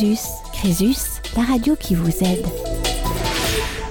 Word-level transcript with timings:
Crésus. 0.00 1.20
La 1.36 1.42
radio 1.42 1.76
qui 1.78 1.94
vous 1.94 2.08
aide. 2.24 2.46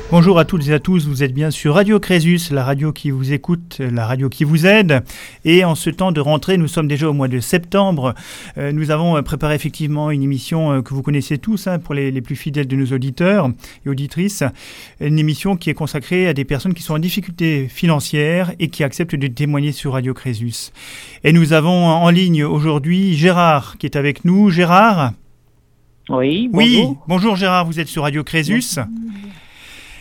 Bonjour 0.09 0.39
à 0.39 0.45
toutes 0.45 0.67
et 0.67 0.73
à 0.73 0.79
tous, 0.79 1.05
vous 1.05 1.21
êtes 1.21 1.35
bien 1.35 1.51
sur 1.51 1.75
Radio 1.75 1.99
Crésus, 1.99 2.51
la 2.51 2.63
radio 2.63 2.91
qui 2.91 3.11
vous 3.11 3.31
écoute, 3.31 3.77
la 3.77 4.07
radio 4.07 4.27
qui 4.27 4.43
vous 4.43 4.65
aide. 4.65 5.03
Et 5.45 5.63
en 5.63 5.75
ce 5.75 5.91
temps 5.91 6.11
de 6.11 6.19
rentrée, 6.19 6.57
nous 6.57 6.67
sommes 6.67 6.87
déjà 6.87 7.07
au 7.07 7.13
mois 7.13 7.27
de 7.27 7.39
septembre. 7.39 8.15
Euh, 8.57 8.71
nous 8.71 8.89
avons 8.89 9.17
euh, 9.17 9.21
préparé 9.21 9.53
effectivement 9.53 10.09
une 10.09 10.23
émission 10.23 10.71
euh, 10.71 10.81
que 10.81 10.95
vous 10.95 11.03
connaissez 11.03 11.37
tous 11.37 11.67
hein, 11.67 11.77
pour 11.77 11.93
les, 11.93 12.09
les, 12.09 12.21
plus 12.21 12.35
fidèles 12.35 12.67
de 12.67 12.75
nos 12.75 12.87
auditeurs 12.87 13.51
et 13.85 13.89
auditrices. 13.89 14.43
Une 14.99 15.19
émission 15.19 15.57
qui 15.57 15.69
est 15.69 15.75
consacrée 15.75 16.27
à 16.27 16.33
des 16.33 16.43
personnes 16.43 16.73
qui 16.73 16.81
sont 16.81 16.95
en 16.95 16.99
difficulté 16.99 17.67
financière 17.67 18.51
et 18.57 18.69
qui 18.69 18.83
acceptent 18.83 19.13
de 19.15 19.27
témoigner 19.27 19.73
sur 19.73 19.93
Radio 19.93 20.15
Crésus. 20.15 20.71
Et 21.23 21.33
nous 21.33 21.53
avons 21.53 21.85
en 21.85 22.09
ligne 22.09 22.45
aujourd'hui 22.45 23.15
Gérard 23.15 23.77
qui 23.77 23.85
est 23.85 23.95
avec 23.95 24.25
nous. 24.25 24.49
Gérard? 24.49 25.13
Oui, 26.09 26.49
bonjour. 26.51 26.89
Oui, 26.89 26.97
bonjour 27.07 27.35
Gérard, 27.35 27.65
vous 27.65 27.79
êtes 27.79 27.87
sur 27.87 28.01
Radio 28.01 28.23
Crésus. 28.23 28.79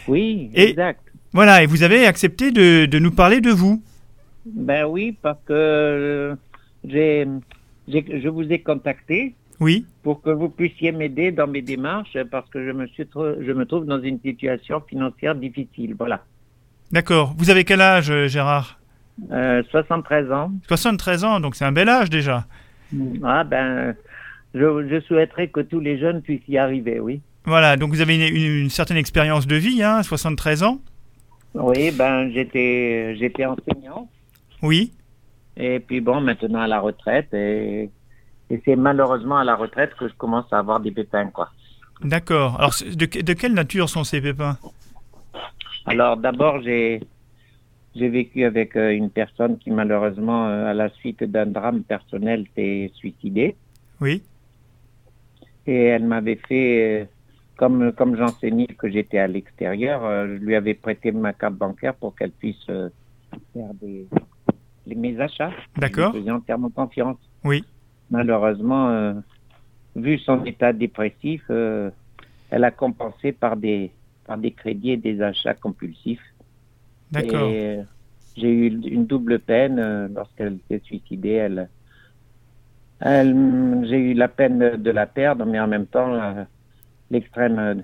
Oui, 0.07 0.51
exact. 0.55 1.01
Voilà, 1.35 1.63
et 1.63 1.67
vous 1.67 1.83
avez 1.83 2.07
accepté 2.07 2.51
de, 2.51 2.87
de, 2.87 2.99
nous 2.99 3.11
parler 3.11 3.43
de 3.43 3.51
vous. 3.51 3.83
Ben 4.47 4.87
oui, 4.87 5.15
parce 5.21 5.39
que 5.45 5.53
euh, 5.53 6.35
j'ai, 6.83 7.29
je 7.87 8.29
vous 8.29 8.51
ai 8.51 8.61
contacté. 8.61 9.35
Oui. 9.61 9.85
Pour 10.03 10.23
que 10.23 10.31
vous 10.31 10.49
puissiez 10.49 10.93
m'aider 10.93 11.31
dans 11.31 11.47
mes 11.47 11.61
démarches, 11.61 12.17
parce 12.31 12.49
que 12.49 12.65
je 12.65 12.71
me, 12.71 12.87
suis 12.87 13.05
je 13.15 13.53
me 13.53 13.67
trouve 13.67 13.85
dans 13.85 14.01
une 14.01 14.19
situation 14.21 14.81
financière 14.81 15.35
difficile. 15.35 15.95
Voilà. 15.99 16.25
D'accord. 16.91 17.35
Vous 17.37 17.51
avez 17.51 17.65
quel 17.65 17.83
âge, 17.83 18.11
Gérard? 18.29 18.81
Euh, 19.31 19.63
73 19.71 20.33
ans. 20.33 20.53
73 20.69 21.25
ans, 21.25 21.41
donc 21.41 21.55
c'est 21.55 21.67
un 21.67 21.73
bel 21.73 21.89
âge 21.89 22.09
déjà. 22.09 22.47
Ah 23.23 23.45
ben, 23.45 23.95
je, 24.55 24.89
je 24.89 25.01
souhaiterais 25.01 25.49
que 25.49 25.61
tous 25.61 25.81
les 25.81 25.99
jeunes 25.99 26.23
puissent 26.23 26.49
y 26.49 26.59
arriver, 26.59 27.01
oui. 27.01 27.21
Voilà, 27.45 27.77
donc 27.77 27.91
vous 27.91 28.01
avez 28.01 28.17
une, 28.17 28.63
une, 28.63 28.71
certaine 28.71 28.97
expérience 28.97 29.47
de 29.47 29.57
vie, 29.57 29.83
hein, 29.83 30.03
73 30.03 30.63
ans 30.65 30.81
Oui, 31.55 31.91
ben 31.93 32.31
j'étais 32.31 33.17
j'étais 33.17 33.47
enseignant. 33.47 34.09
Oui. 34.63 34.93
Et 35.57 35.81
puis 35.81 36.01
bon, 36.01 36.21
maintenant 36.21 36.61
à 36.61 36.67
la 36.67 36.81
retraite, 36.81 37.33
et, 37.33 37.91
et 38.51 38.63
c'est 38.65 38.77
malheureusement 38.77 39.39
à 39.39 39.45
la 39.45 39.57
retraite 39.57 39.95
que 39.99 40.09
je 40.09 40.15
commence 40.15 40.53
à 40.53 40.59
avoir 40.59 40.81
des 40.81 40.91
pépins, 40.91 41.29
quoi. 41.31 41.51
D'accord. 42.03 42.57
Alors, 42.59 42.75
de, 42.81 43.23
de, 43.23 43.33
quelle 43.33 43.55
nature 43.55 43.89
sont 43.89 44.05
ces 44.05 44.21
pépins? 44.21 44.57
Alors, 45.87 46.17
d'abord, 46.17 46.61
j'ai 46.63 47.01
j'ai 47.97 48.09
vécu 48.09 48.45
avec 48.45 48.77
euh, 48.77 48.91
une 48.91 49.11
personne 49.11 49.59
qui 49.59 49.71
malheureusement, 49.71 50.49
euh, 50.49 50.67
à 50.67 50.75
la 50.75 50.89
suite 50.91 51.25
d'un 51.25 51.47
drame 51.47 51.83
personnel, 51.83 52.47
s'est 52.55 52.93
suicidée. 52.95 53.57
Oui. 54.01 54.23
Et 55.69 55.85
elle 55.85 56.05
m'avait 56.05 56.41
fait... 56.49 57.03
Euh, 57.03 57.05
comme, 57.59 57.91
comme 57.91 58.17
j'enseignais 58.17 58.69
que 58.69 58.89
j'étais 58.89 59.19
à 59.19 59.27
l'extérieur, 59.27 60.05
euh, 60.05 60.29
je 60.29 60.45
lui 60.45 60.55
avais 60.55 60.75
prêté 60.75 61.11
ma 61.11 61.33
carte 61.33 61.57
bancaire 61.57 61.93
pour 61.93 62.15
qu'elle 62.15 62.31
puisse 62.31 62.65
euh, 62.71 62.89
faire 63.53 63.75
des, 63.83 64.07
les, 64.87 64.95
mes 64.95 65.19
achats. 65.19 65.51
D'accord. 65.77 66.13
Je 66.15 66.21
faisais 66.21 66.31
entièrement 66.31 66.71
confiance. 66.71 67.19
Oui. 67.43 67.65
Malheureusement, 68.13 68.91
euh, 68.91 69.15
vu 69.97 70.19
son 70.19 70.45
état 70.45 70.73
dépressif, 70.73 71.43
euh, 71.51 71.91
elle 72.51 72.63
a 72.63 72.71
compensé 72.71 73.33
par 73.33 73.57
des, 73.57 73.91
par 74.25 74.39
des 74.39 74.53
crédits 74.53 74.93
et 74.93 74.97
des 74.97 75.21
achats 75.21 75.55
compulsifs. 75.55 76.23
D'accord. 77.11 77.49
Et 77.51 77.81
j'ai 78.37 78.53
eu 78.53 78.69
une 78.69 79.07
double 79.07 79.41
peine 79.41 80.15
lorsqu'elle 80.15 80.59
s'est 80.69 80.83
suicidée. 80.85 81.33
Elle, 81.33 81.69
elle, 83.01 83.87
j'ai 83.89 83.99
eu 83.99 84.15
la 84.15 84.29
peine 84.29 84.77
de 84.77 84.91
la 84.91 85.07
perdre, 85.07 85.45
mais 85.45 85.61
en 85.61 85.69
même 85.69 85.87
temps, 85.87 86.47
l'extrême 87.11 87.83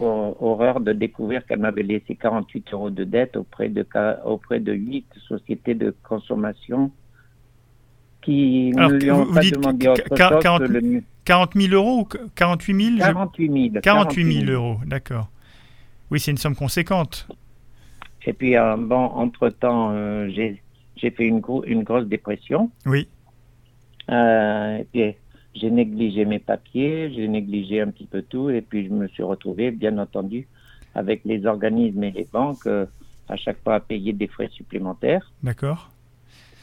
horreur 0.00 0.80
de 0.80 0.92
découvrir 0.92 1.46
qu'elle 1.46 1.60
m'avait 1.60 1.82
laissé 1.82 2.16
48 2.16 2.72
euros 2.72 2.90
de 2.90 3.04
dette 3.04 3.36
auprès 3.36 3.68
de, 3.68 3.86
auprès 4.24 4.60
de 4.60 4.72
8 4.72 5.06
sociétés 5.28 5.74
de 5.74 5.94
consommation 6.02 6.90
qui 8.22 8.72
Alors, 8.76 8.90
ne 8.90 8.96
lui 8.96 9.10
ont 9.10 9.24
vous, 9.24 9.34
pas 9.34 9.40
demandé 9.42 9.88
autre 9.88 10.02
40, 10.14 10.42
chose 10.42 10.68
que 10.68 10.72
le 10.72 11.02
40 11.24 11.54
000 11.54 11.74
euros 11.74 12.00
ou 12.00 12.08
48 12.34 12.96
000 12.96 12.98
48 12.98 13.70
000. 13.72 13.80
48 13.82 14.46
000 14.46 14.52
euros, 14.52 14.80
d'accord. 14.86 15.28
Oui, 16.10 16.20
c'est 16.20 16.30
une 16.30 16.38
somme 16.38 16.56
conséquente. 16.56 17.28
Et 18.26 18.32
puis, 18.32 18.56
euh, 18.56 18.76
bon, 18.78 18.96
entre-temps, 18.96 19.90
euh, 19.92 20.30
j'ai 20.30 21.10
fait 21.10 21.26
une, 21.26 21.40
gro 21.40 21.64
une 21.64 21.82
grosse 21.82 22.06
dépression. 22.06 22.70
Oui. 22.86 23.08
Euh, 24.10 24.82
et 24.94 25.16
j'ai 25.54 25.70
négligé 25.70 26.24
mes 26.24 26.38
papiers, 26.38 27.12
j'ai 27.14 27.28
négligé 27.28 27.80
un 27.80 27.90
petit 27.90 28.06
peu 28.06 28.22
tout, 28.22 28.50
et 28.50 28.60
puis 28.60 28.86
je 28.86 28.90
me 28.92 29.06
suis 29.08 29.22
retrouvé, 29.22 29.70
bien 29.70 29.96
entendu, 29.98 30.46
avec 30.94 31.22
les 31.24 31.46
organismes 31.46 32.04
et 32.04 32.10
les 32.10 32.28
banques, 32.32 32.66
euh, 32.66 32.86
à 33.28 33.36
chaque 33.36 33.62
fois 33.62 33.76
à 33.76 33.80
payer 33.80 34.12
des 34.12 34.26
frais 34.26 34.48
supplémentaires. 34.52 35.32
D'accord. 35.42 35.90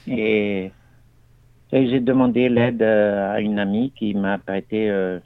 Et, 0.08 0.72
et 1.72 1.88
j'ai 1.90 2.00
demandé 2.00 2.50
l'aide 2.50 2.82
euh, 2.82 3.34
à 3.34 3.40
une 3.42 3.60
amie 3.60 3.92
qui 3.98 4.14
m'a 4.14 4.38
prêté 4.38 4.90
euh, 4.90 5.20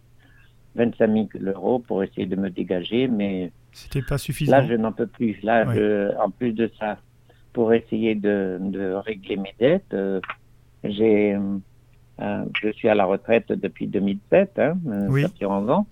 25 0.76 1.12
000 1.12 1.28
euros 1.46 1.80
pour 1.80 2.04
essayer 2.04 2.28
de 2.28 2.36
me 2.36 2.50
dégager, 2.50 3.08
mais 3.08 3.52
c'était 3.72 4.02
pas 4.02 4.18
suffisant. 4.18 4.52
là, 4.58 4.68
je 4.68 4.74
n'en 4.74 4.92
peux 4.92 5.08
plus. 5.08 5.42
Là, 5.44 5.66
Ouais. 5.68 5.76
je- 5.76 6.18
en 6.18 6.30
plus 6.30 6.54
de 6.54 6.70
ça, 6.80 6.98
pour 7.54 7.74
essayer 7.74 8.16
de, 8.16 8.58
de 8.62 8.94
régler 8.94 9.38
mes 9.38 9.54
dettes, 9.60 9.96
j'ai 10.84 11.36
je 12.20 12.72
suis 12.72 12.88
à 12.90 12.96
la 12.96 13.06
retraite 13.06 13.52
depuis 13.52 13.88
2007, 13.88 14.60
hein, 14.60 14.78
euh, 14.88 15.08
Oui. 15.10 15.22
ça 15.24 15.30
fait 15.30 15.46
11 15.46 15.70
ans. 15.70 15.88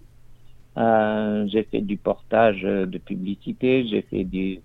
Euh, 0.77 1.45
j'ai 1.47 1.63
fait 1.63 1.81
du 1.81 1.97
portage 1.97 2.61
euh, 2.65 2.85
de 2.87 2.97
publicité, 2.97 3.85
j'ai 3.87 4.01
fait 4.01 4.23
du, 4.23 4.59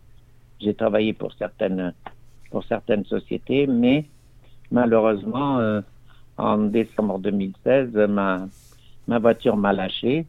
j'ai 0.61 0.73
travaillé 0.75 1.13
pour 1.13 1.35
certaines, 1.35 1.93
pour 2.51 2.65
certaines 2.65 3.05
sociétés, 3.05 3.67
mais 3.67 4.07
malheureusement, 4.71 5.59
euh, 5.59 5.83
en 6.39 6.57
décembre 6.59 7.19
2016, 7.19 7.95
ma, 8.09 8.49
ma 9.07 9.19
voiture 9.19 9.57
m'a 9.57 9.73
lâché. 9.73 10.25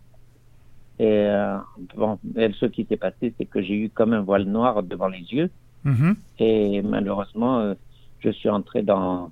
Et 0.99 1.05
euh, 1.07 1.57
bon, 1.95 2.19
et 2.35 2.51
ce 2.59 2.65
qui 2.65 2.83
s'est 2.85 2.97
passé, 2.97 3.33
c'est 3.37 3.45
que 3.45 3.61
j'ai 3.61 3.75
eu 3.75 3.89
comme 3.89 4.11
un 4.11 4.21
voile 4.21 4.43
noir 4.43 4.83
devant 4.83 5.07
les 5.07 5.21
yeux. 5.31 5.49
Mhm. 5.85 6.15
Et 6.39 6.81
malheureusement, 6.81 7.59
euh, 7.59 7.73
je 8.19 8.31
suis 8.31 8.49
entré 8.49 8.81
dans, 8.81 9.31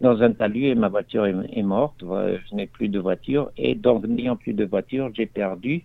dans 0.00 0.20
un 0.22 0.32
talus 0.32 0.66
et 0.66 0.74
ma 0.74 0.88
voiture 0.88 1.26
est, 1.26 1.62
morte. 1.62 2.02
Euh, 2.02 2.38
Je 2.50 2.54
n'ai 2.56 2.66
plus 2.66 2.88
de 2.88 2.98
voiture. 2.98 3.50
Et 3.56 3.74
donc, 3.74 4.04
n'ayant 4.06 4.36
plus 4.36 4.52
de 4.54 4.64
voiture, 4.64 5.10
j'ai 5.14 5.26
perdu 5.26 5.82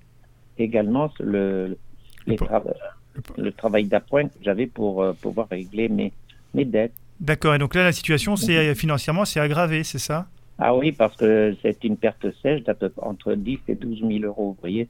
également 0.58 1.12
le, 1.20 1.78
les 2.26 3.52
travail 3.52 3.86
d'appoint 3.86 4.28
que 4.28 4.38
j'avais 4.42 4.68
pour 4.68 5.04
euh, 5.04 5.14
pouvoir 5.14 5.48
régler 5.50 5.90
mes, 5.90 6.12
mes 6.54 6.66
dettes. 6.66 6.94
D'accord. 7.20 7.56
Et 7.56 7.58
donc 7.58 7.76
là, 7.76 7.84
la 7.84 7.92
situation, 7.92 8.36
c'est 8.36 8.76
financièrement, 8.76 9.26
c'est 9.26 9.40
aggravé, 9.40 9.84
c'est 9.84 10.00
ça? 10.00 10.28
Ah 10.58 10.74
oui, 10.76 10.92
parce 10.94 11.16
que 11.18 11.56
c'est 11.62 11.84
une 11.84 11.98
perte 11.98 12.26
sèche 12.42 12.64
peu 12.64 12.92
entre 13.02 13.34
10 13.34 13.60
et 13.68 13.76
12 13.76 14.00
000 14.00 14.24
euros, 14.24 14.52
vous 14.52 14.58
voyez, 14.62 14.88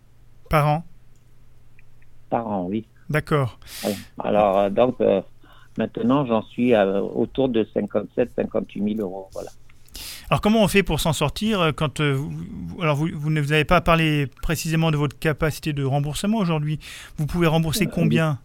Par 0.50 0.68
an? 0.68 0.84
par 2.30 2.48
an, 2.48 2.66
oui. 2.70 2.86
D'accord. 3.10 3.60
Alors, 4.20 4.58
euh, 4.58 4.70
donc, 4.70 5.00
euh, 5.02 5.22
maintenant, 5.78 6.26
j'en 6.26 6.42
suis 6.44 6.74
à, 6.74 7.04
autour 7.04 7.50
de 7.50 7.68
57 7.74 8.32
58 8.36 8.96
000 8.96 9.00
euros, 9.08 9.28
voilà. 9.34 9.50
Alors 10.30 10.42
comment 10.42 10.64
on 10.64 10.68
fait 10.68 10.82
pour 10.84 11.00
s'en 11.00 11.14
sortir 11.14 11.62
euh, 11.62 11.72
quand 11.72 12.00
euh, 12.00 12.14
vous, 12.14 12.82
alors 12.82 12.96
vous, 12.96 13.08
vous 13.14 13.30
ne 13.30 13.40
vous 13.40 13.54
avez 13.54 13.64
pas 13.64 13.80
parlé 13.82 14.28
précisément 14.42 14.90
de 14.92 14.98
votre 14.98 15.18
capacité 15.20 15.72
de 15.72 15.84
remboursement 15.84 16.40
aujourd'hui. 16.40 16.80
Vous 17.18 17.28
pouvez 17.28 17.48
rembourser 17.48 17.86
Euh, 17.86 17.92
combien 17.94 18.40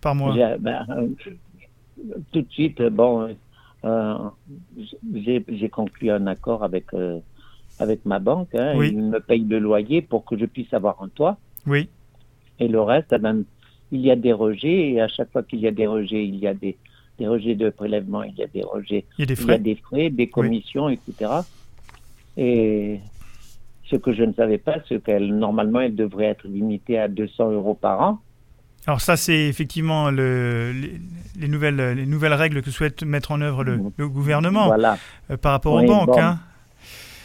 par 0.00 0.14
mois? 0.14 0.34
Ben, 0.58 0.86
tout 2.32 2.42
de 2.42 2.50
suite, 2.50 2.80
bon, 2.82 3.36
euh, 3.84 4.14
j'ai 5.14 5.44
j'ai 5.48 5.68
conclu 5.68 6.10
un 6.10 6.26
accord 6.26 6.62
avec 6.62 6.94
euh, 6.94 7.18
avec 7.78 8.04
ma 8.06 8.18
banque. 8.20 8.54
Hein, 8.54 8.74
Oui. 8.76 8.90
Ils 8.92 9.02
me 9.02 9.18
payent 9.20 9.44
le 9.44 9.58
loyer 9.58 10.02
pour 10.02 10.24
que 10.24 10.38
je 10.38 10.46
puisse 10.46 10.72
avoir 10.72 11.02
un 11.02 11.08
toit. 11.08 11.36
Oui. 11.66 11.88
Et 12.60 12.68
le 12.68 12.80
reste, 12.80 13.12
eh 13.12 13.18
ben, 13.18 13.44
il 13.92 14.00
y 14.00 14.10
a 14.10 14.16
des 14.16 14.32
rejets. 14.32 14.90
Et 14.90 15.00
à 15.00 15.06
chaque 15.08 15.30
fois 15.30 15.42
qu'il 15.44 15.60
y 15.60 15.68
a 15.68 15.70
des 15.70 15.86
rejets, 15.86 16.24
il 16.26 16.36
y 16.36 16.46
a 16.48 16.54
des, 16.54 16.76
des 17.18 17.28
rejets 17.28 17.54
de 17.54 17.70
prélèvement, 17.70 18.22
il 18.24 18.34
y 18.34 18.42
a 18.42 18.46
des 18.48 18.62
rejets, 18.64 19.04
Il 19.18 19.20
y 19.20 19.22
a 19.22 19.26
des 19.26 19.34
il 19.34 19.40
y 19.40 19.42
a 19.42 19.46
frais. 19.54 19.58
des 19.60 19.74
frais, 19.76 20.10
des 20.10 20.26
commissions, 20.28 20.88
etc. 20.88 21.30
Et 22.36 22.98
ce 23.84 23.96
que 23.96 24.12
je 24.12 24.22
ne 24.24 24.32
savais 24.32 24.58
pas, 24.58 24.76
c'est 24.88 25.02
qu'elle 25.02 25.36
normalement, 25.36 25.80
elle 25.80 25.94
devrait 25.94 26.26
être 26.26 26.46
limitée 26.48 26.98
à 26.98 27.08
200 27.08 27.52
euros 27.52 27.74
par 27.74 28.00
an. 28.00 28.20
Alors 28.86 29.00
ça, 29.00 29.16
c'est 29.16 29.46
effectivement 29.46 30.10
le, 30.10 30.72
les, 30.72 31.00
les 31.38 31.48
nouvelles, 31.48 31.92
les 31.92 32.06
nouvelles 32.06 32.32
règles 32.34 32.62
que 32.62 32.70
souhaite 32.72 33.04
mettre 33.04 33.30
en 33.30 33.40
œuvre 33.40 33.62
le, 33.62 33.78
le 33.96 34.08
gouvernement 34.08 34.66
Voilà. 34.66 34.98
euh, 35.30 35.36
par 35.36 35.52
rapport 35.52 35.74
Oui, 35.74 35.84
aux 35.84 35.86
banques. 35.86 36.06
bon. 36.08 36.18
hein. 36.20 36.40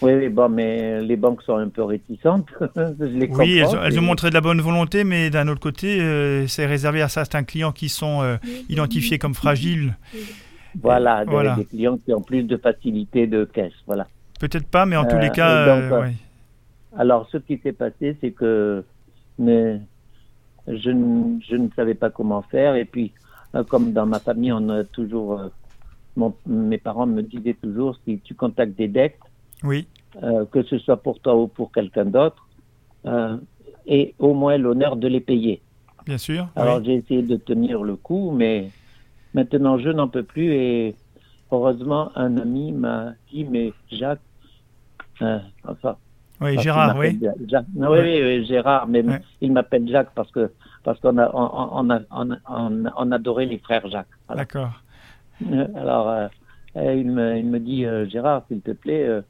Oui, 0.01 0.13
oui, 0.13 0.29
bon, 0.29 0.47
mais 0.49 1.01
les 1.01 1.15
banques 1.15 1.41
sont 1.43 1.55
un 1.57 1.69
peu 1.69 1.83
réticentes. 1.83 2.47
je 2.75 3.03
les 3.05 3.27
Oui, 3.27 3.57
elles, 3.57 3.65
ont- 3.75 3.81
elles 3.83 3.97
ont 3.99 4.03
et- 4.03 4.05
montré 4.05 4.29
de 4.29 4.35
la 4.35 4.41
bonne 4.41 4.61
volonté, 4.61 5.03
mais 5.03 5.29
d'un 5.29 5.47
autre 5.47 5.59
côté, 5.59 5.99
euh, 5.99 6.45
c'est 6.47 6.65
réservé 6.67 7.01
à 7.01 7.07
certains 7.09 7.43
clients 7.43 7.71
qui 7.71 7.89
sont 7.89 8.21
euh, 8.21 8.37
identifiés 8.69 9.17
comme 9.17 9.33
fragiles. 9.33 9.97
Voilà, 10.79 11.25
des, 11.25 11.31
Voilà. 11.31 11.55
des 11.55 11.65
clients 11.65 11.97
qui 11.97 12.13
ont 12.13 12.21
plus 12.21 12.43
de 12.43 12.57
facilité 12.57 13.25
de 13.25 13.45
caisse, 13.45 13.73
voilà. 13.87 14.05
Peut-être 14.39 14.67
pas, 14.67 14.85
mais 14.85 14.95
en 14.95 15.05
tous 15.05 15.17
les 15.17 15.31
cas, 15.31 15.65
donc, 15.65 15.91
euh, 15.91 15.95
euh, 15.95 16.01
ouais. 16.03 16.13
alors, 16.95 17.27
ce 17.31 17.37
qui 17.37 17.57
s'est 17.63 17.71
passé, 17.73 18.15
c'est 18.21 18.31
que 18.31 18.83
mais 19.39 19.79
je, 20.67 20.91
ne- 20.91 21.39
je 21.47 21.55
ne 21.55 21.69
savais 21.75 21.95
pas 21.95 22.11
comment 22.11 22.43
faire. 22.43 22.75
Et 22.75 22.85
puis, 22.85 23.13
comme 23.69 23.93
dans 23.93 24.05
ma 24.05 24.19
famille, 24.19 24.51
on 24.51 24.69
a 24.69 24.83
toujours, 24.83 25.41
mon- 26.15 26.35
mes 26.45 26.77
parents 26.77 27.07
me 27.07 27.23
disaient 27.23 27.57
toujours, 27.59 27.97
si 28.05 28.19
tu 28.19 28.35
contactes 28.35 28.77
des 28.77 28.87
dettes, 28.87 29.17
Oui, 29.63 29.87
euh, 30.23 30.45
que 30.51 30.63
ce 30.63 30.77
soit 30.79 30.97
pour 30.97 31.19
toi 31.19 31.35
ou 31.35 31.47
pour 31.47 31.71
quelqu'un 31.71 32.05
d'autre, 32.05 32.47
euh, 33.05 33.37
et 33.85 34.13
au 34.19 34.33
moins 34.33 34.57
l'honneur 34.57 34.95
de 34.95 35.07
les 35.07 35.19
payer. 35.21 35.61
bien 36.05 36.17
sûr. 36.17 36.47
Alors 36.55 36.77
oui. 36.77 36.83
j'ai 36.85 36.93
essayé 36.95 37.21
de 37.21 37.35
tenir 37.37 37.83
le 37.83 37.95
coup, 37.95 38.31
mais 38.31 38.69
maintenant 39.33 39.77
je 39.77 39.89
n'en 39.89 40.07
peux 40.07 40.23
plus 40.23 40.51
et 40.53 40.95
heureusement 41.51 42.11
un 42.15 42.37
ami 42.37 42.71
m'a 42.71 43.13
dit 43.31 43.45
mais 43.45 43.73
Jacques, 43.91 44.19
euh, 45.21 45.39
enfin 45.67 45.95
Oui, 46.41 46.57
Gérard, 46.59 46.97
oui. 46.97 47.19
Jacques. 47.47 47.65
Non, 47.75 47.91
oui, 47.91 47.99
oui, 48.01 48.21
oui, 48.23 48.45
Gérard, 48.45 48.87
mais 48.87 49.03
il 49.41 49.51
m'appelle 49.51 49.87
Jacques 49.87 50.11
parce 50.15 50.31
que 50.31 50.51
parce 50.83 50.99
qu'on 50.99 51.17
a 51.17 51.29
on, 51.33 51.69
on 51.79 51.89
a 51.89 51.99
on, 52.11 52.85
on, 52.97 53.11
adorait 53.11 53.45
les 53.45 53.57
frères 53.59 53.87
Jacques. 53.87 54.07
D'accord. 54.33 54.71
Euh, 55.51 55.67
Alors, 55.75 56.09
euh, 56.09 56.27
il, 56.75 57.11
me, 57.11 57.37
il 57.37 57.45
me 57.45 57.59
dit, 57.59 57.85
Gérard, 58.09 58.43
s'il 58.47 58.61
te 58.61 58.71
plaît, 58.71 59.21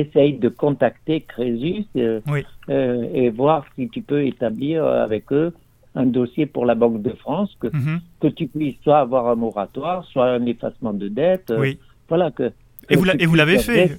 essaye 0.00 0.34
de 0.38 0.48
contacter 0.48 1.20
Crésus 1.22 1.84
euh, 1.96 2.20
Oui. 2.28 2.44
euh, 2.68 3.06
et 3.14 3.30
voir 3.30 3.64
si 3.74 3.88
tu 3.88 4.02
peux 4.02 4.24
établir 4.26 4.84
euh, 4.84 5.04
avec 5.04 5.32
eux 5.32 5.52
un 5.94 6.06
dossier 6.06 6.46
pour 6.46 6.66
la 6.66 6.74
Banque 6.74 7.02
de 7.02 7.10
France, 7.10 7.50
que, 7.60 7.68
Mhm. 7.68 8.00
que 8.20 8.26
tu 8.28 8.46
puisses 8.48 8.76
soit 8.82 8.98
avoir 8.98 9.28
un 9.28 9.36
moratoire, 9.36 10.04
soit 10.06 10.28
un 10.32 10.44
effacement 10.46 10.92
de 10.92 11.08
dette. 11.08 11.50
euh. 11.50 11.72
Voilà, 12.08 12.30
que, 12.32 12.50
Et 12.90 12.94
que 12.94 12.98
vous 12.98 13.04
l'a- 13.04 13.12
tu 13.16 13.22
et 13.22 13.26
vous 13.26 13.34
l'avez 13.36 13.58
fait 13.58 13.98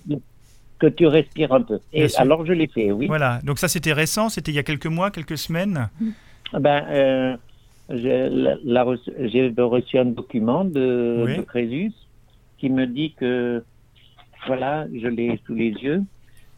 Que 0.77 0.87
tu 0.87 1.07
respires 1.07 1.53
un 1.53 1.61
peu. 1.61 1.79
Bien 1.93 2.03
Et 2.03 2.07
sûr. 2.09 2.19
alors, 2.19 2.45
je 2.45 2.51
l'ai 2.51 2.67
fait, 2.67 2.91
oui. 2.91 3.07
Voilà. 3.07 3.39
Donc 3.45 3.59
ça, 3.59 3.69
c'était 3.69 3.93
récent. 3.93 4.27
C'était 4.27 4.51
il 4.51 4.55
y 4.55 4.59
a 4.59 4.63
quelques 4.63 4.87
mois, 4.87 5.09
quelques 5.09 5.37
semaines. 5.37 5.87
Ben, 6.51 6.83
euh, 6.89 7.37
j'ai 7.89 8.27
reçu- 8.27 9.97
un 9.97 10.05
document 10.05 10.65
de, 10.65 11.23
Oui. 11.25 11.37
de 11.37 11.41
Crésus 11.43 11.93
qui 12.57 12.69
me 12.69 12.85
dit 12.87 13.13
que, 13.13 13.63
voilà, 14.47 14.85
je 14.93 15.07
l'ai 15.07 15.39
sous 15.45 15.53
les 15.55 15.69
yeux, 15.71 16.03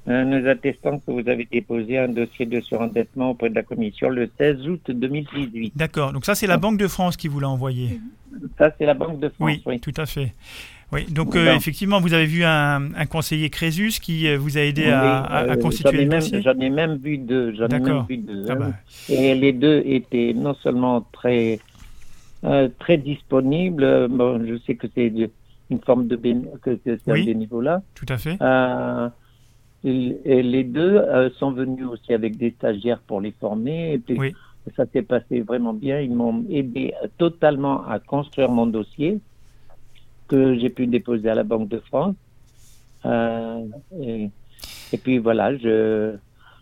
euh, 0.08 0.24
nous 0.24 0.48
attestons 0.48 1.00
que 1.00 1.12
vous 1.12 1.28
avez 1.28 1.48
déposé 1.52 1.98
un 1.98 2.08
dossier 2.08 2.46
de 2.46 2.62
surendettement 2.62 3.32
auprès 3.32 3.50
de 3.50 3.56
la 3.56 3.64
Commission 3.64 4.10
le 4.10 4.30
16 4.38 4.68
août 4.70 4.82
2018. 4.90 5.74
D'accord. 5.76 6.14
Donc 6.14 6.26
ça, 6.26 6.34
c'est 6.36 6.48
la 6.48 6.58
Banque 6.58 6.78
de 6.78 6.88
France 6.88 7.18
qui 7.18 7.28
vous 7.28 7.40
l'a 7.40 7.50
envoyé. 7.50 8.00
Ça, 8.58 8.72
c'est 8.78 8.86
la 8.86 8.94
Banque 8.94 9.20
de 9.20 9.28
France, 9.30 9.38
Oui, 9.40 9.62
oui. 9.66 9.80
tout 9.80 9.94
à 9.98 10.06
fait. 10.06 10.34
Oui, 10.94 11.04
donc 11.10 11.36
euh, 11.36 11.54
effectivement, 11.54 12.00
vous 12.00 12.14
avez 12.14 12.26
vu 12.28 12.46
un, 12.46 12.94
un 12.96 13.06
conseiller 13.06 13.50
Crésus 13.50 14.00
qui 14.02 14.26
euh, 14.30 14.38
vous 14.38 14.58
a 14.58 14.62
aidé 14.62 14.84
Oui, 14.86 14.90
à, 14.92 15.18
à- 15.20 15.38
à 15.40 15.44
euh, 15.44 15.56
constituer 15.58 15.90
j'en 15.92 15.98
ai 16.00 16.04
le 16.06 16.10
même, 16.10 16.20
dossier. 16.22 16.42
J'en 16.42 16.60
ai 16.62 16.70
même 16.70 16.96
vu 16.96 17.18
deux. 17.18 17.54
J'en 17.56 17.66
ai 17.66 17.74
même 17.74 17.84
D'accord. 17.84 18.06
vu 18.10 18.18
deux. 18.18 18.46
Ah 18.48 18.54
hein. 18.54 18.56
bah, 18.58 18.72
Et 19.10 19.36
les 19.36 19.52
deux 19.52 19.84
étaient 19.86 20.32
non 20.34 20.54
seulement 20.64 21.02
très, 21.12 21.60
euh, 22.46 22.70
très 22.80 22.96
disponibles, 22.98 24.08
bon, 24.08 24.42
je 24.48 24.58
sais 24.66 24.76
que 24.76 24.88
c'est 24.96 25.10
une 25.70 25.80
forme 25.80 26.08
de 26.08 26.16
béné- 26.16 26.50
que, 26.62 26.72
que 26.72 26.98
c'est 27.04 27.12
Oui. 27.12 27.22
un 27.22 27.26
bénévolat. 27.26 27.82
tout 27.96 28.06
à 28.10 28.18
fait. 28.18 28.38
Euh, 28.42 29.10
et 29.84 30.18
et 30.26 30.42
les 30.44 30.64
deux 30.64 30.96
euh, 30.98 31.30
sont 31.40 31.52
venus 31.52 31.86
aussi 31.88 32.14
avec 32.14 32.38
des 32.38 32.52
stagiaires 32.52 33.00
pour 33.00 33.22
les 33.22 33.32
former. 33.32 33.94
Et 33.94 34.00
puis, 34.00 34.18
Oui. 34.20 34.34
ça 34.76 34.86
s'est 34.92 35.02
passé 35.04 35.42
vraiment 35.42 35.74
bien. 35.74 36.00
Ils 36.02 36.14
m'ont 36.14 36.46
aidé 36.50 36.94
totalement 37.18 37.86
à 37.88 38.00
construire 38.00 38.50
mon 38.50 38.66
dossier 38.68 39.20
que 40.28 40.58
j'ai 40.60 40.70
pu 40.70 40.88
déposer 40.88 41.30
à 41.30 41.36
la 41.36 41.44
Banque 41.44 41.70
de 41.70 41.80
France. 41.80 42.16
Euh, 43.06 43.64
et, 44.02 44.30
et 44.94 44.98
puis 44.98 45.18
voilà, 45.20 45.56
je, 45.58 46.16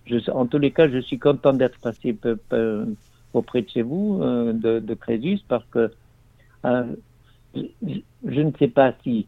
je, 0.06 0.30
en 0.32 0.46
tous 0.46 0.60
les 0.60 0.72
cas, 0.72 0.88
je 0.90 1.00
suis 1.00 1.18
content 1.18 1.54
d'être 1.54 1.80
passé 1.80 2.14
peu- 2.14 2.36
peu 2.50 2.86
auprès 3.34 3.62
de 3.62 3.70
chez 3.70 3.82
vous, 3.82 4.20
de, 4.22 4.80
de 4.80 4.94
Crésus, 4.94 5.40
parce 5.48 5.66
que 5.72 5.92
je, 7.56 7.62
je 8.28 8.42
ne 8.42 8.52
sais 8.60 8.68
pas 8.68 8.94
si 9.04 9.28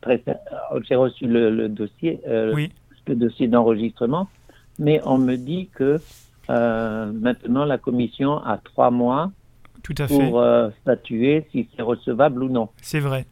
très- 0.00 0.22
j'ai 0.88 0.94
reçu 0.94 1.26
le, 1.26 1.50
le 1.50 1.68
dossier, 1.68 2.20
euh, 2.26 2.52
Oui. 2.54 2.70
le 3.06 3.14
dossier 3.16 3.48
d'enregistrement, 3.48 4.28
mais 4.78 5.00
on 5.04 5.18
me 5.18 5.36
dit 5.36 5.68
que 5.74 6.00
euh, 6.50 7.12
maintenant 7.12 7.64
la 7.64 7.78
commission 7.78 8.38
a 8.44 8.58
trois 8.58 8.90
mois 8.90 9.30
Tout 9.82 9.94
à 9.98 10.08
fait. 10.08 10.16
pour 10.18 10.40
euh, 10.40 10.70
statuer 10.82 11.46
si 11.52 11.68
c'est 11.76 11.82
recevable 11.82 12.42
ou 12.42 12.48
non. 12.48 12.68
C'est 12.82 13.00
vrai. 13.00 13.26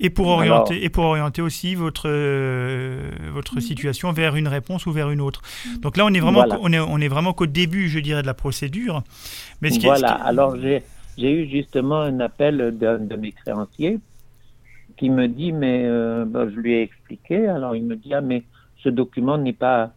Et 0.00 0.10
pour 0.10 0.26
Alors- 0.26 0.38
orienter, 0.38 0.84
et 0.84 0.90
pour 0.90 1.04
orienter 1.06 1.42
aussi 1.42 1.74
votre, 1.74 2.04
euh, 2.08 3.10
votre 3.32 3.58
situation 3.58 4.12
vers 4.12 4.36
une 4.36 4.46
réponse 4.46 4.86
ou 4.86 4.92
vers 4.92 5.10
une 5.10 5.20
autre. 5.20 5.42
Donc 5.80 5.96
là, 5.96 6.04
on 6.06 6.14
est 6.14 6.20
vraiment, 6.20 6.44
Voilà. 6.46 6.58
on 6.62 6.72
est, 6.72 6.78
on 6.78 6.98
est 6.98 7.08
vraiment 7.08 7.32
qu'au 7.32 7.46
début, 7.46 7.88
je 7.88 7.98
dirais, 7.98 8.22
de 8.22 8.26
la 8.28 8.34
procédure. 8.34 9.02
Mais 9.60 9.70
ce 9.70 9.80
qui 9.80 9.86
est- 9.86 9.88
voilà, 9.88 10.20
ce 10.22 10.28
alors 10.28 10.56
j'ai 10.60 10.84
j'ai 11.18 11.32
eu 11.32 11.48
justement 11.50 12.00
un 12.00 12.20
appel 12.20 12.76
d'un 12.78 12.98
de 12.98 13.16
mes 13.16 13.32
créanciers 13.32 13.98
qui 14.96 15.10
me 15.10 15.26
dit, 15.28 15.52
mais 15.52 15.82
euh, 15.84 16.24
ben, 16.24 16.48
je 16.48 16.56
lui 16.58 16.74
ai 16.74 16.82
expliqué, 16.82 17.46
alors 17.48 17.76
il 17.76 17.84
me 17.84 17.96
dit, 17.96 18.14
ah 18.14 18.20
mais 18.20 18.44
ce 18.82 18.88
document 18.88 19.36
n'est 19.36 19.52
pas 19.52 19.92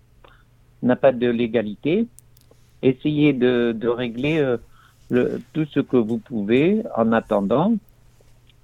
n'a 0.83 0.95
pas 0.95 1.12
de 1.12 1.27
légalité. 1.29 2.07
Essayez 2.81 3.33
de, 3.33 3.71
de 3.79 3.88
régler 3.88 4.39
euh, 4.39 4.57
le, 5.12 5.39
tout 5.53 5.65
ce 5.71 5.79
que 5.79 5.97
vous 5.97 6.18
pouvez 6.18 6.81
en 6.97 7.12
attendant. 7.12 7.75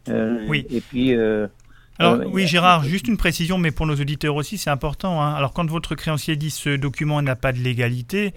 Euh, 0.09 0.43
Oui. 0.49 0.65
Et 0.71 0.81
puis. 0.81 1.13
Alors 1.99 2.21
oui, 2.31 2.45
Gérard, 2.47 2.83
juste 2.83 3.07
une 3.07 3.17
précision, 3.17 3.57
mais 3.57 3.71
pour 3.71 3.87
nos 3.87 3.95
auditeurs 3.95 4.35
aussi, 4.35 4.57
c'est 4.59 4.69
important. 4.69 5.21
hein. 5.21 5.33
Alors 5.33 5.53
quand 5.53 5.67
votre 5.69 5.95
créancier 5.95 6.35
dit 6.35 6.51
ce 6.51 6.75
document 6.75 7.21
n'a 7.23 7.35
pas 7.35 7.51
de 7.51 7.57
légalité, 7.59 8.33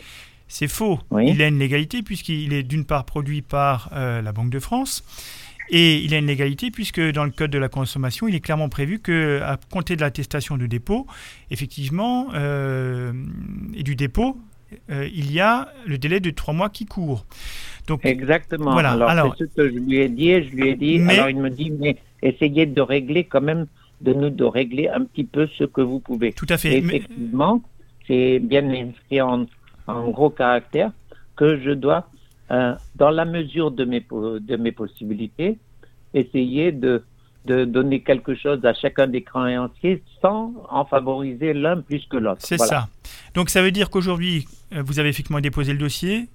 c'est 0.51 0.69
faux. 0.69 0.99
Oui. 1.11 1.31
Il 1.31 1.41
a 1.43 1.47
une 1.49 1.59
légalité 1.59 2.03
puisqu'il 2.03 2.53
est 2.53 2.63
d'une 2.65 2.85
part 2.85 3.05
produit 3.05 3.41
par 3.41 3.89
euh, 3.95 4.21
la 4.21 4.33
Banque 4.33 4.51
de 4.51 4.59
France. 4.59 5.03
Et 5.73 5.99
il 5.99 6.13
a 6.15 6.19
une 6.19 6.27
légalité 6.27 6.73
puisque 6.73 7.01
dans 7.13 7.23
le 7.25 7.31
code 7.31 7.53
de 7.53 7.59
la 7.59 7.69
consommation, 7.69 8.27
il 8.27 8.35
est 8.35 8.41
clairement 8.41 8.69
prévu 8.69 8.99
que 8.99 9.41
à 9.43 9.57
compter 9.71 9.95
de 9.95 10.01
l'attestation 10.01 10.57
de 10.57 10.67
dépôt, 10.67 11.07
effectivement, 11.53 12.27
euh, 12.35 13.13
et 13.75 13.85
du 13.85 13.95
dépôt, 13.95 14.37
euh, 14.91 15.09
il 15.15 15.31
y 15.33 15.39
a 15.39 15.69
le 15.87 15.97
délai 15.97 16.19
de 16.19 16.31
trois 16.31 16.55
mois 16.55 16.71
qui 16.71 16.87
court. 16.87 17.25
Donc 17.87 18.05
Exactement. 18.05 18.73
Voilà, 18.73 18.91
Alors, 18.93 19.09
alors- 19.11 19.35
c'est 19.39 19.49
ce 19.49 19.55
que 19.55 19.69
je 19.71 19.79
lui 19.79 19.99
ai 19.99 20.09
dit. 20.09 20.31
et 20.31 20.43
Je 20.43 20.51
lui 20.57 20.69
ai 20.71 20.75
dit. 20.75 20.99
Mais- 20.99 21.15
Alors, 21.15 21.31
il 21.31 21.37
me 21.39 21.51
dit, 21.51 21.71
mais 21.71 21.97
essayez 22.21 22.67
de 22.67 22.81
régler 22.81 23.23
quand 23.25 23.41
même, 23.41 23.67
de 24.01 24.13
nous 24.13 24.31
de 24.31 24.45
régler 24.45 24.89
un 24.89 25.05
petit 25.05 25.25
peu 25.25 25.47
ce 25.57 25.65
que 25.65 25.81
vous 25.83 26.01
pouvez. 26.01 26.33
tout 26.33 26.47
à 26.49 26.55
Et 26.55 26.59
fait. 26.59 26.81
Mais- 26.81 26.97
effectivement, 26.97 27.63
c'est 28.09 28.41
bien 28.41 28.69
inscrit 28.71 29.21
en, 29.21 29.47
en 29.87 30.09
gros 30.11 30.31
caractère 30.31 30.91
que 31.37 31.59
je 31.61 31.71
dois, 31.71 32.09
euh, 32.51 32.75
dans 32.97 33.11
la 33.11 33.25
mesure 33.25 33.71
de 33.71 33.85
mes, 33.85 34.01
de 34.01 34.57
mes 34.57 34.73
possibilités, 34.73 35.59
essayer 36.15 36.73
de, 36.73 37.03
de 37.47 37.65
donner 37.65 38.01
quelque 38.03 38.35
chose 38.35 38.65
à 38.65 38.75
chacun 38.75 39.07
des 39.07 39.23
créanciers 39.23 40.03
sans 40.21 40.53
en 40.69 40.85
favoriser 40.85 41.53
l'un 41.55 41.81
plus 41.81 42.05
que 42.11 42.17
l'autre. 42.17 42.41
C'est 42.41 42.57
Voilà. 42.57 42.71
ça. 42.83 42.89
Donc 43.35 43.49
ça 43.51 43.63
veut 43.63 43.71
dire 43.71 43.91
qu'aujourd'hui, 43.91 44.47
euh, 44.75 44.83
vous 44.85 44.99
avez 44.99 45.09
effectivement 45.09 45.41
déposé 45.41 45.73
le 45.73 45.79
dossier, 45.79 46.29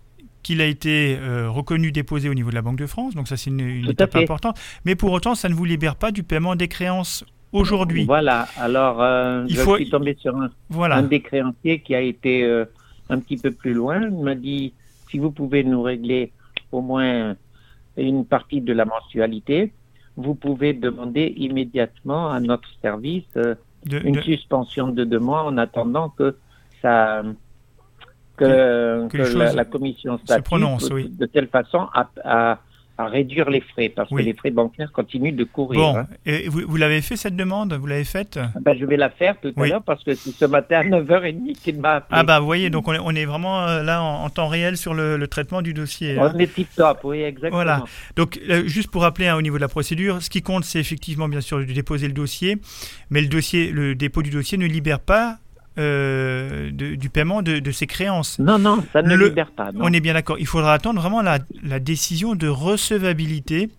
qu'il 0.43 0.61
a 0.61 0.65
été 0.65 1.17
euh, 1.19 1.49
reconnu 1.49 1.91
déposé 1.91 2.29
au 2.29 2.33
niveau 2.35 2.51
de 2.51 2.55
la 2.55 2.61
Banque 2.61 2.77
de 2.77 2.85
France. 2.85 3.15
Donc 3.15 3.27
ça, 3.27 3.35
c'est 3.35 3.49
une, 3.49 3.89
étape 3.89 4.13
fait. 4.13 4.21
importante. 4.23 4.57
Mais 4.85 4.95
pour 4.95 5.11
autant, 5.11 5.33
ça 5.35 5.49
ne 5.49 5.55
vous 5.55 5.65
libère 5.65 5.95
pas 5.95 6.11
du 6.11 6.21
paiement 6.23 6.55
des 6.55 6.67
créances 6.67 7.25
aujourd'hui. 7.51 8.05
Voilà. 8.05 8.47
Alors, 8.57 9.01
euh, 9.01 9.45
Il 9.49 9.55
je 9.55 9.61
faut- 9.61 9.75
suis 9.77 9.89
tombé 9.89 10.15
sur 10.19 10.35
un, 10.37 10.49
Voilà. 10.69 10.97
un 10.97 11.03
des 11.03 11.19
créanciers 11.21 11.79
qui 11.79 11.95
a 11.95 12.01
été 12.01 12.43
euh, 12.43 12.65
un 13.09 13.19
petit 13.19 13.38
peu 13.38 13.51
plus 13.51 13.74
loin 13.74 14.01
il 14.01 14.24
m'a 14.24 14.35
dit 14.35 14.74
si 15.09 15.19
vous 15.19 15.31
pouvez 15.31 15.63
nous 15.63 15.81
régler 15.81 16.31
au 16.71 16.81
moins 16.81 17.35
une 17.97 18.25
partie 18.25 18.59
de 18.62 18.74
la 18.74 18.85
mensualité, 18.85 19.71
vous 20.17 20.35
pouvez 20.35 20.74
demander 20.74 21.33
immédiatement 21.38 22.29
à 22.31 22.39
notre 22.39 22.67
service 22.81 23.24
euh, 23.38 23.55
De- 23.85 24.00
une 24.03 24.15
de- 24.15 24.21
suspension 24.21 24.88
de 24.89 25.03
deux 25.05 25.19
mois 25.19 25.43
en 25.43 25.57
attendant 25.57 26.09
que 26.09 26.35
ça 26.81 27.24
que, 28.38 29.07
que 29.07 29.17
que 29.17 29.38
les 29.39 29.53
la, 29.55 29.63
commission 29.65 30.17
statue 30.17 30.43
prononcent, 30.43 30.89
de, 30.89 30.93
oui. 30.95 31.09
de 31.09 31.25
telle 31.25 31.47
façon 31.47 31.88
à, 31.93 32.09
à, 32.24 32.59
à 32.97 33.07
réduire 33.07 33.49
les 33.49 33.61
frais 33.61 33.89
parce 33.89 34.09
Oui. 34.11 34.21
que 34.23 34.27
les 34.27 34.33
frais 34.33 34.51
bancaires 34.51 34.91
continuent 34.91 35.35
de 35.35 35.43
courir. 35.43 35.79
Bon, 35.79 35.97
hein. 35.97 36.07
et 36.25 36.47
vous, 36.47 36.61
vous 36.67 36.77
l'avez 36.77 37.01
fait 37.01 37.15
cette 37.17 37.35
demande? 37.35 37.73
Vous 37.73 37.87
l'avez 37.87 38.03
faite? 38.05 38.39
Ben, 38.61 38.73
je 38.79 38.85
vais 38.85 38.95
la 38.97 39.09
faire 39.09 39.35
tout 39.41 39.51
Oui. 39.57 39.67
à 39.67 39.73
l'heure 39.73 39.83
parce 39.83 40.03
que 40.03 40.13
c'est 40.15 40.31
ce 40.31 40.45
matin 40.45 40.79
à 40.79 40.83
9h30 40.83 41.53
qu'il 41.61 41.79
m'a 41.79 41.95
appelé. 41.95 42.17
Ah 42.19 42.23
bah 42.23 42.39
vous 42.39 42.45
voyez, 42.45 42.69
donc 42.69 42.87
on 42.87 42.93
est, 42.93 42.99
on 42.99 43.11
est 43.11 43.25
vraiment 43.25 43.67
euh, 43.67 43.83
là 43.83 44.01
en, 44.01 44.23
en 44.23 44.29
temps 44.29 44.47
réel 44.47 44.77
sur 44.77 44.93
le, 44.93 45.17
le 45.17 45.27
traitement 45.27 45.61
du 45.61 45.73
dossier. 45.73 46.17
hein. 46.17 46.31
On 46.33 46.39
est 46.39 46.47
tip 46.53 46.67
top, 46.75 46.99
oui, 47.03 47.21
exactement. 47.21 47.57
Voilà. 47.57 47.83
Donc, 48.15 48.39
euh, 48.49 48.63
juste 48.67 48.89
pour 48.89 49.01
rappeler 49.01 49.27
hein, 49.27 49.35
au 49.35 49.41
niveau 49.41 49.55
de 49.57 49.61
la 49.61 49.67
procédure, 49.67 50.21
ce 50.21 50.29
qui 50.29 50.41
compte, 50.41 50.63
c'est 50.63 50.79
effectivement 50.79 51.27
bien 51.27 51.41
sûr 51.41 51.59
de 51.59 51.63
déposer 51.65 52.07
le 52.07 52.13
dossier, 52.13 52.57
mais 53.09 53.21
le 53.21 53.27
dossier, 53.27 53.71
le 53.71 53.95
dépôt 53.95 54.21
du 54.21 54.29
dossier 54.29 54.57
ne 54.57 54.65
libère 54.65 54.99
pas 55.01 55.37
euh, 55.77 56.72
de- 56.72 56.96
du 56.96 57.10
paiement 57.10 57.41
de, 57.41 57.60
de 57.60 57.72
ses 57.72 57.88
créances. 57.88 58.39
Non, 58.39 58.58
non, 58.58 58.84
ça 58.94 59.01
ne 59.01 59.15
Le- 59.15 59.27
libère 59.29 59.51
pas. 59.51 59.72
non. 59.72 59.82
On 59.84 59.94
est 59.94 60.00
bien 60.00 60.13
d'accord. 60.13 60.38
Il 60.39 60.48
faudra 60.48 60.74
attendre 60.74 61.00
vraiment 61.01 61.22
la, 61.22 61.39
la 61.63 61.79
décision 61.79 62.36
de 62.36 62.48
recevabilité 62.48 63.70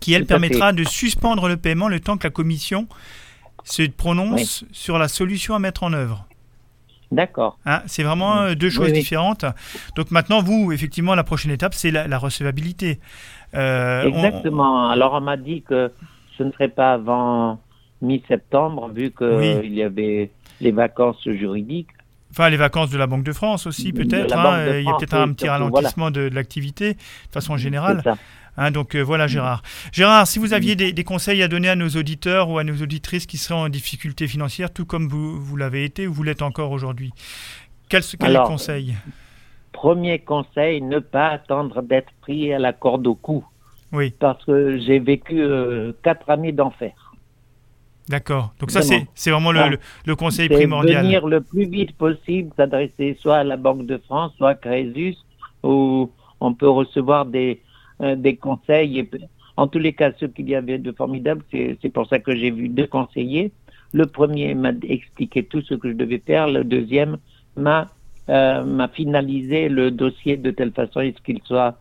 qui, 0.00 0.12
elle, 0.14 0.22
Tout 0.22 0.28
permettra 0.28 0.72
de 0.72 0.84
suspendre 0.84 1.48
le 1.48 1.56
paiement 1.56 1.88
le 1.88 2.00
temps 2.00 2.16
que 2.16 2.24
la 2.26 2.30
commission 2.30 2.86
se 3.64 3.82
prononce 3.82 4.64
sur 4.72 4.98
la 4.98 5.08
solution 5.08 5.54
à 5.54 5.58
mettre 5.58 5.82
en 5.82 5.92
œuvre. 5.92 6.24
D'accord. 7.10 7.58
Hein, 7.64 7.82
c'est 7.86 8.02
vraiment 8.02 8.42
euh, 8.42 8.54
deux 8.54 8.68
choses 8.70 8.92
différentes. 8.92 9.44
Donc 9.96 10.10
maintenant, 10.10 10.42
vous, 10.42 10.72
effectivement, 10.72 11.14
la 11.14 11.24
prochaine 11.24 11.50
étape, 11.50 11.74
c'est 11.74 11.90
la, 11.90 12.18
recevabilité. 12.18 13.00
Euh, 13.54 14.02
Exactement. 14.04 14.88
Alors 14.90 15.14
on 15.14 15.20
m'a 15.22 15.36
dit 15.38 15.62
que 15.62 15.90
ce 16.36 16.42
ne 16.42 16.52
serait 16.52 16.68
pas 16.68 16.92
avant 16.92 17.60
mi-septembre, 18.02 18.90
vu 18.94 19.10
qu'il 19.10 19.72
y 19.74 19.82
avait 19.82 20.30
les 20.60 20.72
vacances 20.72 21.22
juridiques. 21.24 21.88
Enfin, 22.30 22.50
les 22.50 22.56
vacances 22.56 22.90
de 22.90 22.98
la 22.98 23.06
Banque 23.06 23.24
de 23.24 23.32
France 23.32 23.66
aussi, 23.66 23.92
peut-être. 23.92 24.36
Hein. 24.36 24.78
il 24.78 24.84
y 24.84 24.88
a 24.88 24.94
peut-être 24.94 25.14
un 25.14 25.32
petit 25.32 25.48
ralentissement 25.48 26.10
de, 26.10 26.28
l'activité, 26.32 26.94
de 26.94 27.32
façon 27.32 27.56
générale. 27.56 28.02
Hein, 28.58 28.72
donc 28.72 28.96
euh, 28.96 29.00
voilà 29.00 29.28
Gérard. 29.28 29.62
Gérard, 29.92 30.26
si 30.26 30.40
vous 30.40 30.52
aviez 30.52 30.74
des, 30.74 31.04
conseils 31.04 31.42
à 31.44 31.48
donner 31.48 31.68
à 31.68 31.76
nos 31.76 31.88
auditeurs 31.90 32.50
ou 32.50 32.58
à 32.58 32.64
nos 32.64 32.82
auditrices 32.82 33.24
qui 33.24 33.38
seraient 33.38 33.58
en 33.58 33.68
difficulté 33.68 34.26
financière, 34.26 34.72
tout 34.72 34.84
comme 34.84 35.06
vous, 35.08 35.40
vous 35.40 35.56
l'avez 35.56 35.84
été 35.84 36.08
ou 36.08 36.12
vous 36.12 36.24
l'êtes 36.24 36.42
encore 36.42 36.72
aujourd'hui, 36.72 37.12
quels 37.88 38.02
quel 38.18 38.36
conseils? 38.38 38.96
Premier 39.72 40.18
conseil, 40.18 40.82
ne 40.82 40.98
pas 40.98 41.28
attendre 41.28 41.82
d'être 41.82 42.12
pris 42.20 42.52
à 42.52 42.58
la 42.58 42.72
corde 42.72 43.06
au 43.06 43.14
cou. 43.14 43.44
Oui. 43.92 44.12
Parce 44.18 44.44
que 44.44 44.76
j'ai 44.78 44.98
vécu 44.98 45.40
euh, 45.40 45.92
quatre 46.02 46.28
années 46.28 46.52
d'enfer. 46.52 47.07
D'accord. 48.08 48.54
Donc 48.58 48.70
ça, 48.70 48.80
c'est 48.82 49.30
vraiment 49.30 49.52
le, 49.52 49.78
le, 50.06 50.16
conseil 50.16 50.48
primordial. 50.48 51.04
Venir 51.04 51.26
le 51.26 51.40
plus 51.40 51.66
vite 51.66 51.92
possible, 51.96 52.50
s'adresser 52.56 53.16
soit 53.20 53.36
à 53.38 53.44
la 53.44 53.56
Banque 53.56 53.86
de 53.86 53.98
France, 53.98 54.32
soit 54.38 54.50
à 54.50 54.54
Crésus, 54.54 55.16
où 55.62 56.10
on 56.40 56.54
peut 56.54 56.68
recevoir 56.68 57.26
des, 57.26 57.60
euh, 58.00 58.16
des 58.16 58.36
conseils. 58.36 59.00
Et, 59.00 59.10
en 59.56 59.66
tous 59.66 59.78
les 59.78 59.92
cas, 59.92 60.12
ce 60.18 60.26
qu'il 60.26 60.48
y 60.48 60.54
avait 60.54 60.78
de 60.78 60.92
formidable, 60.92 61.42
c'est 61.50 61.92
pour 61.92 62.06
ça 62.06 62.18
que 62.18 62.34
j'ai 62.34 62.50
vu 62.50 62.68
deux 62.68 62.86
conseillers. 62.86 63.50
Le 63.92 64.06
premier 64.06 64.54
m'a 64.54 64.70
expliqué 64.82 65.42
tout 65.42 65.62
ce 65.62 65.74
que 65.74 65.88
je 65.88 65.94
devais 65.94 66.22
faire. 66.24 66.48
Le 66.48 66.62
deuxième 66.64 67.18
m'a 67.56 67.88
euh, 68.28 68.86
finalisé 68.94 69.68
le 69.68 69.90
dossier 69.90 70.36
de 70.36 70.50
telle 70.50 70.72
façon 70.72 71.00
à 71.00 71.06
ce 71.06 71.22
qu'il 71.24 71.40
soit 71.44 71.76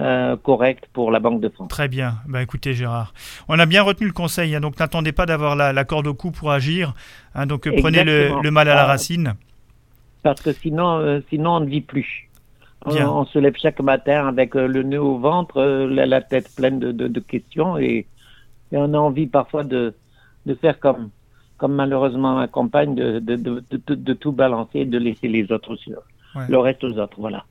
euh, 0.00 0.36
correct 0.36 0.88
pour 0.92 1.10
la 1.10 1.20
Banque 1.20 1.40
de 1.40 1.48
France. 1.48 1.68
Très 1.68 1.88
bien. 1.88 2.14
Bah, 2.26 2.42
écoutez, 2.42 2.74
Gérard, 2.74 3.12
on 3.48 3.58
a 3.58 3.66
bien 3.66 3.82
retenu 3.82 4.06
le 4.06 4.12
conseil. 4.12 4.54
Hein, 4.54 4.60
donc, 4.60 4.78
n'attendez 4.78 5.12
pas 5.12 5.26
d'avoir 5.26 5.56
la, 5.56 5.84
corde 5.84 6.06
au 6.06 6.14
cou 6.14 6.30
pour 6.30 6.50
agir. 6.50 6.94
Hein, 7.34 7.46
donc, 7.46 7.68
prenez 7.80 8.04
le, 8.04 8.50
mal 8.50 8.68
à 8.68 8.74
la 8.74 8.84
racine. 8.84 9.34
Parce 10.22 10.40
que 10.40 10.52
sinon, 10.52 11.22
sinon 11.28 11.56
on 11.56 11.60
ne 11.60 11.66
vit 11.66 11.80
plus. 11.80 12.28
On, 12.84 13.24
se 13.26 13.38
lève 13.38 13.54
chaque 13.56 13.80
matin 13.80 14.26
avec 14.26 14.56
euh, 14.56 14.66
le 14.66 14.82
nœud 14.82 15.02
au 15.02 15.18
ventre, 15.18 15.58
euh, 15.58 15.86
la, 15.86 16.20
tête 16.20 16.48
pleine 16.54 16.80
de, 16.80 17.20
questions 17.20 17.78
et, 17.78 18.06
on 18.72 18.94
a 18.94 18.98
envie 18.98 19.26
parfois 19.26 19.64
de, 19.64 19.94
faire 20.60 20.80
comme, 20.80 21.10
comme 21.58 21.74
malheureusement 21.74 22.36
ma 22.36 22.48
compagne, 22.48 22.94
de, 22.94 24.14
tout 24.14 24.32
balancer 24.32 24.80
et 24.80 24.84
de 24.86 24.98
laisser 24.98 25.28
les 25.28 25.52
autres 25.52 25.76
sur 25.76 26.02
le 26.48 26.58
reste 26.58 26.82
aux 26.82 26.98
autres. 26.98 27.16
Voilà. 27.18 27.44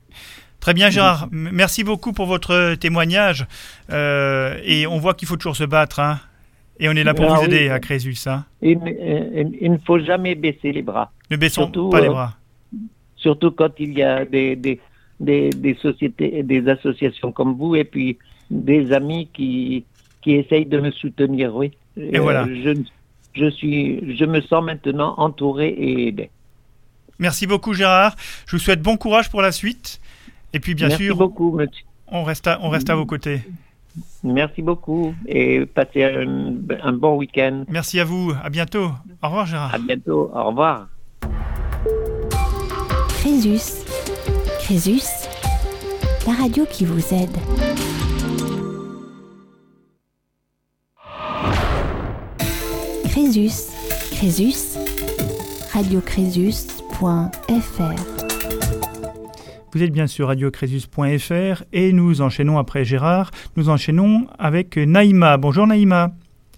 Très 0.62 0.74
bien, 0.74 0.90
Gérard. 0.90 1.26
Merci 1.32 1.82
beaucoup 1.82 2.12
pour 2.12 2.26
votre 2.26 2.76
témoignage. 2.76 3.46
Euh, 3.90 4.56
et 4.62 4.86
on 4.86 4.98
voit 4.98 5.14
qu'il 5.14 5.26
faut 5.26 5.36
toujours 5.36 5.56
se 5.56 5.64
battre. 5.64 5.98
Hein. 5.98 6.20
Et 6.78 6.88
on 6.88 6.92
est 6.92 7.02
là 7.02 7.14
pour 7.14 7.32
ah 7.32 7.34
vous 7.34 7.44
aider 7.46 7.68
à 7.68 7.80
Crésus. 7.80 8.16
Hein. 8.26 8.44
Il, 8.62 8.78
ne 8.78 9.76
faut 9.84 9.98
jamais 9.98 10.36
baisser 10.36 10.70
les 10.70 10.82
bras. 10.82 11.10
Ne 11.32 11.36
baissons 11.36 11.68
pas 11.90 12.00
les 12.00 12.08
bras. 12.08 12.36
surtout 13.16 13.50
quand 13.50 13.72
il 13.80 13.98
y 13.98 14.04
a 14.04 14.24
des, 14.24 14.54
des, 14.54 15.76
sociétés, 15.82 16.44
des 16.44 16.68
associations 16.68 17.32
comme 17.32 17.56
vous 17.56 17.74
et 17.74 17.84
puis 17.84 18.18
des 18.48 18.92
amis 18.92 19.28
qui, 19.34 19.84
qui 20.22 20.34
essayent 20.34 20.66
de 20.66 20.78
me 20.78 20.92
soutenir, 20.92 21.56
oui. 21.56 21.72
Et 21.96 22.20
voilà. 22.20 22.44
Euh, 22.44 22.62
je, 22.64 22.82
je, 23.34 23.50
suis, 23.50 24.16
je 24.16 24.24
me 24.26 24.40
sens 24.42 24.62
maintenant 24.62 25.14
entouré 25.16 25.70
et 25.70 26.06
aidé. 26.06 26.30
Merci 27.18 27.48
beaucoup 27.48 27.74
Gérard. 27.74 28.14
Je 28.46 28.54
vous 28.54 28.62
souhaite 28.62 28.80
bon 28.80 28.96
courage 28.96 29.28
pour 29.28 29.42
la 29.42 29.50
suite. 29.50 30.00
Et 30.52 30.60
puis 30.60 30.74
bien 30.74 30.88
Merci 30.88 31.04
sûr, 31.04 31.16
beaucoup, 31.16 31.52
monsieur. 31.52 31.84
On, 32.08 32.24
reste 32.24 32.46
à, 32.46 32.58
on 32.62 32.68
reste 32.68 32.90
à 32.90 32.94
vos 32.94 33.06
côtés. 33.06 33.40
Merci 34.24 34.62
beaucoup 34.62 35.14
et 35.26 35.66
passez 35.66 36.04
un, 36.04 36.54
un 36.82 36.92
bon 36.92 37.16
week-end. 37.16 37.64
Merci 37.68 38.00
à 38.00 38.04
vous. 38.04 38.32
À 38.42 38.50
bientôt. 38.50 38.90
Au 39.22 39.26
revoir 39.26 39.46
Gérard. 39.46 39.74
À 39.74 39.78
bientôt. 39.78 40.30
Au 40.34 40.44
revoir. 40.44 40.88
Crésus 43.20 43.84
Crésus, 44.62 45.02
la 46.26 46.32
radio 46.34 46.64
qui 46.64 46.84
vous 46.84 47.12
aide. 47.12 47.36
Crésus, 53.04 53.72
Crésus, 54.12 54.78
radiocrésus.fr. 55.72 58.21
Vous 59.72 59.82
êtes 59.82 59.90
bien 59.90 60.06
sur 60.06 60.26
radiocrésus.fr 60.26 61.62
et 61.72 61.92
nous 61.94 62.20
enchaînons 62.20 62.58
après 62.58 62.84
Gérard, 62.84 63.30
nous 63.56 63.70
enchaînons 63.70 64.26
avec 64.38 64.76
Naïma. 64.76 65.38
Bonjour 65.38 65.66
Naïma. 65.66 66.10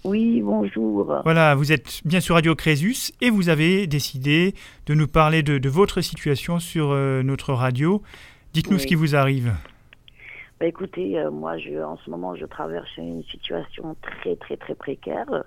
Oui, 0.03 0.41
bonjour. 0.41 1.21
Voilà, 1.23 1.55
vous 1.55 1.71
êtes 1.71 2.01
bien 2.03 2.19
sur 2.19 2.35
Radio 2.35 2.55
Crésus 2.55 3.13
et 3.21 3.29
vous 3.29 3.47
avez 3.47 3.87
décidé 3.87 4.53
de 4.85 4.93
nous 4.93 5.07
parler 5.07 5.43
de, 5.43 5.69
votre 5.69 6.01
situation 6.01 6.59
sur 6.59 6.91
euh, 6.91 7.23
notre 7.23 7.53
radio. 7.53 8.01
Dites-nous 8.53 8.79
ce 8.79 8.85
qui 8.85 8.95
vous 8.95 9.15
arrive. 9.15 9.53
Bah, 10.59 10.65
écoutez, 10.65 11.17
euh, 11.17 11.31
moi, 11.31 11.57
je, 11.57 11.81
en 11.81 11.95
ce 11.95 12.09
moment, 12.09 12.35
je 12.35 12.45
traverse 12.45 12.97
une 12.97 13.23
situation 13.23 13.95
très, 14.01 14.35
très, 14.35 14.57
très 14.57 14.75
précaire. 14.75 15.45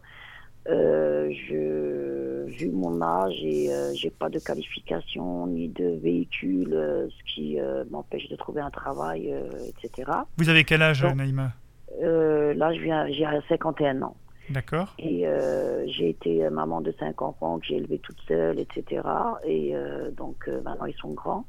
Euh, 0.68 1.30
je, 1.48 2.44
vu 2.46 2.70
mon 2.70 3.00
âge 3.00 3.36
et 3.42 3.70
j'ai 3.94 4.10
pas 4.10 4.28
de 4.28 4.38
qualification 4.38 5.46
ni 5.46 5.68
de 5.68 5.98
véhicule, 6.02 6.70
ce 7.10 7.34
qui 7.34 7.58
m'empêche 7.90 8.28
de 8.28 8.36
trouver 8.36 8.60
un 8.60 8.70
travail, 8.70 9.34
etc. 9.68 10.10
Vous 10.36 10.48
avez 10.48 10.64
quel 10.64 10.82
âge, 10.82 11.04
Naïma? 11.04 11.52
Là, 12.00 12.74
je 12.74 12.80
viens, 12.80 13.06
j'ai 13.08 13.26
51 13.48 14.02
ans. 14.02 14.16
D'accord. 14.50 14.94
Et 14.98 15.26
euh, 15.26 15.86
j'ai 15.88 16.10
été 16.10 16.48
maman 16.50 16.80
de 16.80 16.92
cinq 16.98 17.20
enfants 17.20 17.58
que 17.58 17.66
j'ai 17.66 17.76
élevés 17.76 17.98
toute 17.98 18.20
seule, 18.26 18.58
etc. 18.58 19.02
Et 19.44 19.74
euh, 19.74 20.10
donc 20.10 20.48
euh, 20.48 20.62
maintenant 20.62 20.86
ils 20.86 20.96
sont 20.96 21.12
grands. 21.12 21.44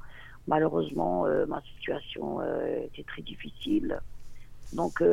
Malheureusement, 0.48 1.26
ma 1.48 1.62
situation 1.62 2.42
était 2.84 3.04
très 3.04 3.22
difficile. 3.22 4.00
Donc 4.74 5.04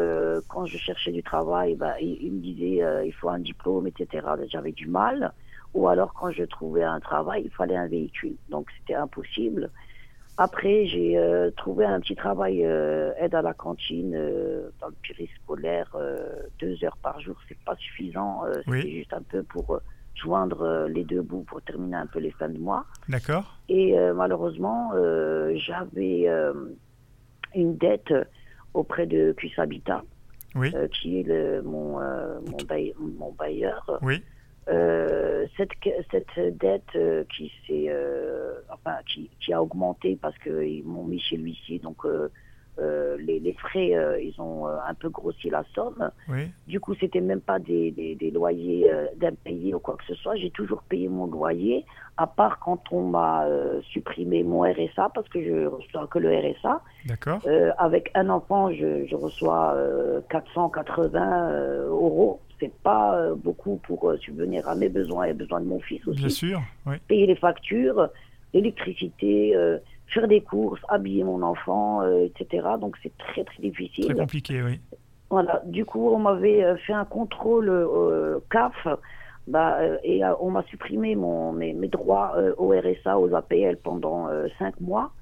quand 0.48 0.66
je 0.66 0.76
cherchais 0.76 1.12
du 1.12 1.22
travail, 1.22 1.74
bah, 1.76 1.98
il, 2.00 2.32
me 2.32 2.40
disait 2.40 3.06
il 3.06 3.12
faut 3.12 3.28
un 3.28 3.38
diplôme, 3.38 3.86
etc. 3.86 4.26
J'avais 4.48 4.72
du 4.72 4.86
mal. 4.86 5.32
Ou 5.74 5.88
alors 5.88 6.12
quand 6.14 6.30
je 6.30 6.44
trouvais 6.44 6.84
un 6.84 7.00
travail, 7.00 7.42
il 7.44 7.50
fallait 7.50 7.76
un 7.76 7.86
véhicule. 7.86 8.36
Donc 8.48 8.68
c'était 8.78 8.94
impossible. 8.94 9.70
Après, 10.38 10.86
j'ai 10.86 11.16
euh, 11.16 11.50
trouvé 11.56 11.86
un 11.86 11.98
petit 12.00 12.14
travail 12.14 12.62
euh, 12.62 13.12
aide 13.18 13.34
à 13.34 13.40
la 13.40 13.54
cantine 13.54 14.14
euh, 14.14 14.68
dans 14.80 14.88
le 14.88 14.94
périscolaire, 15.02 15.96
deux 16.58 16.84
heures 16.84 16.98
par 16.98 17.20
jour, 17.20 17.36
c'est 17.48 17.58
pas 17.64 17.74
suffisant. 17.76 18.42
C'est 18.66 18.90
juste 18.90 19.12
un 19.14 19.22
peu 19.22 19.42
pour 19.42 19.80
joindre 20.14 20.86
les 20.88 21.04
deux 21.04 21.22
bouts 21.22 21.44
pour 21.46 21.62
terminer 21.62 21.96
un 21.96 22.06
peu 22.06 22.18
les 22.18 22.30
fins 22.32 22.48
de 22.48 22.58
mois. 22.58 22.84
D'accord. 23.08 23.56
Et 23.68 23.96
malheureusement, 24.14 24.92
j'avais 25.54 26.28
une 27.54 27.76
dette 27.76 28.12
auprès 28.76 29.06
de 29.06 29.32
Cus 29.32 29.52
Habitat, 29.58 30.02
qui 30.92 31.20
est 31.20 31.22
le, 31.22 31.62
mon, 31.62 31.98
mon, 31.98 33.08
mon 33.18 33.32
bailleur. 33.32 33.98
Oui. 34.02 34.22
Euh, 34.68 35.46
cette, 35.56 35.70
cette 36.10 36.58
dette 36.58 36.82
euh, 36.96 37.22
qui 37.36 37.52
euh, 37.88 38.54
enfin 38.68 38.96
qui, 39.06 39.30
qui, 39.38 39.52
a 39.52 39.62
augmenté 39.62 40.18
parce 40.20 40.36
qu'ils 40.38 40.82
m'ont 40.84 41.04
mis 41.04 41.20
chez 41.20 41.36
l'huissier 41.36 41.78
donc 41.78 42.04
les, 42.78 43.40
les, 43.40 43.52
frais 43.54 43.94
ils 44.22 44.34
ont 44.38 44.66
un 44.66 44.94
peu 44.94 45.08
grossi 45.08 45.48
la 45.48 45.64
somme 45.74 46.10
oui. 46.28 46.48
du 46.66 46.78
coup 46.78 46.94
c'était 47.00 47.20
même 47.20 47.40
pas 47.40 47.58
des, 47.58 47.90
des, 47.90 48.14
des 48.14 48.30
loyers 48.30 48.90
d'impayés 49.16 49.74
ou 49.74 49.78
quoi 49.78 49.96
que 49.96 50.04
ce 50.04 50.14
soit 50.14 50.36
j'ai 50.36 50.50
toujours 50.50 50.82
payé 50.82 51.08
mon 51.08 51.26
loyer 51.26 51.84
à 52.18 52.26
part 52.26 52.58
quand 52.58 52.82
on 52.90 53.02
m'a 53.02 53.46
supprimé 53.92 54.42
mon 54.42 54.60
RSA 54.60 55.10
parce 55.14 55.28
que 55.28 55.42
je 55.42 55.66
reçois 55.66 56.06
que 56.08 56.18
le 56.18 56.30
RSA 56.36 56.82
d'accord 57.06 57.40
avec 57.78 58.10
un 58.14 58.28
enfant 58.28 58.70
je, 58.72 59.06
je 59.06 59.16
reçois 59.16 59.76
480 60.28 61.86
euros 61.88 62.40
c'est 62.60 62.72
pas 62.82 63.16
euh, 63.16 63.34
beaucoup 63.34 63.76
pour 63.86 64.08
euh, 64.08 64.16
subvenir 64.18 64.68
à 64.68 64.74
mes 64.74 64.88
besoins 64.88 65.24
et 65.24 65.32
aux 65.32 65.36
besoins 65.36 65.60
de 65.60 65.66
mon 65.66 65.80
fils 65.80 66.06
aussi. 66.06 66.18
Bien 66.18 66.28
sûr, 66.28 66.62
oui. 66.86 66.96
Payer 67.08 67.26
les 67.26 67.36
factures, 67.36 68.08
l'électricité, 68.54 69.54
euh, 69.54 69.78
faire 70.08 70.28
des 70.28 70.40
courses, 70.40 70.80
habiller 70.88 71.24
mon 71.24 71.42
enfant, 71.42 72.02
etc. 72.24 72.66
Donc 72.80 72.96
c'est 73.02 73.16
très 73.18 73.44
très 73.44 73.60
difficile. 73.60 74.06
Très 74.06 74.14
compliqué, 74.14 74.62
oui. 74.62 74.80
Voilà. 75.30 75.62
Du 75.66 75.84
coup, 75.84 76.08
on 76.10 76.18
m'avait 76.18 76.76
fait 76.78 76.92
un 76.92 77.04
contrôle 77.04 77.88
CAF. 78.50 78.86
Bah, 79.48 79.78
et 80.02 80.22
on 80.40 80.50
m'a 80.50 80.64
supprimé 80.64 81.14
mon, 81.14 81.52
mes, 81.52 81.72
mes 81.72 81.86
droits 81.86 82.36
au 82.58 82.70
RSA, 82.70 83.18
aux 83.18 83.32
APL 83.32 83.76
pendant 83.76 84.28
cinq 84.58 84.80
mois. 84.80 85.12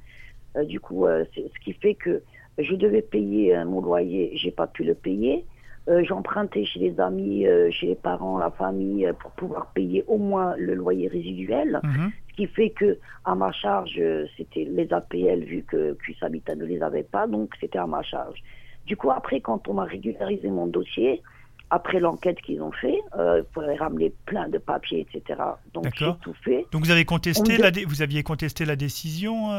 du 0.64 0.80
coup, 0.80 1.06
ce 1.06 1.58
qui 1.64 1.72
fait 1.74 1.94
que 1.94 2.22
je 2.58 2.74
devais 2.74 3.02
payer 3.02 3.64
mon 3.64 3.80
loyer, 3.80 4.30
j'ai 4.34 4.50
pas 4.50 4.66
pu 4.66 4.84
le 4.84 4.94
payer. 4.94 5.44
Euh, 5.88 6.02
J'empruntais 6.04 6.64
chez 6.64 6.80
les 6.80 6.98
amis, 6.98 7.46
euh, 7.46 7.70
chez 7.70 7.86
les 7.88 7.94
parents, 7.94 8.38
la 8.38 8.50
famille, 8.50 9.04
euh, 9.06 9.12
pour 9.12 9.30
pouvoir 9.32 9.66
payer 9.74 10.02
au 10.06 10.16
moins 10.18 10.56
le 10.56 10.74
loyer 10.74 11.08
résiduel. 11.08 11.80
Mhm. 11.82 12.10
Ce 12.30 12.34
qui 12.36 12.46
fait 12.46 12.70
que 12.70 12.98
à 13.24 13.34
ma 13.34 13.52
charge, 13.52 14.00
c'était 14.36 14.64
les 14.64 14.92
APL 14.92 15.44
vu 15.44 15.62
que 15.68 15.96
Habitat 16.22 16.54
ne 16.56 16.64
les 16.64 16.82
avait 16.82 17.02
pas, 17.04 17.26
donc 17.26 17.50
c'était 17.60 17.78
à 17.78 17.86
ma 17.86 18.02
charge. 18.02 18.42
Du 18.86 18.96
coup, 18.96 19.10
après, 19.10 19.40
quand 19.40 19.68
on 19.68 19.74
m'a 19.74 19.84
régularisé 19.84 20.48
mon 20.48 20.66
dossier, 20.66 21.22
après 21.70 22.00
l'enquête 22.00 22.40
qu'ils 22.42 22.60
ont 22.62 22.72
fait, 22.72 22.98
il 23.16 23.44
fallait 23.54 23.76
ramener 23.76 24.12
plein 24.26 24.48
de 24.48 24.58
papiers, 24.58 25.06
etc. 25.08 25.40
Donc 25.72 25.86
j'ai 25.96 26.10
tout 26.22 26.34
fait. 26.44 26.66
Donc 26.72 26.82
vous 26.84 26.90
avez 26.90 27.04
contesté 27.04 27.54
On 27.58 27.62
la 27.62 27.70
dé- 27.70 27.84
vous 27.84 28.02
aviez 28.02 28.22
contesté 28.22 28.64
la 28.64 28.76
décision 28.76 29.50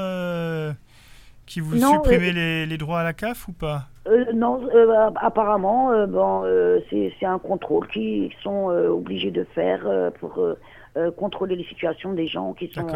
qui 1.45 1.59
vous 1.59 1.75
Non, 1.77 1.93
supprimait 1.93 2.29
euh, 2.29 2.33
les, 2.33 2.65
les 2.65 2.77
droits 2.77 2.99
à 2.99 3.03
la 3.03 3.13
CAF 3.13 3.47
ou 3.47 3.53
pas? 3.53 3.83
Euh, 4.07 4.25
non, 4.33 4.61
euh, 4.73 5.09
apparemment, 5.15 6.05
bon, 6.07 6.43
c'est 6.89 7.25
un 7.25 7.39
contrôle 7.39 7.87
qu'ils 7.87 8.31
sont 8.43 8.67
obligés 8.67 9.31
de 9.31 9.43
faire 9.55 10.11
pour 10.19 10.39
contrôler 11.17 11.55
les 11.55 11.65
situations 11.65 12.13
des 12.13 12.27
gens 12.27 12.53
qui 12.53 12.71
sont 12.71 12.87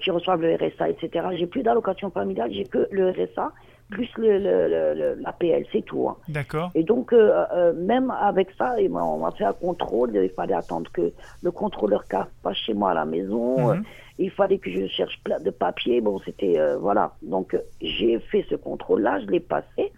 qui 0.00 0.10
reçoivent 0.10 0.42
le 0.42 0.54
RSA, 0.54 0.90
etc. 0.90 1.26
J'ai 1.36 1.46
plus 1.46 1.62
d'allocation 1.62 2.10
familiale, 2.10 2.50
j'ai 2.52 2.64
que 2.64 2.86
le 2.90 3.10
RSA 3.10 3.52
plus 3.92 4.08
le, 4.16 4.38
le, 4.38 5.20
l'APL, 5.20 5.64
c'est 5.70 5.82
tout. 5.84 6.08
hein. 6.08 6.16
D'accord. 6.28 6.70
Et 6.74 6.82
donc, 6.82 7.12
euh, 7.12 7.44
euh, 7.54 7.72
même 7.74 8.10
avec 8.10 8.48
ça, 8.58 8.80
et 8.80 8.88
moi, 8.88 9.04
on 9.04 9.18
m'a 9.18 9.30
fait 9.32 9.44
un 9.44 9.52
contrôle. 9.52 10.10
Il 10.14 10.30
fallait 10.30 10.54
attendre 10.54 10.90
que 10.92 11.12
le 11.42 11.50
contrôleur 11.50 12.04
CAF 12.04 12.26
passe 12.42 12.56
chez 12.56 12.72
moi 12.74 12.92
à 12.92 12.94
la 12.94 13.04
maison. 13.04 13.74
Mhm. 13.74 13.84
Il 14.22 14.30
fallait 14.30 14.58
que 14.58 14.70
je 14.70 14.86
cherche 14.86 15.20
plein 15.24 15.40
de 15.40 15.50
papiers. 15.50 16.00
Bon, 16.00 16.18
c'était 16.24 16.58
euh, 16.58 16.78
voilà. 16.78 17.14
Donc, 17.22 17.56
j'ai 17.80 18.18
fait 18.20 18.44
ce 18.48 18.54
contrôle-là, 18.54 19.20
je 19.20 19.26
l'ai 19.26 19.40
passé. 19.40 19.92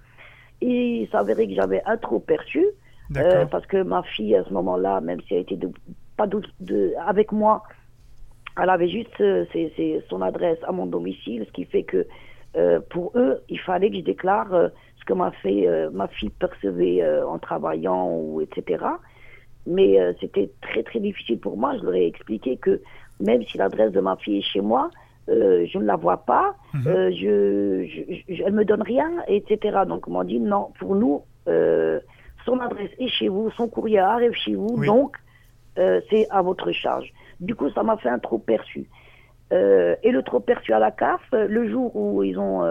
Et 0.60 1.02
il 1.02 1.08
s'avérait 1.10 1.46
que 1.46 1.54
j'avais 1.54 1.82
un 1.84 1.96
trop 1.96 2.20
perçu. 2.20 2.64
Euh, 3.16 3.44
parce 3.46 3.66
que 3.66 3.82
ma 3.82 4.02
fille, 4.02 4.34
à 4.34 4.44
ce 4.44 4.52
moment-là, 4.52 5.00
même 5.00 5.20
si 5.22 5.34
elle 5.34 5.42
était 5.42 5.56
de, 5.56 5.68
pas 6.16 6.26
de, 6.26 6.40
de- 6.60 6.92
avec 7.06 7.32
moi, 7.32 7.62
elle 8.60 8.70
avait 8.70 8.88
juste 8.88 9.20
euh, 9.20 9.44
son 10.08 10.22
adresse 10.22 10.58
à 10.66 10.72
mon 10.72 10.86
domicile, 10.86 11.44
ce 11.46 11.52
qui 11.52 11.64
fait 11.64 11.84
que 11.84 12.06
euh, 12.56 12.80
pour 12.90 13.12
eux, 13.14 13.42
il 13.48 13.60
fallait 13.60 13.90
que 13.90 13.96
je 13.96 14.02
déclare 14.02 14.48
ce 14.98 15.04
que 15.04 15.12
ma, 15.12 15.30
fait, 15.32 15.68
euh, 15.68 15.90
ma 15.90 16.08
fille 16.08 16.30
percevait 16.30 17.06
en 17.24 17.38
travaillant, 17.38 18.16
ou 18.16 18.40
etc. 18.40 18.84
Mais 19.66 19.98
c'était 20.20 20.50
très 20.60 20.82
très 20.82 21.00
difficile 21.00 21.38
pour 21.40 21.56
moi. 21.56 21.76
Je 21.78 21.84
leur 21.84 21.94
ai 21.94 22.06
expliqué 22.06 22.56
que 22.56 22.82
même 23.20 23.42
si 23.44 23.58
l'adresse 23.58 23.92
de 23.92 24.00
ma 24.00 24.16
fille 24.16 24.38
est 24.38 24.42
chez 24.52 24.60
moi, 24.60 24.90
euh, 25.28 25.66
je 25.70 25.78
ne 25.78 25.84
la 25.84 25.96
vois 25.96 26.18
pas, 26.18 26.54
Mhm. 26.74 26.86
euh, 26.88 27.10
je, 27.12 27.86
je, 27.86 28.34
je- 28.34 28.42
elle 28.42 28.52
me 28.52 28.64
donne 28.64 28.82
rien, 28.82 29.10
etc. 29.26 29.78
Donc 29.86 30.06
on 30.08 30.12
m'a 30.12 30.24
dit 30.24 30.40
non, 30.40 30.72
pour 30.78 30.94
nous, 30.94 31.22
euh, 31.48 32.00
son 32.44 32.58
adresse 32.60 32.90
est 32.98 33.08
chez 33.08 33.28
vous, 33.28 33.50
son 33.52 33.68
courrier 33.68 33.98
arrive 34.00 34.32
chez 34.32 34.54
vous, 34.54 34.74
Oui. 34.78 34.86
donc 34.86 35.16
euh, 35.78 36.00
c'est 36.10 36.26
à 36.30 36.42
votre 36.42 36.70
charge. 36.72 37.10
Du 37.40 37.54
coup, 37.54 37.70
ça 37.70 37.82
m'a 37.82 37.96
fait 37.96 38.08
un 38.10 38.18
trop 38.18 38.38
perçu. 38.38 38.88
Et 39.52 40.10
le 40.10 40.22
trop 40.24 40.40
perçu 40.40 40.72
à 40.72 40.80
la 40.80 40.90
CAF, 40.90 41.20
le 41.32 41.68
jour 41.68 41.94
où 41.94 42.24
ils 42.24 42.36
ont 42.40 42.62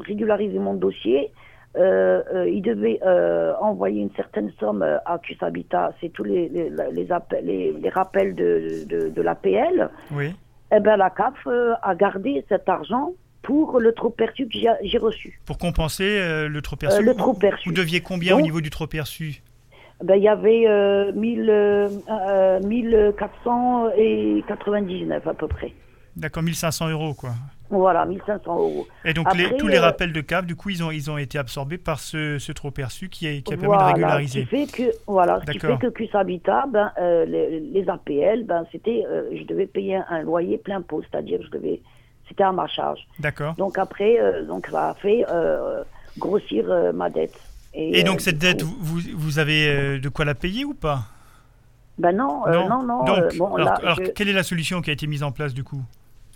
régularisé 0.00 0.58
mon 0.58 0.74
dossier, 0.74 1.32
euh, 1.76 2.22
euh, 2.34 2.48
ils 2.48 2.62
devaient 2.62 2.98
euh, 3.04 3.52
envoyer 3.60 4.00
une 4.02 4.10
certaine 4.16 4.50
somme 4.58 4.82
à 4.82 5.18
CUS 5.18 5.36
Habitat, 5.42 5.92
c'est 6.00 6.08
tous 6.12 6.24
les, 6.24 6.48
les, 6.48 6.70
les, 6.92 7.12
appels- 7.12 7.44
les, 7.44 7.72
les 7.72 7.88
rappels 7.90 8.34
de, 8.34 8.84
de, 8.86 9.08
de 9.10 9.22
l'APL. 9.22 9.90
Oui. 10.12 10.32
Eh 10.74 10.80
ben, 10.80 10.96
la 10.96 11.10
CAF 11.10 11.46
a 11.82 11.94
gardé 11.94 12.44
cet 12.48 12.68
argent 12.68 13.12
pour 13.42 13.78
le 13.80 13.92
trop 13.92 14.10
perçu 14.10 14.46
que 14.48 14.58
j'ai- 14.82 14.98
reçu. 14.98 15.40
Pour 15.46 15.58
compenser 15.58 16.18
euh, 16.20 16.48
le 16.48 16.60
trop 16.62 16.76
perçu. 16.76 16.98
Euh, 16.98 17.02
le 17.02 17.12
vous- 17.12 17.18
trop 17.18 17.34
perçu. 17.34 17.68
Vous 17.68 17.74
deviez 17.74 18.00
combien 18.00 18.36
au 18.36 18.40
niveau 18.40 18.60
du 18.60 18.70
trop 18.70 18.86
perçu 18.86 19.42
Ben, 20.02 20.14
il 20.16 20.22
y 20.22 20.28
avait 20.28 20.66
1000, 21.14 21.50
euh, 21.50 22.60
1499 22.62 25.26
à 25.26 25.34
peu 25.34 25.48
près. 25.48 25.72
D'accord, 26.18 26.42
1500 26.42 26.88
euros 26.90 27.14
quoi. 27.14 27.30
Voilà, 27.70 28.06
1500 28.06 28.54
euros. 28.56 28.88
Et 29.04 29.12
donc 29.12 29.26
Après, 29.28 29.42
les- 29.50 29.56
tous 29.58 29.68
les 29.68 29.76
euh, 29.76 29.82
rappels 29.82 30.12
de 30.12 30.20
CAF, 30.22 30.46
du 30.46 30.56
coup, 30.56 30.70
ils 30.70 30.82
ont, 30.82 30.90
ils 30.90 31.10
ont 31.10 31.18
été 31.18 31.38
absorbés 31.38 31.76
par 31.76 32.00
ce, 32.00 32.38
ce 32.38 32.50
trop 32.52 32.70
perçu 32.70 33.08
qui, 33.10 33.26
a- 33.26 33.40
qui 33.42 33.52
a 33.52 33.56
permis 33.58 33.66
voilà, 33.66 33.88
de 33.88 33.92
régulariser. 33.94 34.40
Ce 34.40 34.44
qui 34.48 34.66
fait 34.66 34.72
que, 34.90 34.96
voilà, 35.06 35.40
ce 35.46 35.50
qui 35.52 35.58
fait 35.58 35.76
que 35.78 35.86
QS 35.88 36.14
Habitat, 36.16 36.64
ben, 36.72 36.90
euh, 36.98 37.26
les, 37.26 37.60
les 37.60 37.88
APL, 37.90 38.44
ben, 38.44 38.64
c'était, 38.72 39.04
euh, 39.06 39.28
je 39.38 39.44
devais 39.44 39.66
payer 39.66 39.96
un, 39.96 40.04
un 40.08 40.22
loyer 40.22 40.56
plein 40.56 40.80
pot, 40.80 41.02
c'est-à-dire 41.10 41.40
je 41.44 41.50
devais, 41.50 41.82
c'était 42.26 42.42
à 42.44 42.52
ma 42.52 42.66
charge. 42.68 43.06
D'accord. 43.20 43.54
Donc 43.56 43.76
après, 43.76 44.18
euh, 44.18 44.46
donc 44.46 44.66
ça 44.68 44.88
a 44.90 44.94
fait 44.94 45.26
euh, 45.30 45.82
grossir 46.16 46.64
euh, 46.70 46.92
ma 46.92 47.10
dette. 47.10 47.38
Et 47.74 48.02
donc 48.02 48.22
cette 48.22 48.38
dette, 48.38 48.62
vous, 48.62 49.00
vous- 49.14 49.38
avez 49.38 49.98
de 50.00 50.08
quoi 50.08 50.24
la 50.24 50.34
payer 50.34 50.64
ou 50.64 50.72
pas? 50.72 51.02
Ben 51.98 52.16
non, 52.16 52.44
non, 52.46 52.82
non. 52.82 53.04
Donc, 53.04 53.36
bon, 53.36 53.54
alors, 53.56 53.58
là, 53.68 53.74
alors, 53.82 53.96
je- 54.02 54.10
quelle 54.12 54.28
est 54.28 54.32
la 54.32 54.42
solution 54.42 54.80
qui 54.80 54.88
a 54.88 54.92
été 54.94 55.06
mise 55.06 55.22
en 55.22 55.32
place 55.32 55.52
du 55.52 55.64
coup? 55.64 55.82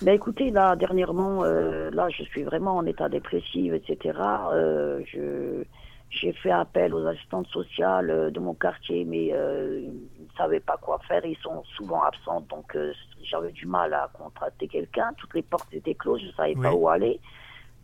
Ben 0.03 0.15
écoutez, 0.15 0.51
là, 0.51 0.75
dernièrement, 0.75 1.45
euh, 1.45 1.89
là, 1.93 2.09
je 2.09 2.25
suis 2.25 2.43
vraiment 2.43 2.77
en 2.77 2.87
état 2.87 3.09
dépressif, 3.09 3.73
etc. 3.73 4.19
Euh, 4.53 5.01
je, 5.07 5.63
j'ai 6.11 6.33
fait 6.33 6.51
appel 6.51 6.93
aux 6.93 7.07
assistantes 7.07 7.47
sociales 7.47 8.11
euh, 8.11 8.31
de 8.31 8.41
mon 8.41 8.53
quartier, 8.53 9.05
mais 9.05 9.29
euh, 9.33 9.81
ils 9.81 10.25
ne 10.25 10.37
savaient 10.37 10.59
pas 10.59 10.77
quoi 10.77 10.99
faire. 11.07 11.25
Ils 11.25 11.37
sont 11.37 11.63
souvent 11.77 12.03
absents, 12.03 12.41
donc 12.51 12.75
euh, 12.75 12.93
j'avais 13.23 13.53
du 13.53 13.65
mal 13.65 13.95
à 13.95 14.11
contracter 14.13 14.67
quelqu'un. 14.67 15.13
Toutes 15.19 15.35
les 15.35 15.43
portes 15.43 15.73
étaient 15.73 15.95
closes, 15.95 16.21
je 16.23 16.27
ne 16.27 16.33
savais 16.33 16.57
pas 16.57 16.75
où 16.75 16.89
aller. 16.89 17.21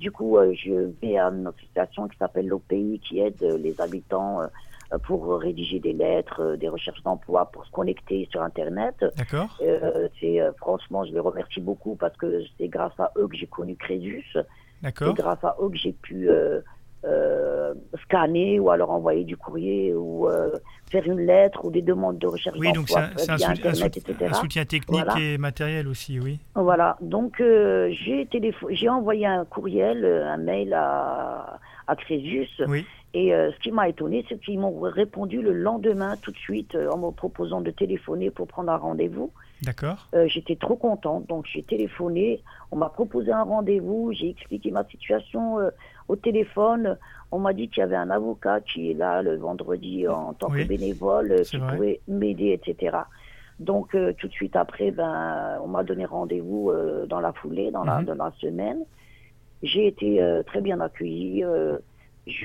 Du 0.01 0.11
coup, 0.11 0.39
euh, 0.39 0.53
je 0.55 0.91
vais 1.01 1.19
à 1.19 1.27
une 1.27 1.47
association 1.47 2.09
qui 2.09 2.19
s'appelle 2.19 2.49
l'OPI, 2.49 3.01
qui 3.05 3.21
aide 3.21 3.41
euh, 3.45 3.57
les 3.59 3.81
habitants 3.81 4.43
euh, 4.43 4.47
pour 5.05 5.39
rédiger 5.39 5.81
des 5.81 5.93
lettres, 5.93 6.41
euh, 6.43 6.57
des 6.57 6.69
recherches 6.69 7.03
d'emploi, 7.03 7.51
pour 7.53 7.65
se 7.67 7.71
connecter 7.71 8.27
sur 8.31 8.43
Internet. 8.43 8.95
D'accord 9.17 9.59
Euh, 9.63 10.09
c'est 10.21 10.41
euh, 10.41 10.53
franchement, 10.59 11.05
je 11.05 11.13
les 11.13 11.21
remercie 11.21 11.61
beaucoup 11.61 11.95
parce 11.97 12.17
que 12.17 12.43
c'est 12.57 12.69
grâce 12.69 12.99
à 12.99 13.13
eux 13.19 13.29
que 13.29 13.37
j'ai 13.37 13.47
connu 13.47 13.77
Crésus. 13.77 14.25
C'est 14.33 14.47
D'accord 14.83 15.15
grâce 15.15 15.43
à 15.45 15.57
eux 15.61 15.69
que 15.69 15.77
j'ai 15.77 15.93
pu 15.93 16.31
euh, 16.31 16.61
euh, 17.05 17.75
scanner 18.05 18.59
ou 18.59 18.71
alors 18.71 18.91
envoyer 18.91 19.25
du 19.25 19.37
courrier 19.37 19.95
ou 19.95 20.29
euh, 20.29 20.51
faire 20.91 21.05
une 21.07 21.21
lettre 21.21 21.65
ou 21.65 21.71
des 21.71 21.83
demandes 21.83 22.19
de 22.19 22.27
recherche 22.27 22.57
Oui, 22.59 22.73
donc 22.73 22.89
c'est 22.89 22.95
d'emploi 22.95 23.13
un, 23.15 23.19
c'est 23.19 23.33
soutien- 23.33 23.49
un 23.49 23.53
Internet, 23.53 23.95
soutien- 23.95 24.13
etc. 24.15 24.31
un 24.31 24.35
soutien 24.35 24.65
technique 24.65 25.05
Voilà. 25.05 25.21
et 25.21 25.39
matériel 25.39 25.87
aussi, 25.89 26.19
oui. 26.19 26.41
Voilà, 26.55 26.97
donc 27.01 27.41
euh, 27.41 27.91
j'ai 27.93 28.89
envoyé 28.89 29.27
un 29.27 29.45
courriel, 29.45 30.05
euh, 30.05 30.27
un 30.33 30.39
mail 30.39 30.73
à, 30.75 31.59
à 31.87 31.97
Crésus. 31.97 32.49
Oui, 32.67 32.85
Et 33.15 33.35
euh, 33.35 33.51
ce 33.53 33.59
qui 33.61 33.73
m'a 33.73 33.89
étonné, 33.89 34.25
c'est 34.29 34.39
qu'ils 34.39 34.61
m'ont 34.61 34.81
répondu 34.81 35.41
le 35.41 35.53
lendemain, 35.55 36.17
tout 36.21 36.31
de 36.31 36.37
suite, 36.37 36.75
euh, 36.75 36.91
en 36.91 36.99
me 36.99 37.11
proposant 37.11 37.61
de 37.63 37.71
téléphoner 37.71 38.31
pour 38.31 38.47
prendre 38.47 38.71
un 38.71 38.77
rendez-vous. 38.77 39.31
d'accord. 39.63 40.07
Euh, 40.15 40.27
J'étais 40.29 40.57
trop 40.57 40.77
contente, 40.77 41.27
donc 41.27 41.47
j'ai 41.51 41.63
téléphoné. 41.63 42.43
On 42.71 42.77
m'a 42.77 42.91
proposé 42.91 43.33
un 43.33 43.45
rendez-vous. 43.45 44.13
J'ai 44.13 44.29
expliqué 44.31 44.71
ma 44.71 44.85
situation 44.85 45.59
euh, 45.59 45.71
au 46.09 46.17
téléphone. 46.17 46.99
On 47.33 47.39
m'a 47.39 47.55
dit 47.55 47.69
qu'il 47.69 47.81
y 47.81 47.85
avait 47.85 47.97
un 47.97 48.11
avocat 48.11 48.61
qui 48.61 48.91
est 48.91 48.95
là 48.95 49.23
le 49.23 49.37
vendredi 49.37 50.07
en 50.07 50.35
tant 50.35 50.49
Oui, 50.51 50.63
que 50.65 50.69
bénévole, 50.69 51.43
qui 51.45 51.57
vrai. 51.57 51.75
pouvait 51.77 52.01
m'aider, 52.09 52.51
etc. 52.63 52.99
Donc 53.59 53.95
euh, 53.95 54.13
tout 54.19 54.29
de 54.29 54.33
suite 54.33 54.55
après, 54.55 54.91
ben, 54.91 55.59
on 55.65 55.69
m'a 55.69 55.83
donné 55.83 56.05
rendez-vous 56.05 56.71
euh, 56.71 57.07
dans 57.07 57.21
la 57.21 57.33
foulée, 57.33 57.71
dans, 57.71 57.85
la, 57.85 58.01
Mhm. 58.01 58.05
dans 58.05 58.15
la 58.25 58.33
semaine. 58.39 58.81
J'ai 59.63 59.87
été 59.89 60.23
euh, 60.23 60.43
très 60.45 60.61
bien 60.61 60.79
accueillie. 60.81 61.43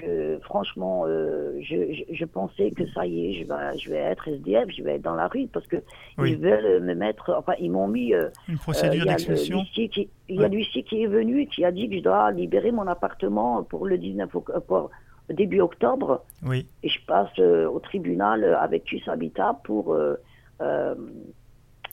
Euh, 0.04 0.38
je, 0.38 0.44
franchement, 0.46 1.04
euh, 1.06 1.58
je, 1.62 1.94
je, 1.94 2.04
je 2.16 2.26
pensais 2.26 2.72
que 2.72 2.88
ça 2.92 3.06
y 3.06 3.28
est, 3.30 3.34
je 3.42 3.48
vais, 3.48 3.78
je 3.78 3.90
vais 3.90 3.98
être 3.98 4.28
SDF, 4.28 4.70
je 4.76 4.84
vais 4.84 4.96
être 4.96 5.02
dans 5.02 5.16
la 5.16 5.28
rue 5.28 5.48
parce 5.48 5.68
que 5.68 5.78
Oui. 6.18 6.32
ils 6.32 6.38
veulent 6.38 6.82
me 6.84 6.94
mettre. 6.96 7.34
Enfin, 7.38 7.54
ils 7.60 7.72
m'ont 7.72 7.88
mis. 7.88 8.14
euh, 8.14 8.30
Une 8.48 8.56
euh, 8.56 8.58
procédure 8.58 9.06
le- 9.06 9.12
d'expulsion. 9.12 9.64
il 9.78 10.10
y 10.42 10.44
a 10.44 10.48
l'huissier 10.48 10.84
qui 10.84 11.04
est 11.04 11.08
venu 11.08 11.42
et 11.42 11.48
qui 11.48 11.64
a 11.66 11.72
dit 11.72 11.90
que 11.90 11.96
je 11.98 12.02
dois 12.04 12.32
libérer 12.32 12.72
mon 12.72 12.88
appartement 12.88 13.64
pour 13.64 13.86
le 13.86 13.98
19 13.98 14.34
oc- 14.36 14.50
euh, 14.56 14.60
pour 14.60 14.90
début 15.30 15.62
octobre 15.62 16.24
Oui, 16.44 16.68
et 16.84 16.90
je 16.90 17.00
passe 17.06 17.30
euh, 17.40 17.68
au 17.70 17.80
tribunal 17.80 18.44
euh, 18.44 18.58
avec 18.60 18.84
TUS 18.86 19.02
Habitat 19.08 19.60
pour 19.64 19.94
euh, 19.94 20.16
euh, 20.62 20.96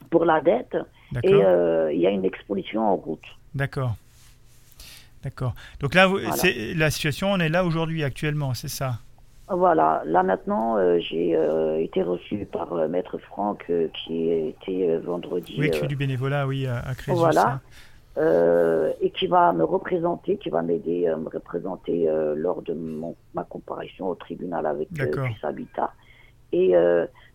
pour 0.09 0.25
la 0.25 0.41
dette 0.41 0.75
et 1.23 1.33
euh, 1.33 1.91
il 1.93 1.99
y 1.99 2.07
a 2.07 2.09
une 2.09 2.25
exposition 2.25 2.81
en 2.81 2.95
route. 2.95 3.23
D'accord. 3.55 3.95
D'accord. 5.23 5.53
Donc 5.79 5.93
là, 5.93 6.07
Voilà. 6.07 6.31
c'est 6.31 6.73
la 6.73 6.89
situation, 6.89 7.31
on 7.31 7.39
est 7.39 7.49
là 7.49 7.63
aujourd'hui, 7.63 8.03
actuellement, 8.03 8.53
c'est 8.53 8.69
ça? 8.69 8.99
Voilà, 9.53 10.01
là 10.05 10.23
maintenant, 10.23 10.77
euh, 10.77 10.97
j'ai 10.99 11.35
euh, 11.35 11.77
été 11.77 12.03
reçu 12.03 12.47
par 12.49 12.71
euh, 12.71 12.87
Maître 12.87 13.17
Franck 13.17 13.69
qui 13.93 14.29
était 14.31 14.97
vendredi. 14.99 15.55
Oui, 15.59 15.69
qui 15.69 15.79
fait 15.79 15.87
du 15.87 15.97
bénévolat, 15.97 16.47
oui, 16.47 16.67
à, 16.67 16.79
à 16.79 16.95
Crésus. 16.95 17.17
Voilà. 17.17 17.59
hein. 18.17 18.91
et 19.01 19.09
qui 19.11 19.27
va 19.27 19.51
me 19.51 19.65
représenter, 19.65 20.37
qui 20.37 20.49
va 20.49 20.61
m'aider 20.61 21.07
à 21.07 21.17
me 21.17 21.27
représenter 21.27 22.07
lors 22.35 22.61
de 22.61 22.73
mon, 22.73 23.15
ma 23.33 23.43
comparution 23.43 24.07
au 24.07 24.15
tribunal 24.15 24.65
avec. 24.65 24.87
Puce 24.93 25.43
Habitat. 25.43 25.91
Et 26.53 26.73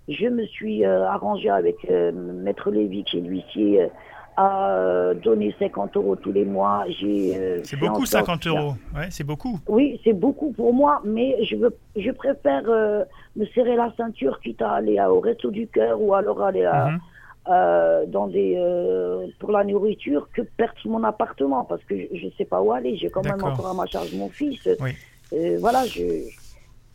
je 0.08 0.26
me 0.28 0.46
suis 0.46 0.84
arrangé 0.86 1.50
avec 1.50 1.86
Maître 1.90 2.70
Lévy, 2.70 3.04
qui 3.04 3.18
est 3.18 3.22
l'huissier, 3.22 3.88
à 4.36 5.12
donner 5.22 5.54
50 5.58 5.96
euros 5.96 6.16
tous 6.16 6.32
les 6.32 6.44
mois. 6.44 6.84
J'ai. 7.00 7.60
c'est 7.64 7.78
beaucoup 7.78 8.06
50 8.06 8.46
euros. 8.46 8.74
Ouais, 8.94 9.08
c'est 9.10 9.24
beaucoup. 9.24 9.58
Oui, 9.68 10.00
c'est 10.04 10.12
beaucoup 10.12 10.52
pour 10.52 10.74
moi, 10.74 11.00
mais 11.04 11.42
je 11.44 11.56
veux, 11.56 11.74
je 11.96 12.10
préfère 12.10 12.64
me 12.64 13.46
serrer 13.54 13.76
la 13.76 13.92
ceinture 13.96 14.40
quitte 14.40 14.62
à 14.62 14.72
aller 14.72 15.00
au 15.00 15.20
resto 15.20 15.50
du 15.50 15.66
cœur 15.66 16.00
ou 16.00 16.14
alors 16.14 16.42
aller 16.42 16.64
à. 16.64 16.90
Mhm. 16.90 17.00
Euh, 17.48 18.06
dans 18.06 18.26
des, 18.26 18.54
euh, 18.56 19.28
pour 19.38 19.52
la 19.52 19.62
nourriture 19.62 20.28
que 20.34 20.42
perdre 20.42 20.80
mon 20.86 21.04
appartement 21.04 21.62
parce 21.62 21.84
que 21.84 21.94
je 21.94 22.26
ne 22.26 22.30
sais 22.36 22.44
pas 22.44 22.60
où 22.60 22.72
aller. 22.72 22.96
J'ai 22.96 23.08
quand 23.08 23.24
même 23.24 23.40
encore 23.40 23.68
à 23.68 23.74
ma 23.74 23.86
charge 23.86 24.12
mon 24.14 24.28
fils. 24.28 24.68
Oui. 24.80 24.90
Euh, 25.32 25.56
voilà, 25.60 25.86
je, 25.86 26.02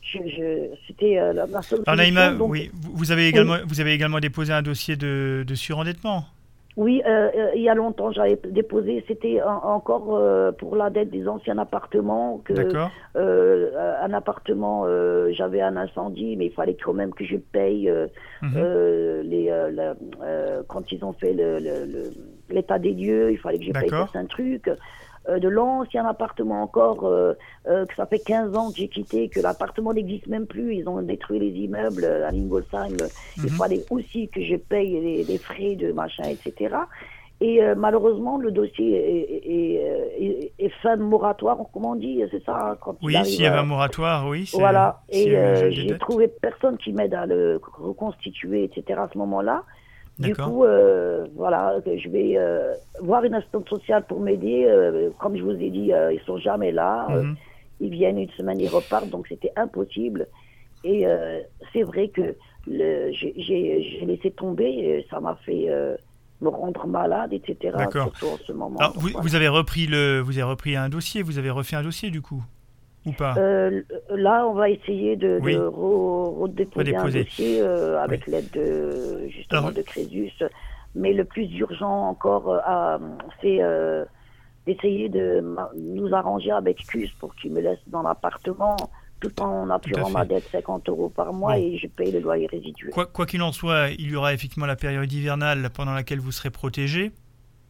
je, 0.04 0.68
c'était 0.86 1.16
la, 1.16 1.46
la 1.46 1.62
solution. 1.62 2.46
oui, 2.46 2.70
vous 2.74 3.14
avez 3.14 3.30
également, 3.30 3.58
vous 3.66 3.80
avez 3.80 3.94
également 3.94 4.20
déposé 4.20 4.52
un 4.52 4.62
dossier 4.62 4.98
de, 4.98 5.46
de 5.48 5.56
surendettement. 5.56 6.26
Oui, 6.78 7.02
euh, 7.06 7.30
euh, 7.36 7.52
il 7.54 7.62
y 7.62 7.70
a 7.70 7.76
longtemps, 7.76 8.12
j'avais 8.12 8.40
déposé, 8.48 9.04
c'était 9.08 9.42
encore 9.42 10.16
euh, 10.16 10.54
pour 10.54 10.78
la 10.78 10.90
dette 10.90 11.10
des 11.10 11.28
anciens 11.28 11.58
appartements. 11.58 12.42
Que, 12.46 12.54
un 13.14 14.14
appartement, 14.14 14.86
j'avais 15.32 15.62
un 15.62 15.76
incendie, 15.76 16.36
mais 16.38 16.46
il 16.46 16.54
fallait 16.54 16.78
quand 16.82 16.94
même 16.94 17.14
que 17.14 17.26
je 17.26 17.36
paye 17.36 17.92
mhm. 18.42 19.22
les, 19.24 19.52
quand 20.68 20.92
ils 20.92 21.04
ont 21.04 21.14
fait 21.14 21.36
l'état 22.50 22.80
des 22.80 22.94
lieux, 22.94 23.32
il 23.32 23.38
fallait 23.38 23.60
que 23.60 23.66
je 23.66 23.72
paye 23.72 23.90
certains 23.90 24.26
trucs. 24.26 24.70
Euh, 25.30 25.38
de 25.38 25.48
l'ancien 25.48 26.04
appartement 26.08 26.64
encore, 26.64 27.06
euh, 27.06 27.34
euh, 27.68 27.86
que 27.86 27.94
ça 27.94 28.08
fait 28.08 28.18
15 28.18 28.56
ans 28.56 28.72
que 28.72 28.78
j'ai 28.78 28.88
quitté, 28.88 29.30
que 29.30 29.40
l'appartement 29.40 29.94
n'existe 29.94 30.26
même 30.26 30.48
plus, 30.48 30.78
ils 30.78 30.90
ont 30.90 31.00
détruit 31.00 31.38
les 31.38 31.52
immeubles 31.52 32.06
à 32.06 32.32
Lingolsheim, 32.32 32.98
il 33.38 33.50
fallait 33.52 33.86
aussi 33.92 34.30
que 34.30 34.42
je 34.44 34.56
paye 34.56 35.24
les, 35.28 35.38
frais 35.38 35.76
de 35.76 35.92
machin, 35.92 36.24
etc. 36.24 36.76
Et 37.40 37.62
malheureusement, 37.76 38.38
le 38.38 38.52
dossier 38.52 38.96
est, 38.96 40.54
est, 40.58 40.70
fin 40.82 40.98
de 40.98 41.04
moratoire, 41.04 41.58
comment 41.72 41.92
on 41.92 41.96
dit, 41.96 42.24
c'est 42.32 42.44
ça 42.44 42.72
hein, 42.72 42.78
quand 42.82 42.96
Oui, 43.04 43.16
s'il 43.24 43.42
y 43.42 43.46
avait 43.46 43.60
un 43.60 43.64
moratoire, 43.64 44.28
oui. 44.28 44.50
Voilà, 44.54 45.02
et 45.10 45.36
j'ai 45.70 45.98
trouvé 46.00 46.30
personne 46.30 46.78
qui 46.78 46.94
m'aide 46.94 47.14
à 47.14 47.28
le 47.28 47.62
reconstituer, 47.64 48.64
etc. 48.64 49.02
à 49.04 49.10
ce 49.14 49.20
moment-là. 49.20 49.66
Du 50.22 50.36
coup, 50.36 50.64
euh, 50.64 51.26
voilà, 51.36 51.80
je 51.86 52.10
vais 52.10 52.34
euh, 52.38 52.74
voir 53.02 53.24
une 53.24 53.34
assistante 53.34 53.68
sociale 53.68 54.06
pour 54.08 54.20
m'aider. 54.20 54.66
Euh, 54.68 55.10
comme 55.20 55.36
je 55.36 55.44
vous 55.44 55.52
ai 55.52 55.70
dit, 55.70 55.92
ils 55.92 56.22
sont 56.26 56.38
jamais 56.38 56.72
là. 56.72 57.08
Mhm. 57.10 57.36
ils 57.80 57.90
viennent 57.90 58.20
une 58.20 58.30
semaine, 58.32 58.60
ils 58.60 58.70
repartent, 58.70 59.10
donc 59.10 59.28
c'était 59.28 59.52
impossible. 59.56 60.28
Et 60.84 61.06
c'est 61.74 61.84
vrai 61.84 62.10
que 62.10 62.36
j'ai 62.66 64.04
laissé 64.06 64.32
tomber, 64.32 65.06
ça 65.10 65.20
m'a 65.20 65.36
fait 65.46 65.70
me 66.42 66.50
rendre 66.50 66.88
malade, 66.88 67.34
etc. 67.34 67.78
Surtout 67.92 68.26
en 68.28 68.38
ce 68.46 68.52
moment. 68.52 68.80
vous, 68.96 69.10
vous, 69.22 69.36
avez 69.36 69.48
repris 69.48 69.86
le, 69.88 70.20
vous 70.20 70.34
avez 70.34 70.44
repris 70.44 70.76
un 70.76 70.90
dossier, 70.90 71.22
vous 71.22 71.38
avez 71.38 71.50
refait 71.50 71.76
un 71.76 71.84
dossier 71.84 72.10
du 72.10 72.22
coup? 72.22 72.44
Ou 73.06 73.12
pas? 73.12 73.36
Euh, 73.38 73.82
Là, 74.10 74.46
on 74.48 74.54
va 74.54 74.70
essayer 74.70 75.16
de, 75.16 75.40
redéposer 75.40 76.96
un 76.96 77.10
dossier 77.10 77.62
euh, 77.62 78.02
avec 78.02 78.28
l'aide 78.28 78.50
de, 78.52 79.28
justement 79.30 79.72
de 79.72 79.82
Crésus. 79.82 80.32
Mais 80.94 81.14
le 81.14 81.24
plus 81.24 81.46
urgent 81.58 82.10
encore, 82.10 82.50
euh, 82.50 82.98
c'est 83.42 83.60
d'essayer 84.68 85.10
de 85.10 85.44
nous 85.76 86.14
arranger 86.14 86.52
avec 86.52 86.86
CUS 86.86 87.10
pour 87.20 87.34
qu'il 87.36 87.52
me 87.52 87.62
laisse 87.62 87.80
dans 87.88 88.04
l'appartement 88.04 88.76
tout 89.22 89.40
en 89.40 89.70
apurant 89.70 90.10
ma 90.10 90.26
dette 90.26 90.48
50 90.52 90.90
euros 90.90 91.10
par 91.10 91.32
mois 91.32 91.58
et 91.58 91.78
je 91.78 91.88
paye 91.88 92.12
le 92.12 92.20
loyer 92.20 92.48
résiduel. 92.48 92.92
Quoi 92.92 93.26
qu'il 93.26 93.42
en 93.44 93.52
soit, 93.52 93.90
il 93.98 94.10
y 94.10 94.16
aura 94.16 94.34
effectivement 94.34 94.66
la 94.66 94.76
période 94.76 95.12
hivernale 95.12 95.70
pendant 95.74 95.94
laquelle 95.94 96.20
vous 96.20 96.32
serez 96.32 96.50
protégé. 96.50 97.12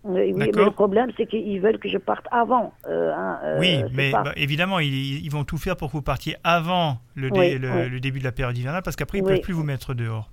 Oui, 0.03 0.33
mais 0.33 0.47
le 0.47 0.71
problème, 0.71 1.11
c'est 1.15 1.27
qu'ils 1.27 1.59
veulent 1.61 1.77
que 1.77 1.87
je 1.87 1.97
parte 1.97 2.25
avant. 2.31 2.73
Euh, 2.87 3.13
hein, 3.13 3.39
euh, 3.43 3.59
oui, 3.59 3.83
mais 3.93 4.11
bah, 4.11 4.31
évidemment, 4.35 4.79
ils, 4.79 5.29
vont 5.29 5.43
tout 5.43 5.57
faire 5.57 5.77
pour 5.77 5.89
que 5.89 5.93
vous 5.93 6.01
partiez 6.01 6.37
avant 6.43 6.97
le, 7.15 7.29
le, 7.29 7.99
début 7.99 8.19
de 8.19 8.23
la 8.23 8.31
période 8.31 8.57
hivernale, 8.57 8.81
parce 8.83 8.95
qu'après, 8.95 9.19
ils 9.19 9.23
ne 9.23 9.27
peuvent 9.27 9.41
plus 9.41 9.53
vous 9.53 9.63
mettre 9.63 9.93
dehors. 9.93 10.31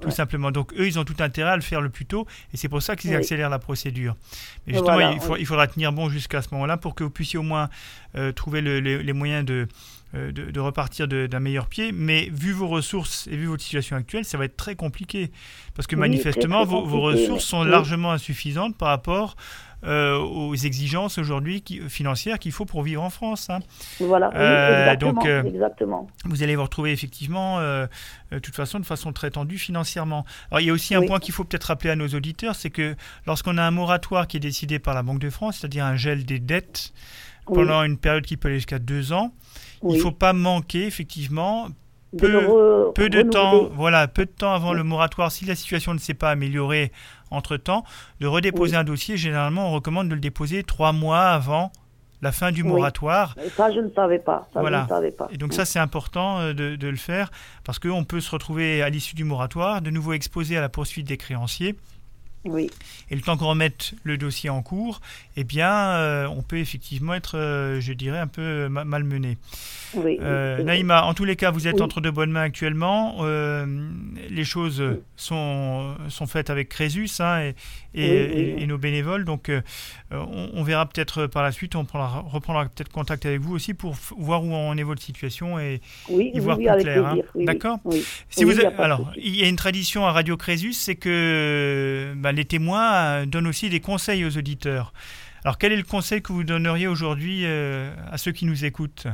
tout 0.00 0.10
simplement. 0.10 0.50
Donc 0.50 0.72
eux, 0.74 0.86
ils 0.86 0.98
ont 0.98 1.04
tout 1.04 1.16
intérêt 1.18 1.50
à 1.50 1.56
le 1.56 1.62
faire 1.62 1.82
le 1.82 1.90
plus 1.90 2.06
tôt, 2.06 2.26
et 2.54 2.56
c'est 2.56 2.68
pour 2.68 2.80
ça 2.80 2.96
qu'ils 2.96 3.14
accélèrent 3.14 3.50
la 3.50 3.58
procédure. 3.58 4.16
Mais 4.66 4.72
justement, 4.72 4.98
il, 5.36 5.46
faudra 5.46 5.66
tenir 5.66 5.92
bon 5.92 6.08
jusqu'à 6.08 6.40
ce 6.40 6.48
moment-là 6.52 6.78
pour 6.78 6.94
que 6.94 7.04
vous 7.04 7.10
puissiez 7.10 7.38
au 7.38 7.42
moins 7.42 7.68
euh, 8.16 8.32
trouver 8.32 8.62
les 8.62 9.12
moyens 9.12 9.44
de, 9.44 9.68
euh, 10.16 10.32
de, 10.32 10.58
repartir 10.58 11.06
d'un 11.06 11.38
meilleur 11.38 11.68
pied. 11.68 11.92
Mais 11.92 12.28
vu 12.32 12.50
vos 12.50 12.66
ressources 12.66 13.28
et 13.28 13.36
vu 13.36 13.46
votre 13.46 13.62
situation 13.62 13.96
actuelle, 13.96 14.24
ça 14.24 14.38
va 14.38 14.44
être 14.44 14.56
très 14.56 14.74
compliqué. 14.74 15.30
Parce 15.76 15.86
que 15.86 15.94
manifestement, 15.94 16.64
vos, 16.64 17.00
ressources 17.00 17.44
sont 17.44 17.62
largement 17.62 18.10
insuffisantes 18.10 18.76
par 18.76 18.88
rapport 18.88 19.36
euh, 19.84 20.18
aux 20.18 20.56
exigences 20.56 21.16
aujourd'hui 21.16 21.62
financières 21.88 22.40
qu'il 22.40 22.50
faut 22.50 22.64
pour 22.64 22.82
vivre 22.82 23.04
en 23.04 23.10
France. 23.10 23.50
Hein. 23.50 23.60
Voilà, 24.00 24.32
euh, 24.34 24.96
donc, 24.96 25.24
exactement. 25.24 26.08
Vous 26.24 26.42
allez 26.42 26.56
vous 26.56 26.64
retrouver 26.64 26.90
effectivement, 26.90 27.60
de 27.60 28.38
toute 28.40 28.56
façon, 28.56 28.80
de 28.80 28.86
façon 28.86 29.12
très 29.12 29.30
tendue 29.30 29.58
financièrement. 29.58 30.24
Alors, 30.50 30.60
il 30.60 30.66
y 30.66 30.70
a 30.70 30.72
aussi 30.72 30.96
un 30.96 31.02
point 31.02 31.20
qu'il 31.20 31.32
faut 31.32 31.44
peut-être 31.44 31.64
rappeler 31.64 31.90
à 31.90 31.96
nos 31.96 32.08
auditeurs, 32.08 32.56
c'est 32.56 32.70
que 32.70 32.96
lorsqu'on 33.28 33.58
a 33.58 33.62
un 33.62 33.70
moratoire 33.70 34.26
qui 34.26 34.38
est 34.38 34.40
décidé 34.40 34.80
par 34.80 34.94
la 34.94 35.04
Banque 35.04 35.20
de 35.20 35.30
France, 35.30 35.58
c'est-à-dire 35.58 35.84
un 35.84 35.96
gel 35.96 36.24
des 36.24 36.40
dettes 36.40 36.92
pendant 37.46 37.84
une 37.84 37.96
période 37.96 38.24
qui 38.24 38.36
peut 38.36 38.48
aller 38.48 38.58
jusqu'à 38.58 38.80
deux 38.80 39.12
ans, 39.12 39.32
il 39.82 39.96
ne 39.96 39.98
faut 39.98 40.12
pas 40.12 40.32
manquer, 40.32 40.86
effectivement, 40.86 41.68
peu, 42.16 42.28
de 42.28 43.22
temps, 43.22 43.68
voilà, 43.72 44.08
peu 44.08 44.24
de 44.24 44.30
temps 44.30 44.52
avant 44.52 44.72
le 44.72 44.82
moratoire, 44.82 45.30
si 45.30 45.44
la 45.44 45.54
situation 45.54 45.94
ne 45.94 45.98
s'est 45.98 46.14
pas 46.14 46.30
améliorée 46.30 46.92
entre-temps, 47.30 47.84
de 48.20 48.26
redéposer 48.26 48.76
un 48.76 48.84
dossier. 48.84 49.16
Généralement, 49.16 49.68
on 49.68 49.72
recommande 49.72 50.08
de 50.08 50.14
le 50.14 50.20
déposer 50.20 50.62
trois 50.64 50.92
mois 50.92 51.28
avant 51.28 51.70
la 52.22 52.32
fin 52.32 52.52
du 52.52 52.64
moratoire. 52.64 53.34
Ça, 53.56 53.70
je 53.72 53.80
ne 53.80 53.88
savais 53.90 54.18
pas. 54.18 54.46
voilà. 54.54 54.86
savais 54.88 55.10
pas. 55.10 55.28
Et 55.30 55.38
donc 55.38 55.54
ça, 55.54 55.64
c'est 55.64 55.78
important 55.78 56.40
euh, 56.40 56.52
de, 56.52 56.76
de, 56.76 56.88
le 56.88 56.96
faire 56.96 57.30
parce 57.64 57.78
qu'on 57.78 58.04
peut 58.04 58.20
se 58.20 58.30
retrouver 58.30 58.82
à 58.82 58.90
l'issue 58.90 59.14
du 59.14 59.24
moratoire, 59.24 59.80
de 59.80 59.90
nouveau 59.90 60.12
exposé 60.12 60.56
à 60.56 60.60
la 60.60 60.68
poursuite 60.68 61.06
des 61.06 61.16
créanciers. 61.16 61.76
Oui. 62.44 62.70
Et 63.10 63.14
le 63.14 63.20
temps 63.20 63.36
qu'on 63.36 63.48
remette 63.48 63.92
le 64.02 64.16
dossier 64.16 64.48
en 64.48 64.62
cours, 64.62 65.00
eh 65.36 65.44
bien, 65.44 65.70
euh, 65.70 66.26
on 66.26 66.42
peut 66.42 66.58
effectivement 66.58 67.12
être, 67.12 67.36
euh, 67.36 67.80
je 67.80 67.92
dirais, 67.92 68.18
un 68.18 68.26
peu 68.26 68.68
malmené. 68.68 69.36
Oui, 69.94 70.18
euh, 70.20 70.62
Naïma, 70.62 71.02
en 71.02 71.14
tous 71.14 71.24
les 71.24 71.36
cas, 71.36 71.50
vous 71.50 71.66
êtes 71.66 71.80
entre 71.80 72.00
de 72.00 72.10
bonnes 72.10 72.30
mains 72.30 72.42
actuellement. 72.42 73.24
les 73.24 74.44
choses 74.44 74.82
sont, 75.16 75.94
sont 76.08 76.26
faites 76.26 76.48
avec 76.48 76.68
Crésus 76.68 77.10
hein, 77.18 77.52
et, 77.94 78.62
et, 78.62 78.66
nos 78.66 78.78
bénévoles. 78.78 79.24
Donc, 79.24 79.50
on, 80.12 80.62
verra 80.62 80.86
peut-être 80.86 81.26
par 81.26 81.42
la 81.42 81.52
suite, 81.52 81.74
on 81.74 81.82
reprendra 81.82 82.66
peut-être 82.66 82.90
contact 82.90 83.26
avec 83.26 83.40
vous 83.40 83.54
aussi 83.54 83.74
pour 83.74 83.96
voir 84.16 84.44
où 84.44 84.54
en 84.54 84.76
est 84.76 84.82
votre 84.82 85.02
situation 85.02 85.58
et 85.58 85.80
y 86.08 86.38
voir 86.38 86.56
plus 86.56 86.66
clair. 86.66 87.06
Hein. 87.06 87.16
D'accord 87.34 87.78
si 88.28 88.44
vous 88.44 88.52
Alors, 88.78 89.12
il 89.16 89.36
y 89.36 89.42
a 89.42 89.48
une 89.48 89.56
tradition 89.56 90.06
à 90.06 90.12
Radio 90.12 90.36
Crésus, 90.36 90.72
c'est 90.72 90.94
que. 90.94 92.14
Bah, 92.16 92.29
les 92.32 92.44
témoins 92.44 92.92
euh, 92.94 93.26
donnent 93.26 93.46
aussi 93.46 93.68
des 93.68 93.80
conseils 93.80 94.24
aux 94.24 94.36
auditeurs. 94.36 94.92
Alors 95.44 95.58
quel 95.58 95.72
est 95.72 95.76
le 95.76 95.82
conseil 95.82 96.22
que 96.22 96.32
vous 96.32 96.44
donneriez 96.44 96.86
aujourd'hui 96.86 97.42
euh, 97.44 97.90
à 98.10 98.18
ceux 98.18 98.32
qui 98.32 98.46
nous 98.46 98.64
écoutent? 98.64 99.06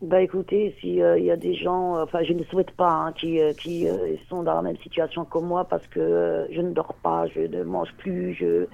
Bah 0.00 0.20
écoutez, 0.20 0.74
s'il 0.80 1.00
euh, 1.00 1.18
y 1.18 1.30
a 1.30 1.36
des 1.36 1.54
gens, 1.54 2.00
enfin 2.02 2.22
je 2.24 2.32
ne 2.32 2.42
souhaite 2.44 2.72
pas 2.72 2.90
hein, 2.90 3.12
qui, 3.12 3.38
qui 3.58 3.86
sont 4.28 4.42
dans 4.42 4.54
la 4.54 4.62
même 4.62 4.76
situation 4.78 5.24
que 5.24 5.38
moi 5.38 5.64
parce 5.64 5.86
que 5.88 6.46
je 6.50 6.60
ne 6.60 6.72
dors 6.72 6.94
pas, 7.02 7.26
je 7.34 7.40
ne 7.40 7.62
mange 7.62 7.92
plus, 7.98 8.34
je, 8.34 8.66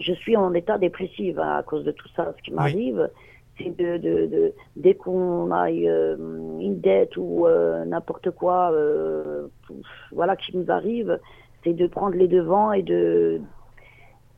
je 0.00 0.12
suis 0.12 0.36
en 0.36 0.52
état 0.54 0.78
dépressif 0.78 1.38
hein, 1.38 1.56
à 1.58 1.62
cause 1.62 1.84
de 1.84 1.92
tout 1.92 2.08
ça. 2.16 2.34
Ce 2.36 2.42
qui 2.42 2.52
m'arrive, 2.52 3.08
c'est 3.58 3.76
de, 3.76 3.96
de, 3.96 4.26
de, 4.26 4.52
dès 4.74 4.94
qu'on 4.94 5.50
a 5.52 5.70
une 5.70 6.80
dette 6.80 7.16
ou 7.16 7.46
n'importe 7.86 8.30
quoi, 8.32 8.72
voilà 10.12 10.36
qui 10.36 10.56
nous 10.56 10.70
arrive, 10.70 11.18
c'est 11.66 11.72
de 11.72 11.86
prendre 11.88 12.16
les 12.16 12.28
devants 12.28 12.72
et 12.72 12.82
de 12.82 13.40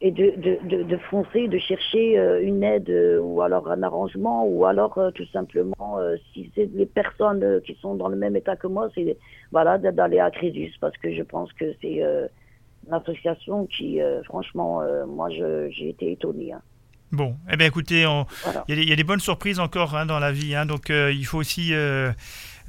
et 0.00 0.12
de, 0.12 0.32
de, 0.36 0.84
de, 0.84 0.96
foncer, 1.10 1.48
de 1.48 1.58
chercher 1.58 2.16
euh, 2.20 2.40
une 2.40 2.62
aide 2.62 2.88
euh, 2.88 3.18
ou 3.18 3.42
alors 3.42 3.68
un 3.68 3.82
arrangement 3.82 4.46
ou 4.46 4.64
alors 4.64 4.96
euh, 4.96 5.10
tout 5.10 5.26
simplement 5.32 5.98
si 6.32 6.52
c'est 6.54 6.70
les 6.72 6.86
personnes 6.86 7.60
qui 7.66 7.76
sont 7.82 7.96
dans 7.96 8.06
le 8.08 8.16
même 8.16 8.36
état 8.36 8.54
que 8.54 8.68
moi, 8.68 8.88
c'est 8.94 9.18
voilà 9.50 9.76
d'aller 9.76 10.20
à 10.20 10.30
Crésus 10.30 10.72
parce 10.80 10.96
que 10.98 11.12
je 11.12 11.22
pense 11.22 11.52
que 11.54 11.74
c'est 11.82 12.00
une 12.00 12.92
association 12.92 13.66
qui 13.66 14.00
franchement 14.24 14.82
moi 15.06 15.28
j'ai 15.30 15.88
été 15.88 16.12
étonné. 16.12 16.52
Hein. 16.52 16.62
Bon, 17.10 17.34
eh 17.50 17.56
bien 17.56 17.66
écoutez, 17.66 18.04
il 18.68 18.88
y, 18.88 18.92
a 18.92 18.96
des 18.96 19.04
bonnes 19.04 19.18
surprises 19.18 19.58
encore 19.58 19.96
hein, 19.96 20.04
dans 20.06 20.18
la 20.18 20.30
vie, 20.30 20.54
hein, 20.54 20.66
donc 20.66 20.90
il 20.90 21.24
faut 21.24 21.38
aussi 21.38 21.72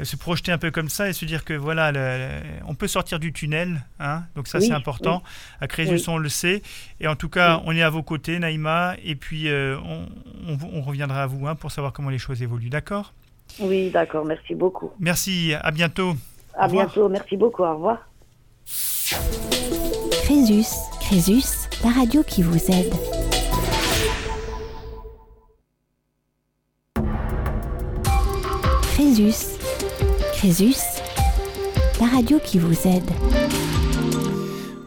se 0.03 0.15
projeter 0.15 0.51
un 0.51 0.57
peu 0.57 0.71
comme 0.71 0.89
ça 0.89 1.09
et 1.09 1.13
se 1.13 1.25
dire 1.25 1.43
que 1.43 1.53
voilà, 1.53 1.91
on 2.67 2.75
peut 2.75 2.87
sortir 2.87 3.19
du 3.19 3.33
tunnel. 3.33 3.81
Hein, 3.99 4.23
donc 4.35 4.47
ça, 4.47 4.61
c'est 4.61 4.71
important. 4.71 5.21
À 5.59 5.67
Crésus, 5.67 6.07
on 6.07 6.17
le 6.17 6.29
sait. 6.29 6.61
Et 6.99 7.07
en 7.07 7.15
tout 7.15 7.29
cas, 7.29 7.61
on 7.65 7.75
est 7.75 7.81
à 7.81 7.89
vos 7.89 8.03
côtés, 8.03 8.39
Naïma. 8.39 8.95
Et 9.03 9.15
puis, 9.15 9.49
euh, 9.49 9.77
on, 10.73 10.81
reviendra 10.81 11.23
à 11.23 11.27
vous 11.27 11.47
hein, 11.47 11.55
pour 11.55 11.71
savoir 11.71 11.93
comment 11.93 12.09
les 12.09 12.17
choses 12.17 12.41
évoluent. 12.41 12.69
D'accord? 12.69 13.13
Oui, 13.59 13.89
d'accord. 13.89 14.25
Merci 14.25 14.55
beaucoup. 14.55 14.91
Merci. 14.99 15.53
À 15.61 15.71
bientôt. 15.71 16.13
À 16.55 16.67
bientôt. 16.67 17.09
Merci 17.09 17.37
beaucoup. 17.37 17.63
Au 17.63 17.73
revoir. 17.73 17.97
Crésus 20.23 20.67
Crésus, 21.01 21.67
la 21.83 21.89
radio 21.89 22.23
qui 22.23 22.43
vous 22.43 22.71
aide. 22.71 22.93
Crésus. 28.93 29.58
Crésus, 30.39 30.75
la 31.99 32.07
radio 32.07 32.39
qui 32.39 32.59
vous 32.59 32.87
aide. 32.87 33.03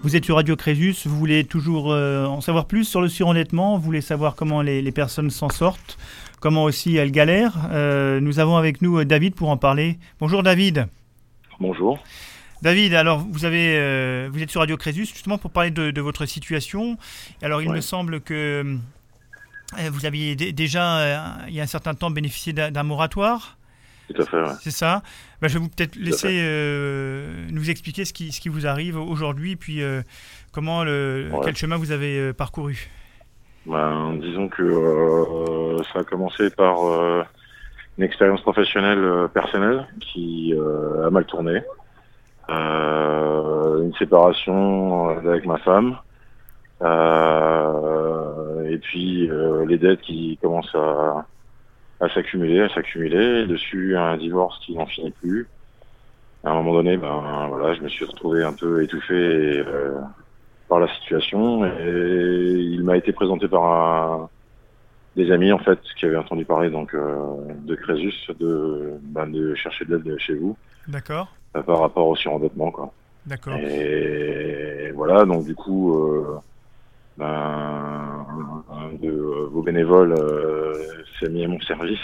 Vous 0.03 0.17
êtes 0.17 0.25
sur 0.25 0.37
Radio 0.37 0.57
Crésus, 0.57 0.95
vous 1.05 1.19
voulez 1.19 1.45
toujours 1.45 1.93
euh, 1.93 2.25
en 2.27 2.41
savoir 2.41 2.67
plus 2.67 2.85
sur 2.85 3.01
le 3.01 3.09
surendettement, 3.09 3.77
vous 3.77 3.85
voulez 3.85 4.01
savoir 4.01 4.35
comment 4.35 4.63
les, 4.63 4.81
les 4.83 4.93
personnes 4.93 5.31
s'en 5.31 5.49
sortent, 5.51 5.99
comment 6.41 6.65
aussi 6.65 6.97
elles 6.97 7.11
galèrent. 7.13 7.57
Euh, 7.71 8.21
nous 8.21 8.39
avons 8.39 8.57
avec 8.57 8.81
nous 8.83 8.99
euh, 8.99 9.05
David 9.05 9.35
pour 9.35 9.51
en 9.51 9.57
parler. 9.57 9.99
Bonjour 10.21 10.43
David. 10.43 10.87
Bonjour. 11.61 12.03
David, 12.63 12.95
alors 12.95 13.19
vous 13.31 13.45
avez, 13.45 13.77
euh, 13.77 14.29
vous 14.33 14.43
êtes 14.43 14.51
sur 14.51 14.61
Radio 14.61 14.77
Crésus 14.77 15.07
justement 15.07 15.37
pour 15.39 15.51
parler 15.51 15.71
de, 15.71 15.91
de 15.91 16.01
votre 16.01 16.25
situation. 16.27 16.97
Alors 17.43 17.61
il 17.63 17.69
Ouais. 17.69 17.77
me 17.77 17.81
semble 17.81 18.21
que 18.21 18.65
euh, 19.79 19.91
vous 19.91 20.07
aviez 20.07 20.35
dé- 20.35 20.53
déjà, 20.53 20.97
euh, 20.99 21.19
il 21.49 21.55
y 21.55 21.61
a 21.61 21.63
un 21.63 21.67
certain 21.67 21.95
temps, 21.95 22.11
bénéficié 22.11 22.53
d'un 22.53 22.71
d'un 22.71 22.83
moratoire. 22.85 23.59
Tout 24.13 24.21
à 24.23 24.27
fait, 24.27 24.37
ouais. 24.43 24.57
C'est 24.63 24.73
ça? 24.73 25.03
Ben, 25.43 25.49
je 25.49 25.55
vais 25.55 25.65
vous 25.65 25.69
peut-être 25.69 25.97
laisser 25.97 26.39
euh, 26.41 27.49
nous 27.51 27.69
expliquer 27.69 28.05
ce 28.05 28.13
qui, 28.13 28.31
ce 28.31 28.41
qui 28.41 28.49
vous 28.49 28.65
arrive 28.69 28.97
aujourd'hui, 28.97 29.57
puis 29.57 29.83
euh, 29.83 30.03
comment 30.53 30.85
le, 30.85 31.29
Ouais. 31.33 31.41
quel 31.45 31.57
chemin 31.57 31.77
vous 31.77 31.91
avez 31.91 32.17
euh, 32.17 32.33
parcouru. 32.33 32.89
Ben, 33.67 34.15
disons 34.21 34.47
que 34.49 34.63
euh, 34.63 35.83
ça 35.93 35.99
a 36.01 36.05
commencé 36.05 36.49
par 36.51 36.87
euh, 36.87 37.25
une 37.99 38.05
expérience 38.05 38.41
professionnelle 38.43 39.01
euh, 39.03 39.27
personnelle 39.27 39.89
qui 40.01 40.55
a 41.05 41.11
mal 41.11 41.25
tourné. 41.25 41.61
Une 42.49 43.93
séparation 43.99 45.09
avec 45.09 45.45
ma 45.45 45.59
femme. 45.59 45.97
Et 48.71 48.79
puis 48.79 49.29
les 49.67 49.79
dettes 49.79 50.03
qui 50.03 50.39
commencent 50.41 50.75
à, 50.77 51.27
à 52.03 52.09
s'accumuler, 52.11 52.61
à 52.61 52.69
s'accumuler. 52.69 53.47
Dessus 53.47 53.97
un 53.97 54.17
divorce 54.19 54.59
qui 54.67 54.75
n'en 54.75 54.87
finit 54.87 55.13
plus. 55.13 55.49
À 56.45 56.51
un 56.51 56.55
moment 56.57 56.75
donné, 56.75 56.97
ben 56.97 57.47
voilà, 57.49 57.73
je 57.75 57.81
me 57.83 57.89
suis 57.89 58.05
retrouvé 58.05 58.43
un 58.43 58.53
peu 58.53 58.83
étouffé 58.83 59.15
euh, 59.15 59.95
par 60.69 60.81
la 60.81 60.89
situation 60.97 61.65
et 61.65 62.57
il 62.59 62.83
m'a 62.83 62.97
été 62.97 63.13
présenté 63.13 63.47
par 63.49 63.65
un- 63.65 64.29
des 65.15 65.31
amis 65.31 65.53
en 65.53 65.59
fait 65.59 65.79
qui 65.99 66.07
avaient 66.07 66.17
entendu 66.17 66.45
parler 66.47 66.71
donc 66.71 66.95
euh, 66.95 67.17
de 67.65 67.75
Crésus 67.75 68.15
de 68.41 68.95
ben, 69.03 69.27
de 69.27 69.55
chercher 69.55 69.85
de 69.85 69.97
l'aide 69.97 70.19
chez 70.19 70.35
vous 70.35 70.57
D'accord 70.89 71.29
euh, 71.55 71.63
par 71.63 71.81
rapport 71.81 72.09
au 72.09 72.17
surendettement 72.17 72.71
quoi. 72.71 72.93
D'accord. 73.27 73.55
Et 73.59 74.91
voilà 74.95 75.25
donc 75.27 75.45
du 75.45 75.55
coup 75.55 75.95
euh, 75.99 76.39
ben, 77.19 78.12
de 79.01 79.11
euh, 79.11 79.49
vos 79.51 79.63
bénévoles 79.63 80.15
euh, 80.19 80.75
s'est 81.19 81.29
mis 81.29 81.45
à 81.45 81.49
mon 81.49 81.61
service 81.61 82.01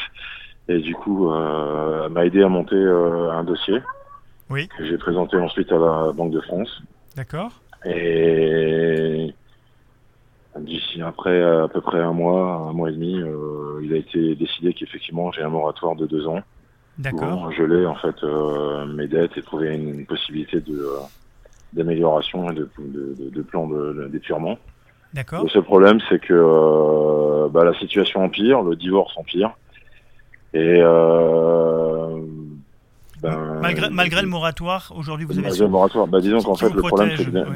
et 0.69 0.79
du 0.79 0.95
coup 0.95 1.31
euh, 1.31 2.09
m'a 2.09 2.27
aidé 2.27 2.43
à 2.43 2.49
monter 2.49 2.77
euh, 2.77 3.31
un 3.31 3.45
dossier 3.45 3.81
Oui. 4.51 4.69
que 4.69 4.87
j'ai 4.87 4.99
présenté 4.99 5.37
ensuite 5.37 5.73
à 5.73 5.79
la 5.79 6.13
Banque 6.13 6.33
de 6.33 6.41
France. 6.41 6.83
D'accord. 7.17 7.51
Et 7.85 9.35
d'ici 10.61 11.01
après 11.03 11.43
à 11.43 11.69
peu 11.69 11.81
près 11.81 12.01
un 12.01 12.13
mois, 12.13 12.69
un 12.69 12.73
mois 12.73 12.91
et 12.91 12.93
demi, 12.93 13.21
euh, 13.21 13.81
il 13.83 13.93
a 13.93 13.97
été 13.97 14.35
décidé 14.35 14.75
qu'effectivement 14.75 15.31
j'ai 15.33 15.43
un 15.43 15.49
moratoire 15.49 15.95
de 15.97 16.07
deux 16.07 16.27
ans 16.27 16.43
D'accord. 16.99 17.43
pour 17.43 17.53
geler 17.53 17.87
en 17.87 17.95
fait 17.95 18.23
euh, 18.25 18.85
mes 18.87 19.07
dettes 19.07 19.37
et 19.37 19.43
trouver 19.43 19.75
une, 19.75 20.05
possibilité 20.07 20.61
de 20.61 20.79
euh, 20.79 20.99
d'amélioration 21.73 22.51
et 22.51 22.55
de, 22.55 22.69
de, 22.79 23.15
de, 23.15 23.31
de 23.31 23.43
plan 23.43 23.69
d'étirement. 24.09 24.59
D'accord. 25.15 25.43
Le 25.45 25.49
seul 25.49 25.63
problème, 25.63 25.99
c'est 26.09 26.21
que 26.21 26.35
euh, 26.35 27.49
bah, 27.49 27.65
la 27.65 27.75
situation 27.79 28.23
empire, 28.23 28.63
le 28.63 28.77
divorce 28.77 29.17
empire, 29.17 29.53
et 30.55 30.81
euh, 30.81 32.21
ben, 33.23 33.59
Malgré, 33.61 33.91
malgré 33.91 34.23
le 34.23 34.29
moratoire, 34.29 34.93
aujourd'hui 34.97 35.27
vous 35.27 35.33
avez 35.33 35.43
Malgré 35.43 35.65
le 35.65 35.71
moratoire. 35.71 36.07
Bah, 36.07 36.21
disons 36.21 36.41
qu'en 36.41 36.55
fait, 36.55 36.71
le 36.71 36.83
problème, 36.83 37.11
c'est 37.17 37.25
que 37.25 37.31
d'un- 37.31 37.47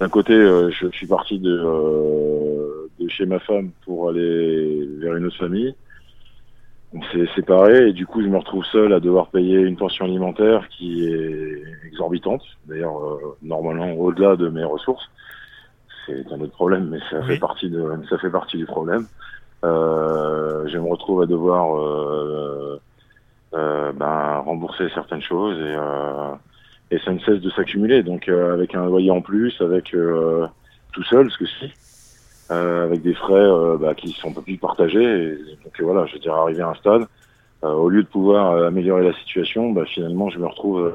ouais. 0.00 0.08
côté, 0.08 0.34
euh, 0.34 0.70
je 0.70 0.88
suis 0.88 1.06
parti 1.06 1.38
de, 1.38 2.88
de 3.00 3.08
chez 3.08 3.26
ma 3.26 3.40
femme 3.40 3.70
pour 3.84 4.10
aller 4.10 4.86
vers 4.98 5.16
une 5.16 5.26
autre 5.26 5.36
famille. 5.38 5.74
On 6.92 7.02
s'est 7.12 7.28
séparés 7.36 7.88
et 7.88 7.92
du 7.92 8.06
coup, 8.06 8.20
je 8.20 8.26
me 8.26 8.36
retrouve 8.38 8.64
seul 8.64 8.92
à 8.92 9.00
devoir 9.00 9.28
payer 9.28 9.58
une 9.58 9.76
pension 9.76 10.04
alimentaire 10.04 10.68
qui 10.76 11.06
est 11.06 11.62
exorbitante. 11.86 12.42
D'ailleurs, 12.66 12.98
normalement, 13.42 13.92
au-delà 13.92 14.36
de 14.36 14.48
mes 14.48 14.64
ressources. 14.64 15.08
C'est 16.26 16.34
un 16.34 16.40
autre 16.40 16.52
problème, 16.52 16.88
mais 16.90 16.98
ça 17.10 17.20
Oui. 17.20 17.34
fait 17.34 17.38
partie 17.38 17.70
de, 17.70 17.84
ça 18.08 18.18
fait 18.18 18.30
partie 18.30 18.56
du 18.56 18.66
problème. 18.66 19.06
Euh, 19.64 20.66
je 20.68 20.78
me 20.78 20.88
retrouve 20.88 21.22
à 21.22 21.26
devoir 21.26 21.76
euh, 21.78 22.80
euh, 23.54 23.92
ben, 23.92 24.38
rembourser 24.38 24.88
certaines 24.94 25.20
choses 25.20 25.58
et, 25.58 25.76
euh, 25.76 26.34
et 26.90 26.98
ça 27.00 27.12
ne 27.12 27.18
cesse 27.20 27.40
de 27.40 27.50
s'accumuler. 27.50 28.02
Donc 28.02 28.28
avec 28.28 28.74
un 28.74 28.86
loyer 28.86 29.10
en 29.10 29.20
plus, 29.20 29.60
avec 29.60 29.94
tout 30.92 31.02
seul, 31.04 31.30
ce 31.30 31.38
que 31.38 31.46
si, 31.46 31.72
avec 32.48 33.02
des 33.02 33.14
frais 33.14 33.48
bah, 33.78 33.94
qui 33.94 34.12
sont 34.12 34.32
peu 34.32 34.42
plus 34.42 34.58
partagés. 34.58 35.04
Et, 35.04 35.36
donc 35.62 35.80
voilà, 35.80 36.06
je 36.06 36.14
veux 36.14 36.20
dire, 36.20 36.34
arrivé 36.34 36.62
à 36.62 36.68
un 36.68 36.74
stade, 36.74 37.06
au 37.62 37.88
lieu 37.88 38.02
de 38.02 38.08
pouvoir 38.08 38.64
améliorer 38.64 39.04
la 39.04 39.12
situation, 39.14 39.70
bah, 39.72 39.84
finalement, 39.86 40.30
je 40.30 40.38
me 40.38 40.46
retrouve 40.46 40.92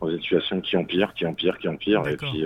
dans 0.00 0.08
une 0.08 0.20
situation 0.20 0.60
qui 0.60 0.76
empire, 0.76 1.14
qui 1.14 1.26
empire, 1.26 1.58
qui 1.58 1.68
empire. 1.68 2.06
Et 2.08 2.16
puis, 2.16 2.44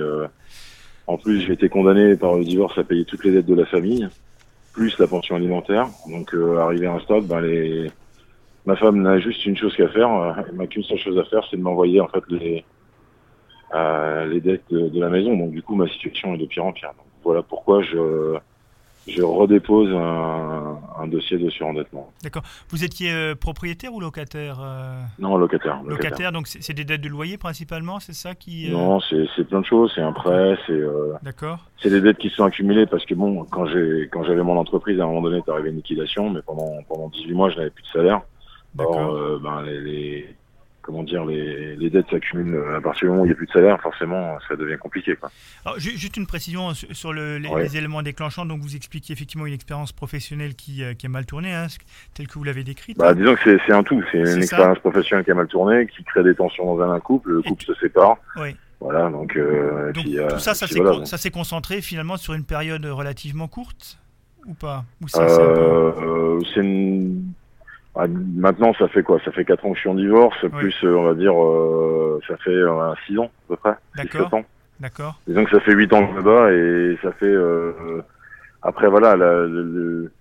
en 1.07 1.17
plus, 1.17 1.41
j'ai 1.41 1.53
été 1.53 1.69
condamné 1.69 2.17
par 2.17 2.37
le 2.37 2.45
divorce 2.45 2.79
à 2.79 2.85
payer 2.85 3.05
toutes 3.05 3.25
les 3.25 3.33
dettes 3.33 3.47
de 3.47 3.55
la 3.55 3.67
famille, 3.67 4.09
plus 4.73 4.99
la 4.99 5.07
pension 5.07 5.37
alimentaire. 5.37 5.89
Donc, 6.09 6.35
euh, 6.35 6.59
arrivé 6.59 6.87
à 6.87 6.95
un 6.95 7.01
stade, 7.01 7.25
bah, 7.25 7.41
les... 7.41 7.91
ma 8.67 8.77
femme 8.77 9.03
n'a 9.03 9.19
juste 9.19 9.45
une 9.45 9.57
chose 9.57 9.75
qu'à 9.77 9.89
faire, 9.89 10.13
euh, 10.13 10.33
elle 10.49 10.57
n'a 10.57 10.67
qu'une 10.67 10.85
seule 10.85 10.99
chose 10.99 11.19
à 11.19 11.25
faire, 11.25 11.45
c'est 11.51 11.57
de 11.57 11.63
m'envoyer 11.63 12.01
en 12.01 12.09
fait 12.09 12.23
les 12.29 12.65
euh, 13.75 14.27
les 14.27 14.41
dettes 14.41 14.65
de, 14.71 14.89
de 14.89 15.01
la 15.01 15.09
maison. 15.09 15.37
Donc, 15.37 15.51
du 15.53 15.63
coup, 15.63 15.75
ma 15.75 15.89
situation 15.89 16.35
est 16.35 16.39
de 16.39 16.47
pire 16.47 16.65
en 16.65 16.73
pire. 16.73 16.91
Donc, 16.97 17.07
voilà 17.25 17.43
pourquoi 17.43 17.83
je 17.83 18.37
je 19.09 19.23
redépose 19.23 19.89
un, 19.93 20.79
un 20.99 21.07
dossier 21.09 21.39
de 21.39 21.51
surendettement. 21.51 22.11
D'accord. 22.23 22.43
Vous 22.71 22.85
étiez 22.85 23.13
euh, 23.13 23.35
propriétaire 23.35 23.93
ou 23.93 24.01
locataire 24.01 24.59
euh, 24.63 25.01
Non, 25.19 25.37
locataire. 25.37 25.83
Locataire, 25.85 26.31
donc 26.33 26.47
c'est 26.47 26.73
des 26.73 26.85
dettes 26.85 27.01
de 27.01 27.09
loyer 27.09 27.37
principalement, 27.37 27.99
c'est 28.01 28.13
ça 28.15 28.35
qui. 28.35 28.69
euh, 28.69 28.73
Non, 28.73 29.01
c'est 29.01 29.45
plein 29.45 29.61
de 29.61 29.67
choses. 29.67 29.93
C'est 29.95 30.03
un 30.03 30.13
prêt, 30.13 30.57
c'est 30.67 30.73
euh, 30.73 31.15
D'accord. 31.23 31.59
c'est 31.83 31.91
des 31.91 32.01
dettes 32.01 32.19
qui 32.19 32.31
sont 32.31 32.45
accumulées 32.45 32.87
parce 32.87 33.05
que 33.05 33.15
bon, 33.15 33.45
quand 33.45 33.67
j'ai 33.67 34.09
quand 34.13 34.23
j'avais 34.25 34.43
mon 34.43 34.57
entreprise, 34.57 35.01
à 35.01 35.05
un 35.05 35.07
moment 35.09 35.23
donné, 35.23 35.39
est 35.39 35.49
arrivé 35.51 35.71
une 35.71 35.77
liquidation, 35.77 36.31
mais 36.31 36.41
pendant 36.43 36.71
pendant 36.89 37.09
18 37.09 37.33
mois, 37.35 37.51
je 37.51 37.57
n'avais 37.57 37.71
plus 37.71 37.83
de 37.83 37.89
salaire. 37.89 38.23
Or, 38.79 38.91
D'accord. 38.95 39.15
euh, 39.17 39.39
ben 39.43 39.63
les, 39.63 39.81
les 39.81 40.37
comment 40.83 41.03
dire 41.05 41.25
les, 41.25 41.77
les 41.77 41.91
dettes 41.91 42.11
s'accumulent 42.11 42.63
à 42.77 42.81
partir 42.81 43.03
du 43.07 43.11
moment 43.11 43.23
où 43.23 43.25
il 43.25 43.29
n'y 43.29 43.33
a 43.33 43.37
plus 43.37 43.47
de 43.47 43.53
salaire, 43.53 43.81
forcément, 43.81 44.37
ça 44.49 44.57
devient 44.57 44.77
compliqué. 44.79 45.17
Quoi. 45.17 45.31
Alors, 45.65 45.79
ju- 45.79 45.97
juste 45.97 46.17
une 46.17 46.27
précision 46.27 46.75
sur 46.75 46.95
sur 46.95 47.13
le- 47.13 47.39
les, 47.39 47.49
Ouais. 47.49 47.63
les 47.63 47.77
éléments 47.77 48.03
déclenchants. 48.03 48.45
Donc, 48.45 48.61
vous 48.61 48.77
expliquez 48.77 49.13
effectivement 49.13 49.47
une 49.47 49.55
expérience 49.55 49.93
professionnelle 49.93 50.55
qui, 50.55 50.83
euh, 50.83 50.95
qui 50.95 51.07
a 51.07 51.09
mal 51.09 51.25
tourné, 51.27 51.53
hein, 51.55 51.67
telle 52.15 52.27
que 52.29 52.35
vous 52.35 52.45
l'avez 52.45 52.65
décrite. 52.65 52.99
Bah, 52.99 53.15
disons 53.15 53.35
que 53.37 53.59
c'est 53.67 53.73
un 53.73 53.83
tout. 53.83 54.03
C'est 54.13 54.19
une 54.19 54.43
expérience 54.43 54.79
professionnelle 54.81 55.25
qui 55.25 55.31
a 55.31 55.35
mal 55.35 55.47
tourné, 55.49 55.87
qui 55.87 56.03
crée 56.05 56.23
des 56.25 56.35
tensions 56.35 56.77
dans 56.77 56.91
un 56.91 57.01
couple. 57.01 57.31
Le 57.33 57.43
couple 57.43 57.65
se 57.65 57.75
sépare. 57.75 58.17
Oui. 58.37 58.57
Voilà, 58.81 59.09
donc, 59.11 59.37
euh, 59.37 59.91
et 59.91 59.93
Donc, 59.93 60.05
puis, 60.05 60.19
euh, 60.19 60.29
tout 60.29 60.41
ça, 60.41 60.55
ça 60.55 60.67
s'est 60.67 60.81
voilà, 60.81 60.97
con- 61.05 61.31
concentré 61.33 61.81
finalement 61.81 62.17
sur 62.17 62.35
une 62.35 62.43
période 62.45 62.85
relativement 62.85 63.47
courte 63.47 63.99
ou 64.45 64.55
pas? 64.55 64.85
Euh, 65.17 65.93
euh, 66.01 66.41
c'est 66.53 66.61
une- 66.61 67.33
ah, 67.95 68.07
Maintenant, 68.09 68.73
ça 68.75 68.89
fait 68.89 69.03
quoi? 69.03 69.19
Ça 69.25 69.33
fait 69.33 69.45
4 69.45 69.65
ans 69.67 69.71
que 69.71 69.77
je 69.77 69.81
suis 69.81 69.89
en 69.91 69.95
divorce, 69.95 70.37
plus, 70.49 70.75
euh, 70.85 70.95
on 70.97 71.05
va 71.05 71.15
dire, 71.15 71.35
euh, 71.43 72.21
ça 72.27 72.37
fait 72.39 72.57
6 73.07 73.19
ans, 73.19 73.27
à 73.27 73.49
peu 73.49 73.57
près. 73.57 73.75
D'accord. 73.97 74.33
ans. 74.35 74.45
D'accord. 74.81 75.21
Disons 75.27 75.45
que 75.45 75.51
ça 75.51 75.61
fait 75.61 75.75
8 75.75 75.93
ans 75.93 76.07
que 76.09 76.17
là-bas, 76.17 76.53
et 76.53 76.99
ça 77.03 77.13
fait... 77.13 77.27
euh, 77.27 78.03
après, 78.63 78.89
voilà, 78.89 79.17
la- 79.17 79.43
le- 79.47 79.63
le- 79.63 80.13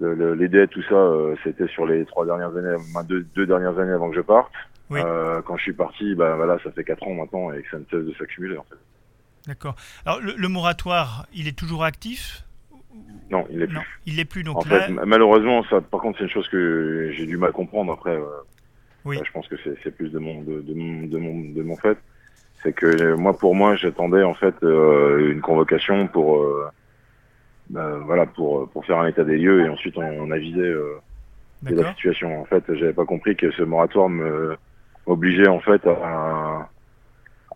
le- 0.00 0.14
le- 0.14 0.34
les 0.34 0.48
dettes, 0.48 0.70
tout 0.70 0.82
ça, 0.88 0.94
euh, 0.94 1.34
c'était 1.44 1.68
sur 1.68 1.86
les 1.86 2.04
trois 2.06 2.24
dernières 2.24 2.56
années, 2.56 2.76
deux, 3.08 3.26
deux 3.34 3.46
dernières 3.46 3.78
années 3.78 3.92
avant 3.92 4.08
que 4.10 4.16
je 4.16 4.20
parte. 4.22 4.50
Oui. 4.90 5.00
Euh, 5.04 5.40
quand 5.42 5.56
je 5.56 5.62
suis 5.62 5.72
parti, 5.72 6.14
bah, 6.14 6.34
voilà, 6.36 6.58
ça 6.64 6.70
fait 6.72 6.84
4 6.84 7.02
ans 7.06 7.14
maintenant, 7.14 7.52
et 7.52 7.62
que 7.62 7.70
ça 7.70 7.78
ne 7.78 7.84
cesse 7.84 8.06
de 8.06 8.14
s'accumuler, 8.18 8.56
en 8.56 8.64
fait. 8.64 8.76
D'accord. 9.46 9.74
Alors, 10.06 10.20
le, 10.20 10.34
le 10.36 10.48
moratoire, 10.48 11.26
il 11.34 11.48
est 11.48 11.56
toujours 11.58 11.84
actif? 11.84 12.44
Non, 13.30 13.46
il 13.50 13.62
est 13.62 13.66
plus. 13.66 13.78
Il 14.06 14.16
l'est 14.16 14.24
plus. 14.24 14.44
Donc 14.44 14.56
En 14.56 14.68
là, 14.68 14.80
fait, 14.80 14.92
ma- 14.92 15.04
malheureusement, 15.06 15.62
ça, 15.64 15.80
par 15.80 16.00
contre, 16.00 16.18
c'est 16.18 16.24
une 16.24 16.30
chose 16.30 16.48
que 16.48 17.10
j'ai 17.12 17.26
du 17.26 17.36
mal 17.36 17.50
à 17.50 17.52
comprendre. 17.52 17.92
Après, 17.92 18.16
euh, 18.16 18.26
Oui. 19.04 19.16
ça, 19.16 19.22
je 19.24 19.32
pense 19.32 19.48
que 19.48 19.56
c'est 19.82 19.96
plus 19.96 20.10
de 20.10 20.18
mon, 20.18 20.42
de, 20.42 20.60
de 20.60 20.74
mon, 20.74 21.02
de 21.06 21.18
mon, 21.18 21.40
de 21.52 21.62
mon 21.62 21.76
fait. 21.76 21.98
C'est 22.62 22.72
que 22.72 22.86
euh, 22.86 23.16
moi, 23.16 23.36
pour 23.38 23.54
moi, 23.54 23.74
j'attendais 23.76 24.22
en 24.22 24.34
fait 24.34 24.54
euh, 24.62 25.32
une 25.32 25.40
convocation 25.40 26.06
pour, 26.08 26.42
euh, 26.42 26.68
bah, 27.70 27.98
voilà, 28.04 28.26
pour, 28.26 28.70
pour 28.70 28.84
faire 28.84 28.98
un 28.98 29.06
état 29.08 29.24
des 29.24 29.38
lieux 29.38 29.64
et 29.64 29.68
ensuite 29.68 29.96
on, 29.96 30.02
on 30.02 30.30
avisait 30.30 30.60
euh, 30.60 30.98
de 31.62 31.74
la 31.74 31.88
situation. 31.94 32.40
En 32.40 32.44
fait, 32.44 32.64
j'avais 32.74 32.92
pas 32.92 33.06
compris 33.06 33.36
que 33.36 33.50
ce 33.52 33.62
moratoire 33.62 34.08
me 34.08 34.56
obligeait 35.06 35.48
en 35.48 35.60
fait 35.60 35.84
à, 35.86 36.70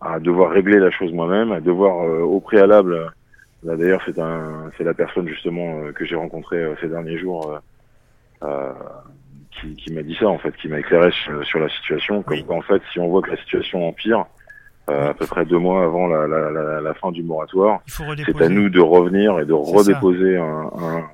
à 0.01 0.19
devoir 0.19 0.51
régler 0.51 0.79
la 0.79 0.91
chose 0.91 1.13
moi-même, 1.13 1.51
à 1.51 1.61
devoir 1.61 1.97
au 2.23 2.39
préalable. 2.41 3.11
Là 3.63 3.75
d'ailleurs, 3.75 4.01
c'est 4.05 4.19
un, 4.19 4.71
c'est 4.77 4.83
la 4.83 4.93
personne 4.93 5.27
justement 5.27 5.91
que 5.93 6.05
j'ai 6.05 6.15
rencontrée 6.15 6.63
ces 6.79 6.87
derniers 6.87 7.17
jours 7.17 7.59
qui, 9.51 9.75
qui 9.75 9.93
m'a 9.93 10.03
dit 10.03 10.15
ça 10.19 10.27
en 10.27 10.37
fait, 10.37 10.55
qui 10.57 10.67
m'a 10.67 10.79
éclairé 10.79 11.11
sur, 11.43 11.59
la 11.59 11.69
situation. 11.69 12.21
Comme 12.23 12.39
en 12.49 12.61
fait, 12.61 12.81
si 12.93 12.99
on 12.99 13.09
voit 13.09 13.21
que 13.21 13.31
la 13.31 13.37
situation 13.37 13.87
empire, 13.87 14.25
euh, 14.89 15.09
à 15.09 15.13
peu 15.13 15.27
près 15.27 15.45
deux 15.45 15.57
mois 15.57 15.83
avant 15.83 16.07
la, 16.07 16.27
la, 16.27 16.49
la, 16.49 16.79
la 16.79 16.93
fin 16.93 17.11
du 17.11 17.21
moratoire. 17.21 17.81
C'est 17.87 18.41
à 18.41 18.47
nous 18.47 18.69
de 18.69 18.79
revenir 18.79 19.37
et 19.39 19.45
de 19.45 19.51
redéposer 19.51 20.37
un, 20.37 20.71
un, 20.79 21.09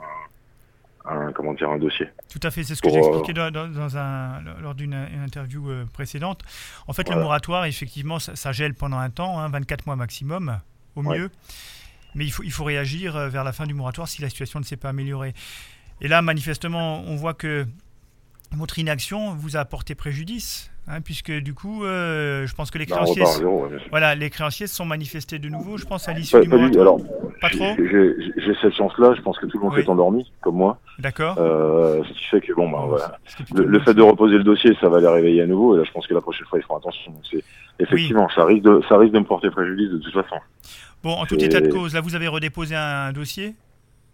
un, 1.05 1.31
comment 1.31 1.55
dire, 1.55 1.71
un 1.71 1.79
dossier. 1.79 2.07
Tout 2.31 2.39
à 2.43 2.51
fait, 2.51 2.61
c'est 2.61 2.75
ce 2.75 2.83
que 2.83 2.89
j'expliquais 2.89 3.35
euh, 3.39 3.49
dans, 3.49 3.67
dans, 3.67 3.97
un, 3.97 4.41
lors 4.61 4.75
d'une 4.75 4.93
interview 4.93 5.71
euh, 5.71 5.85
précédente. 5.91 6.41
En 6.87 6.93
fait, 6.93 7.09
le 7.09 7.15
moratoire, 7.15 7.65
effectivement, 7.65 8.19
ça, 8.19 8.51
gèle 8.51 8.75
pendant 8.75 8.99
un 8.99 9.09
temps, 9.09 9.39
hein, 9.39 9.49
24 9.49 9.87
mois 9.87 9.95
maximum, 9.95 10.59
au 10.95 11.01
mieux. 11.01 11.31
Mais 12.15 12.25
il 12.25 12.31
faut, 12.31 12.43
il 12.43 12.51
faut 12.51 12.63
réagir 12.63 13.29
vers 13.29 13.43
la 13.43 13.53
fin 13.53 13.65
du 13.65 13.73
moratoire 13.73 14.07
si 14.07 14.21
la 14.21 14.29
situation 14.29 14.59
ne 14.59 14.65
s'est 14.65 14.77
pas 14.77 14.89
améliorée. 14.89 15.33
Et 16.01 16.07
là, 16.07 16.21
manifestement, 16.21 17.03
on 17.07 17.15
voit 17.15 17.33
que 17.33 17.65
votre 18.55 18.79
inaction 18.79 19.33
vous 19.33 19.57
a 19.57 19.59
apporté 19.59 19.95
préjudice, 19.95 20.71
hein, 20.87 21.01
puisque 21.01 21.31
du 21.31 21.53
coup, 21.53 21.83
euh, 21.83 22.45
je 22.45 22.55
pense 22.55 22.71
que 22.71 22.77
les 22.77 22.85
créanciers, 22.85 23.23
voilà, 23.89 24.15
les 24.15 24.29
créanciers 24.29 24.67
se 24.67 24.75
sont 24.75 24.85
manifestés 24.85 25.39
de 25.39 25.49
nouveau, 25.49 25.77
je 25.77 25.85
pense 25.85 26.07
à 26.07 26.13
l'issue 26.13 26.39
du. 26.41 26.79
Alors, 26.79 26.99
pas 27.41 27.49
trop. 27.49 27.75
J'ai 27.77 28.55
cette 28.61 28.75
chance-là. 28.75 29.13
Je 29.15 29.21
pense 29.21 29.37
que 29.37 29.45
tout 29.45 29.57
le 29.57 29.65
monde 29.65 29.77
est 29.77 29.89
endormi, 29.89 30.31
comme 30.41 30.55
moi. 30.55 30.79
D'accord. 30.99 31.35
Euh, 31.39 32.03
ce 32.03 32.13
qui 32.13 32.25
fait 32.25 32.41
que 32.41 32.53
bon, 32.53 32.69
bah, 32.69 32.85
voilà. 32.87 33.17
Le, 33.55 33.79
fait 33.79 33.93
de 33.93 34.01
reposer 34.01 34.37
le 34.37 34.43
dossier, 34.43 34.75
ça 34.79 34.89
va 34.89 34.99
les 34.99 35.07
réveiller 35.07 35.41
à 35.41 35.47
nouveau. 35.47 35.75
Et 35.75 35.79
là, 35.79 35.83
je 35.85 35.91
pense 35.91 36.07
que 36.07 36.13
la 36.13 36.21
prochaine 36.21 36.45
fois, 36.47 36.59
ils 36.59 36.63
feront 36.63 36.77
attention. 36.77 37.13
Effectivement, 37.79 38.29
ça 38.35 38.45
risque 38.45 38.63
de, 38.63 38.81
ça 38.87 38.97
risque 38.97 39.13
de 39.13 39.19
me 39.19 39.25
porter 39.25 39.49
préjudice 39.49 39.89
de 39.89 39.97
toute 39.97 40.13
façon. 40.13 40.35
Bon, 41.03 41.11
en 41.11 41.25
tout 41.25 41.35
état 41.35 41.61
de 41.61 41.67
cause, 41.67 41.93
là, 41.93 42.01
vous 42.01 42.15
avez 42.15 42.27
redéposé 42.27 42.75
un 42.75 43.11
dossier. 43.11 43.55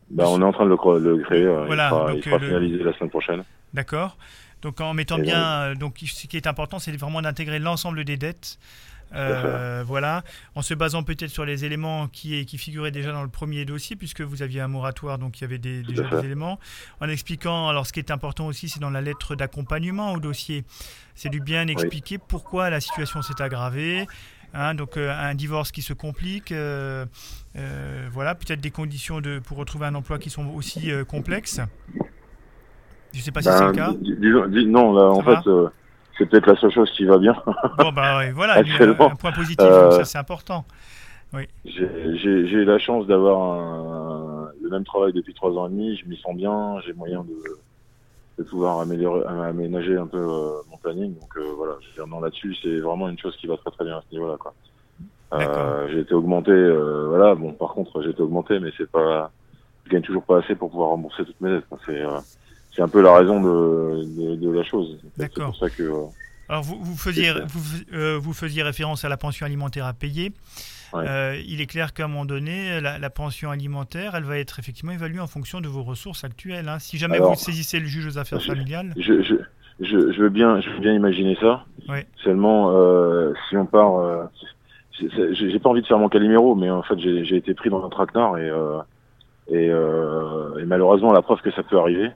Bah, 0.10 0.26
on 0.28 0.42
est 0.42 0.44
en 0.44 0.52
train 0.52 0.66
de 0.66 0.72
le, 0.72 1.18
créer. 1.24 1.46
Voilà, 1.46 2.12
il 2.16 2.24
sera, 2.24 2.40
finalisé 2.40 2.84
la 2.84 2.94
semaine 2.94 3.10
prochaine. 3.10 3.44
D'accord. 3.74 4.18
Donc 4.62 4.82
en 4.82 4.94
mettant 4.94 5.20
bien, 5.20 5.44
euh, 5.44 5.76
donc 5.76 6.00
ce 6.06 6.28
qui 6.28 6.36
est 6.36 6.48
important, 6.48 6.80
c'est 6.80 6.92
vraiment 6.98 7.22
d'intégrer 7.22 7.60
l'ensemble 7.60 8.04
des 8.04 8.18
dettes. 8.18 8.60
Euh, 9.16 9.84
voilà, 9.88 10.22
en 10.54 10.62
se 10.62 10.76
basant 10.76 11.02
peut-être 11.02 11.32
sur 11.32 11.44
les 11.44 11.66
éléments 11.66 12.08
qui, 12.08 12.46
qui 12.46 12.60
figuraient 12.60 12.92
déjà 12.92 13.12
dans 13.12 13.24
le 13.24 13.30
premier 13.30 13.66
dossier, 13.66 13.96
puisque 13.96 14.22
vous 14.22 14.44
aviez 14.44 14.62
un 14.62 14.68
moratoire, 14.68 15.18
donc 15.18 15.40
il 15.40 15.42
y 15.42 15.46
avait 15.46 15.58
des, 15.58 15.82
déjà 15.82 16.04
des 16.04 16.26
éléments. 16.26 16.60
En 17.02 17.10
expliquant, 17.10 17.70
alors 17.70 17.88
ce 17.88 17.94
qui 17.94 18.00
est 18.00 18.12
important 18.12 18.46
aussi, 18.46 18.70
c'est 18.70 18.80
dans 18.80 18.92
la 18.92 19.02
lettre 19.02 19.34
d'accompagnement 19.36 20.14
au 20.14 20.20
dossier, 20.20 20.64
c'est 21.16 21.30
du 21.30 21.40
bien 21.40 21.68
expliquer 21.68 22.20
pourquoi 22.20 22.70
la 22.70 22.80
situation 22.80 23.24
s'est 23.24 23.42
aggravée. 23.42 24.06
Hein, 24.54 24.74
donc 24.74 24.98
euh, 24.98 25.12
un 25.12 25.36
divorce 25.36 25.72
qui 25.72 25.82
se 25.82 25.94
complique, 25.94 26.54
voilà, 26.54 28.36
peut-être 28.36 28.62
des 28.62 28.72
conditions 28.72 29.22
de, 29.22 29.40
pour 29.40 29.58
retrouver 29.58 29.86
un 29.86 29.96
emploi 29.96 30.20
qui 30.20 30.30
sont 30.30 30.48
aussi 30.56 30.92
complexes. 31.08 31.62
Je 33.14 33.22
sais 33.22 33.32
pas 33.32 33.42
si 33.42 33.50
c'est 33.50 33.66
le 33.66 33.72
ben, 33.72 33.76
cas. 33.76 34.66
non, 34.68 34.94
là, 34.94 35.10
en 35.10 35.22
fait, 35.22 35.48
euh, 35.48 35.70
c'est 36.18 36.28
peut-être 36.28 36.48
la 36.48 36.56
seule 36.56 36.72
chose 36.72 36.92
qui 36.92 37.06
va 37.06 37.18
bien. 37.18 37.36
bon, 37.78 37.92
bah 37.92 38.32
voilà, 38.34 38.60
un 38.60 39.16
point 39.16 39.32
positif, 39.32 39.66
euh, 39.68 39.92
ça 39.92 40.06
c'est 40.06 40.18
important. 40.18 40.66
Oui. 41.34 41.48
J'ai 41.66 42.66
la 42.66 42.80
chance 42.80 43.08
d'avoir 43.08 44.52
le 44.62 44.70
même 44.70 44.84
travail 44.84 45.14
depuis 45.14 45.34
trois 45.34 45.52
ans 45.52 45.68
et 45.68 45.70
demi, 45.70 45.98
je 45.98 46.06
m'y 46.06 46.18
sens 46.18 46.36
bien, 46.36 46.80
j'ai 46.86 46.94
moyen 46.94 47.24
de, 47.24 47.34
de, 48.40 48.44
pouvoir 48.44 48.80
améliorer, 48.80 49.26
aménager 49.26 49.98
un 49.98 50.08
peu 50.08 50.18
euh, 50.18 50.62
mon 50.72 50.78
planning. 50.78 51.14
Donc 51.14 51.38
voilà, 51.58 51.74
non 52.08 52.22
là-dessus, 52.22 52.56
c'est 52.64 52.80
vraiment 52.80 53.10
une 53.10 53.20
chose 53.20 53.36
qui 53.38 53.48
va 53.48 53.58
très 53.58 53.72
très 53.72 53.86
bien 53.86 53.98
à 53.98 54.02
ce 54.10 54.16
niveau-là. 54.16 54.38
quoi. 54.38 54.54
j'ai 55.92 56.00
été 56.00 56.14
augmenté, 56.14 56.52
voilà. 57.08 57.36
Bon, 57.36 57.54
par 57.54 57.74
contre, 57.74 58.02
j'ai 58.02 58.10
été 58.10 58.22
augmenté, 58.22 58.60
mais 58.60 58.72
c'est 58.78 58.90
pas, 58.90 59.32
je 59.86 59.92
gagne 59.92 60.02
toujours 60.02 60.24
pas 60.24 60.40
assez 60.40 60.56
pour 60.56 60.72
pouvoir 60.72 60.90
rembourser 60.90 61.26
toutes 61.26 61.40
mes 61.42 61.52
dettes. 61.52 61.66
C'est 61.86 62.04
c'est 62.76 62.82
un 62.82 62.88
peu 62.88 63.02
la 63.02 63.16
raison 63.16 63.42
de, 63.42 64.36
de, 64.36 64.50
la 64.50 64.64
chose. 64.64 64.98
C'est 65.18 65.34
pour 65.34 65.56
ça 65.56 65.70
que. 65.70 65.84
Euh, 65.84 66.06
Alors 66.48 66.64
vous, 66.64 66.80
vous 66.82 66.96
faisiez 66.96 67.34
vous, 67.46 67.62
euh, 67.94 68.18
vous, 68.20 68.34
faisiez 68.34 68.64
référence 68.64 69.04
à 69.04 69.10
la 69.10 69.18
pension 69.18 69.46
alimentaire 69.46 69.86
à 69.86 69.94
payer. 69.94 70.32
Euh, 70.94 71.40
il 71.48 71.62
est 71.62 71.66
clair 71.66 71.94
qu'à 71.94 72.06
un 72.06 72.08
moment 72.08 72.26
donné, 72.26 72.82
la, 72.82 73.10
pension 73.10 73.52
alimentaire, 73.52 74.16
elle 74.16 74.24
va 74.24 74.38
être 74.38 74.60
effectivement 74.60 74.92
évaluée 74.92 75.20
en 75.20 75.28
fonction 75.28 75.62
de 75.62 75.68
vos 75.68 75.84
ressources 75.84 76.24
actuelles. 76.24 76.70
Hein. 76.70 76.80
Si 76.80 76.98
jamais 76.98 77.20
vous 77.20 77.36
saisissez 77.36 77.80
le 77.80 77.86
juge 77.86 78.08
aux 78.08 78.18
affaires 78.18 78.42
familiales. 78.42 78.94
Je, 78.98 79.22
je, 79.22 79.36
je, 79.82 80.12
je, 80.12 80.22
veux 80.22 80.30
bien, 80.30 80.62
je 80.62 80.70
veux 80.70 80.80
bien 80.80 80.94
imaginer 80.94 81.38
ça. 81.40 81.66
Seulement, 82.24 82.74
si 83.50 83.58
on 83.58 83.66
part, 83.66 84.30
j'ai 84.94 85.60
pas 85.60 85.70
envie 85.70 85.82
de 85.82 85.88
faire 85.88 86.00
mon 86.00 86.10
caliméro, 86.10 86.56
mais 86.56 86.70
en 86.70 86.84
fait, 86.84 87.00
j'ai 87.00 87.36
été 87.36 87.54
pris 87.54 87.70
dans 87.70 87.86
un 87.86 87.90
traquenard 87.90 88.38
et, 88.38 88.52
et, 89.50 89.66
et 89.66 90.66
malheureusement, 90.66 91.12
la 91.12 91.22
preuve 91.22 91.42
que 91.42 91.52
ça 91.52 91.64
peut 91.64 91.78
arriver. 91.78 92.12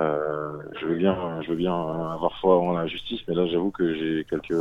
Euh, 0.00 0.52
je 0.80 0.86
veux 0.86 0.96
bien, 0.96 1.42
je 1.42 1.50
veux 1.50 1.56
bien 1.56 1.74
avoir 1.74 2.38
foi 2.40 2.58
en 2.58 2.72
la 2.72 2.86
justice, 2.86 3.20
mais 3.28 3.34
là, 3.34 3.46
j'avoue 3.46 3.70
que 3.70 3.94
j'ai 3.94 4.26
quelques, 4.28 4.60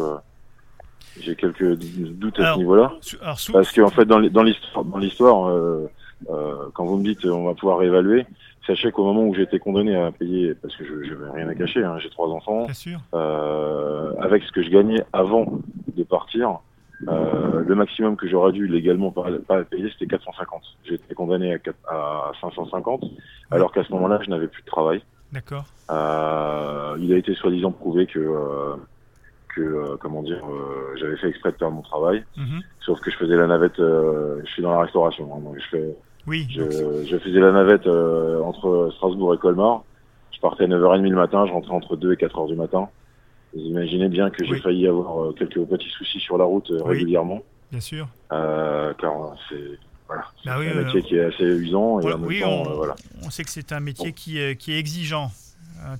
j'ai 1.20 1.36
quelques 1.36 1.78
doutes 1.78 2.40
à 2.40 2.54
ce 2.54 2.58
niveau-là. 2.60 2.94
Parce 3.52 3.72
qu'en 3.72 3.84
en 3.86 3.90
fait, 3.90 4.06
dans 4.06 4.20
l'histoire, 4.20 4.86
dans 4.86 4.98
l'histoire, 4.98 5.50
euh, 5.50 5.90
euh, 6.30 6.56
quand 6.74 6.86
vous 6.86 6.98
me 6.98 7.04
dites 7.04 7.26
on 7.26 7.46
va 7.46 7.54
pouvoir 7.54 7.80
réévaluer, 7.80 8.26
sachez 8.66 8.92
qu'au 8.92 9.04
moment 9.06 9.24
où 9.24 9.34
j'ai 9.34 9.44
été 9.44 9.60
condamné 9.60 9.96
à 9.96 10.12
payer, 10.12 10.54
parce 10.56 10.76
que 10.76 10.84
je 10.86 11.14
n'avais 11.14 11.32
rien 11.32 11.50
à 11.50 11.56
cacher, 11.56 11.84
hein, 11.84 11.98
j'ai 12.00 12.10
trois 12.10 12.30
enfants, 12.30 12.68
euh, 13.14 14.14
avec 14.20 14.44
ce 14.44 14.52
que 14.52 14.64
je 14.64 14.70
gagnais 14.70 15.04
avant 15.14 15.60
de 15.96 16.04
partir, 16.04 16.60
euh, 17.08 17.64
le 17.66 17.76
maximum 17.76 18.16
que 18.16 18.28
j'aurais 18.28 18.52
dû 18.52 18.68
légalement 18.68 19.12
pas, 19.12 19.26
pas 19.48 19.64
payer, 19.64 19.90
c'était 19.92 20.06
450. 20.06 20.62
J'ai 20.84 20.96
été 20.96 21.16
condamné 21.16 21.54
à, 21.54 21.94
à 21.94 22.32
550, 22.40 23.04
alors 23.50 23.72
qu'à 23.72 23.84
ce 23.84 23.92
moment-là, 23.94 24.20
je 24.24 24.30
n'avais 24.30 24.48
plus 24.48 24.62
de 24.62 24.68
travail. 24.68 25.02
D'accord. 25.32 25.66
Euh, 25.90 26.98
il 27.00 27.14
a 27.14 27.18
été 27.18 27.34
soi-disant 27.36 27.72
prouvé 27.72 28.06
que, 28.06 28.20
euh, 28.20 28.76
que 29.56 29.62
euh, 29.62 29.98
comment 30.00 30.24
dire, 30.24 30.42
euh, 30.46 30.96
j'avais 31.00 31.18
fait 31.18 31.30
exprès 31.30 31.52
de 31.52 31.58
perdre 31.58 31.76
mon 31.76 31.82
travail. 31.82 32.24
Mhm. 32.38 32.62
Sauf 32.86 33.00
que 33.00 33.12
je 33.12 33.18
faisais 33.18 33.36
la 33.36 33.48
navette, 33.48 33.78
je 33.78 34.50
suis 34.52 34.62
dans 34.62 34.72
la 34.72 34.82
restauration, 34.82 35.34
hein, 35.34 35.40
donc 35.40 35.58
je 35.60 35.78
fais. 35.78 35.96
Oui. 36.28 36.48
Je, 36.50 36.62
je 37.06 37.18
faisais 37.18 37.40
la 37.40 37.52
navette 37.52 37.88
entre 37.88 38.92
Strasbourg 38.96 39.34
et 39.34 39.38
Colmar. 39.38 39.84
Je 40.32 40.40
partais 40.40 40.64
à 40.64 40.68
9h30 40.68 41.10
le 41.10 41.16
matin, 41.16 41.46
je 41.48 41.52
rentrais 41.52 41.74
entre 41.74 41.96
2 41.96 42.14
et 42.14 42.16
4h 42.16 42.48
du 42.48 42.56
matin. 42.56 42.90
Vous 43.54 43.62
imaginez 43.62 44.08
bien 44.08 44.30
que 44.30 44.46
j'ai 44.46 44.58
failli 44.58 44.88
avoir 44.88 45.34
quelques 45.36 45.64
petits 45.66 45.90
soucis 45.90 46.20
sur 46.20 46.38
la 46.38 46.46
route 46.46 46.72
régulièrement. 46.86 47.42
Bien 47.72 47.82
sûr. 47.82 48.08
car 48.30 49.36
c'est 49.50 49.80
bah 50.46 50.56
un 50.58 50.84
métier 50.84 51.02
qui 51.02 51.16
est 51.16 51.26
assez 51.26 51.44
usant. 51.44 52.00
Et 52.02 52.14
oui, 52.14 52.42
on, 52.44 52.66
euh, 52.66 52.74
voilà. 52.74 52.96
on 53.24 53.30
sait 53.30 53.44
que 53.44 53.50
c'est 53.50 53.72
un 53.72 53.80
métier 53.80 54.14
qui, 54.14 54.40
qui 54.58 54.74
est 54.74 54.80
exigeant. 54.80 55.32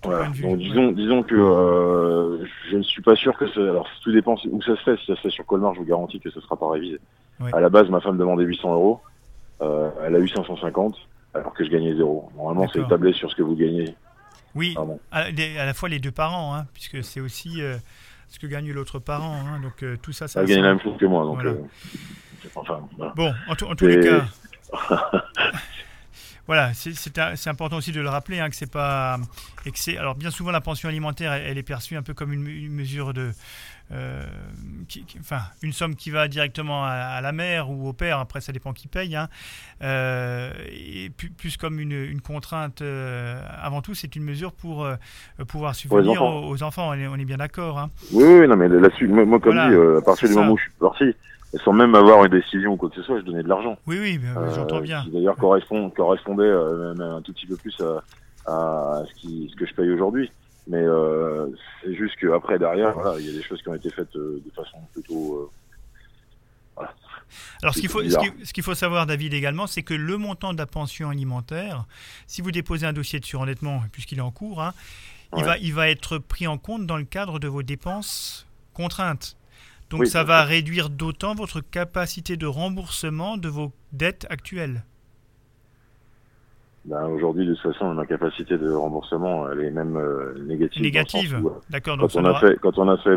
Donc, 0.04 0.58
disons, 0.58 0.92
disons 0.92 1.24
que 1.24 1.36
euh, 1.36 2.46
je 2.70 2.78
ne 2.78 2.84
suis 2.84 3.02
pas 3.02 3.16
sûr 3.16 3.38
que 3.38 3.48
ça. 3.48 3.60
Alors 3.60 3.88
tout 4.04 4.12
dépend 4.12 4.36
où 4.50 4.62
ça 4.62 4.76
se 4.76 4.82
fait. 4.82 4.98
Si 4.98 5.06
ça 5.08 5.16
se 5.16 5.22
fait 5.22 5.30
sur 5.30 5.46
Colmar, 5.46 5.74
je 5.74 5.80
vous 5.80 5.86
garantis 5.86 6.20
que 6.20 6.30
ce 6.30 6.38
ne 6.38 6.44
sera 6.44 6.56
pas 6.56 6.70
révisé. 6.70 7.00
À 7.54 7.60
la 7.60 7.70
base, 7.70 7.90
ma 7.90 8.00
femme 8.00 8.18
demandait 8.18 8.44
800 8.44 8.74
euros. 8.74 9.02
Euh, 9.62 9.90
elle 10.06 10.16
a 10.16 10.20
eu 10.20 10.28
550 10.28 10.96
alors 11.34 11.54
que 11.54 11.64
je 11.64 11.70
gagnais 11.70 11.96
zéro. 11.96 12.30
Normalement, 12.36 12.68
c'est 12.72 12.82
établi 12.82 13.14
sur 13.14 13.30
ce 13.32 13.36
que 13.36 13.42
vous 13.42 13.56
gagnez. 13.56 13.96
Oui, 14.54 14.76
à, 15.12 15.32
la 15.32 15.74
fois 15.74 15.90
les 15.90 16.00
deux 16.00 16.12
parents, 16.12 16.56
hein, 16.56 16.68
puisque 16.74 17.04
c'est 17.04 17.22
aussi 17.22 17.62
ce 18.28 18.40
que 18.40 18.48
gagne 18.48 18.72
l'autre 18.72 19.00
parent. 19.00 19.34
Hein, 19.34 19.62
donc 19.62 19.84
tout 20.02 20.12
ça, 20.12 20.28
ça. 20.28 20.42
Elle 20.42 20.48
gagne 20.48 20.62
la 20.62 20.70
même 20.70 20.82
chose 20.82 20.98
que 20.98 21.06
moi. 21.06 21.24
Donc, 21.24 21.44
Bon, 23.16 23.34
en, 23.48 23.56
tous 23.56 23.88
les 23.88 24.00
cas. 24.00 24.26
voilà, 26.52 26.72
c'est 26.74 27.48
important 27.48 27.78
aussi 27.78 27.94
de 27.94 28.02
le 28.02 28.10
rappeler 28.10 28.42
hein, 28.42 28.50
que 28.50 28.58
c'est 28.58 28.70
pas 28.70 29.18
et 29.66 29.98
alors 29.98 30.16
bien 30.16 30.32
souvent 30.32 30.52
la 30.52 30.60
pension 30.60 30.90
alimentaire 30.90 31.32
elle, 31.32 31.58
est 31.58 31.64
perçue 31.64 31.96
un 31.96 32.02
peu 32.02 32.14
comme 32.14 32.34
une, 32.34 32.74
mesure 32.74 33.14
de 33.14 33.32
euh, 33.94 34.22
enfin 35.22 35.40
une 35.64 35.72
somme 35.72 35.96
qui 35.96 36.10
va 36.10 36.28
directement 36.28 36.84
à, 36.84 37.22
la 37.22 37.32
mère 37.32 37.70
ou 37.70 37.88
au 37.88 37.94
père 37.94 38.20
après 38.20 38.42
ça 38.42 38.52
dépend 38.52 38.74
qui 38.74 38.90
paye 38.90 39.16
hein. 39.16 39.30
euh, 39.82 40.52
et 40.68 41.10
plus, 41.38 41.56
comme 41.56 41.80
une, 41.80 42.20
contrainte 42.20 42.82
euh, 42.82 43.42
avant 43.62 43.82
tout 43.82 43.94
c'est 43.94 44.18
une 44.18 44.24
mesure 44.26 44.52
pour 44.52 44.86
pouvoir 45.48 45.74
subvenir 45.74 46.22
aux, 46.22 46.64
enfants 46.64 46.90
on 46.90 47.18
est, 47.18 47.24
bien 47.24 47.38
d'accord 47.38 47.80
hein. 47.80 47.92
oui, 48.12 48.26
oui 48.26 48.48
non 48.50 48.58
mais 48.58 48.68
là-dessus 48.68 49.08
moi, 49.08 49.40
comme 49.40 49.54
dit 49.54 49.98
à 49.98 50.02
partir 50.02 50.28
du 50.28 50.36
moment 50.36 50.52
où 50.52 50.58
je 50.58 50.64
suis 50.64 50.72
parti 50.82 51.16
sans 51.64 51.74
même 51.74 51.96
avoir 51.96 52.24
une 52.24 52.32
décision 52.32 52.74
ou 52.74 52.78
quoi 52.78 52.90
que 52.90 52.96
ce 52.96 53.04
soit, 53.04 53.20
je 53.20 53.26
donnais 53.26 53.44
de 53.44 53.50
l'argent. 53.50 53.78
Oui, 53.86 53.98
oui, 54.00 54.20
j'entends 54.56 54.78
euh, 54.78 54.82
bien. 54.82 55.04
Qui 55.04 55.12
d'ailleurs 55.12 55.36
correspond, 55.36 55.90
correspondait 55.90 56.44
euh, 56.44 56.94
même 56.94 57.02
un 57.02 57.22
tout 57.22 57.34
petit 57.34 57.48
peu 57.48 57.58
plus 57.58 57.76
à, 57.82 58.04
à 58.52 59.04
ce, 59.08 59.14
qui, 59.20 59.50
ce 59.52 59.56
que 59.56 59.66
je 59.66 59.74
paye 59.74 59.90
aujourd'hui. 59.92 60.32
Mais 60.68 60.82
euh, 60.82 61.48
c'est 61.82 61.96
juste 61.96 62.16
qu'après, 62.22 62.60
derrière, 62.60 62.94
voilà, 62.94 63.20
il 63.20 63.26
y 63.26 63.30
a 63.30 63.34
des 63.34 63.44
choses 63.44 63.62
qui 63.62 63.70
ont 63.70 63.76
été 63.76 63.90
faites 63.90 64.16
euh, 64.16 64.42
de 64.46 64.52
façon 64.52 64.78
plutôt. 64.94 65.36
Euh, 65.36 65.50
voilà. 66.76 66.94
Alors, 67.64 67.74
ce 67.74 67.80
qu'il 67.80 67.90
faut, 67.90 68.04
ce 68.04 68.54
qu'il 68.54 68.64
faut 68.64 68.76
savoir, 68.76 69.06
David, 69.06 69.34
également, 69.34 69.66
c'est 69.66 69.84
que 69.84 69.94
le 69.94 70.18
montant 70.18 70.54
de 70.54 70.58
la 70.58 70.68
pension 70.68 71.10
alimentaire, 71.10 71.86
si 72.28 72.42
vous 72.42 72.52
déposez 72.52 72.86
un 72.86 72.94
dossier 72.94 73.20
de 73.20 73.26
surendettement, 73.26 73.82
puisqu'il 73.92 74.20
est 74.20 74.22
en 74.22 74.32
cours, 74.32 74.62
hein, 74.62 74.74
il, 75.36 75.44
va, 75.44 75.58
il 75.58 75.74
va 75.74 75.90
être 75.90 76.18
pris 76.20 76.46
en 76.46 76.58
compte 76.58 76.86
dans 76.86 76.98
le 76.98 77.06
cadre 77.06 77.40
de 77.40 77.48
vos 77.48 77.64
dépenses 77.64 78.48
contraintes. 78.74 79.38
Donc 79.92 80.08
ça 80.08 80.24
va 80.24 80.44
réduire 80.44 80.90
d'autant 80.90 81.36
votre 81.36 81.60
capacité 81.62 82.38
de 82.38 82.48
remboursement 82.48 83.38
de 83.38 83.50
vos 83.50 83.72
dettes 83.92 84.26
actuelles. 84.30 84.84
Ben, 86.86 87.06
Aujourd'hui, 87.08 87.46
de 87.46 87.54
toute 87.54 87.74
façon, 87.74 87.94
ma 87.94 88.06
capacité 88.08 88.58
de 88.58 88.72
remboursement, 88.72 89.52
elle 89.52 89.60
est 89.66 89.70
même 89.70 89.98
euh, 89.98 90.34
négative. 90.44 90.82
Négative, 90.82 91.42
d'accord. 91.70 91.98
Quand, 92.00 92.16
on 92.16 92.26
a 92.26 92.40
fait, 92.40 92.58
quand 92.60 92.78
on 92.80 92.90
a 92.90 92.98
fait 92.98 93.16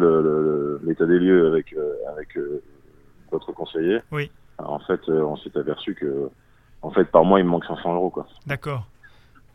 l'état 0.85 1.07
des 1.07 1.19
lieux 1.19 1.47
avec, 1.47 1.73
euh, 1.73 1.95
avec 2.13 2.37
euh, 2.37 2.63
votre 3.31 3.53
conseiller, 3.53 4.01
oui. 4.13 4.31
en 4.59 4.81
fait, 4.81 5.01
on 5.09 5.37
s'est 5.37 5.57
aperçu 5.57 5.95
que 5.95 6.29
en 6.83 6.91
fait, 6.91 7.05
par 7.05 7.25
mois, 7.25 7.41
il 7.41 7.47
me 7.47 7.51
manque 7.51 7.65
500 7.65 7.95
euros. 7.95 8.13
D'accord. 8.47 8.87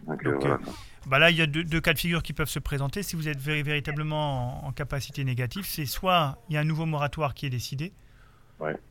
Donc, 0.07 0.25
voilà, 0.25 0.57
bah 1.05 1.19
là, 1.19 1.31
il 1.31 1.37
y 1.37 1.41
a 1.41 1.47
deux, 1.47 1.81
cas 1.81 1.93
de 1.93 1.99
figure 1.99 2.23
qui 2.23 2.33
peuvent 2.33 2.49
se 2.49 2.59
présenter. 2.59 3.03
Si 3.03 3.15
vous 3.15 3.27
êtes 3.27 3.39
véritablement 3.39 4.65
en, 4.65 4.71
capacité 4.71 5.23
négative, 5.23 5.65
c'est 5.65 5.85
soit 5.85 6.37
il 6.49 6.55
y 6.55 6.57
a 6.57 6.61
un 6.61 6.65
nouveau 6.65 6.85
moratoire 6.85 7.33
qui 7.33 7.45
est 7.45 7.49
décidé, 7.49 7.93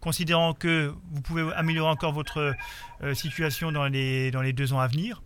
considérant 0.00 0.54
que 0.54 0.94
vous 1.10 1.20
pouvez 1.20 1.50
améliorer 1.54 1.90
encore 1.90 2.12
votre 2.12 2.54
euh, 3.02 3.14
situation 3.14 3.70
dans 3.72 3.86
les, 3.86 4.30
dans 4.30 4.42
les 4.42 4.52
deux 4.52 4.72
ans 4.72 4.80
à 4.80 4.86
venir, 4.86 5.22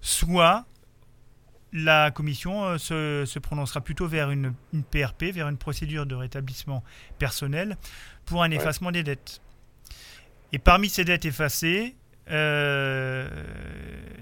soit 0.00 0.66
la 1.72 2.10
commission 2.10 2.64
euh, 2.64 2.78
se, 3.26 3.38
prononcera 3.38 3.80
plutôt 3.80 4.06
vers 4.06 4.30
une, 4.30 4.54
PRP, 4.90 5.24
vers 5.24 5.48
une 5.48 5.58
procédure 5.58 6.06
de 6.06 6.14
rétablissement 6.14 6.82
personnel 7.18 7.76
pour 8.24 8.42
un 8.42 8.50
effacement 8.50 8.90
des 8.90 9.02
dettes. 9.02 9.40
Et 10.52 10.58
parmi 10.58 10.88
ces 10.88 11.04
dettes 11.04 11.24
effacées, 11.24 11.96
euh, 12.30 13.28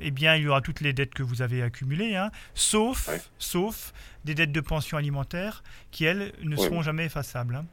eh 0.01 0.11
bien, 0.11 0.37
il 0.37 0.43
y 0.45 0.49
aura 0.49 0.61
toutes 0.61 0.81
les 0.81 0.93
dettes 0.93 1.15
que 1.15 1.23
vous 1.23 1.43
avez 1.43 1.63
accumulées, 1.63 2.17
hein, 2.17 2.31
sauf, 2.55 3.09
sauf 3.39 3.93
des 4.25 4.35
dettes 4.35 4.53
de 4.53 4.61
pension 4.61 4.97
alimentaire 4.97 5.63
qui, 5.91 6.05
elles, 6.05 6.33
ne 6.43 6.57
seront 6.57 6.83
jamais 6.83 7.07
effaçables. 7.07 7.55
Hein. 7.55 7.65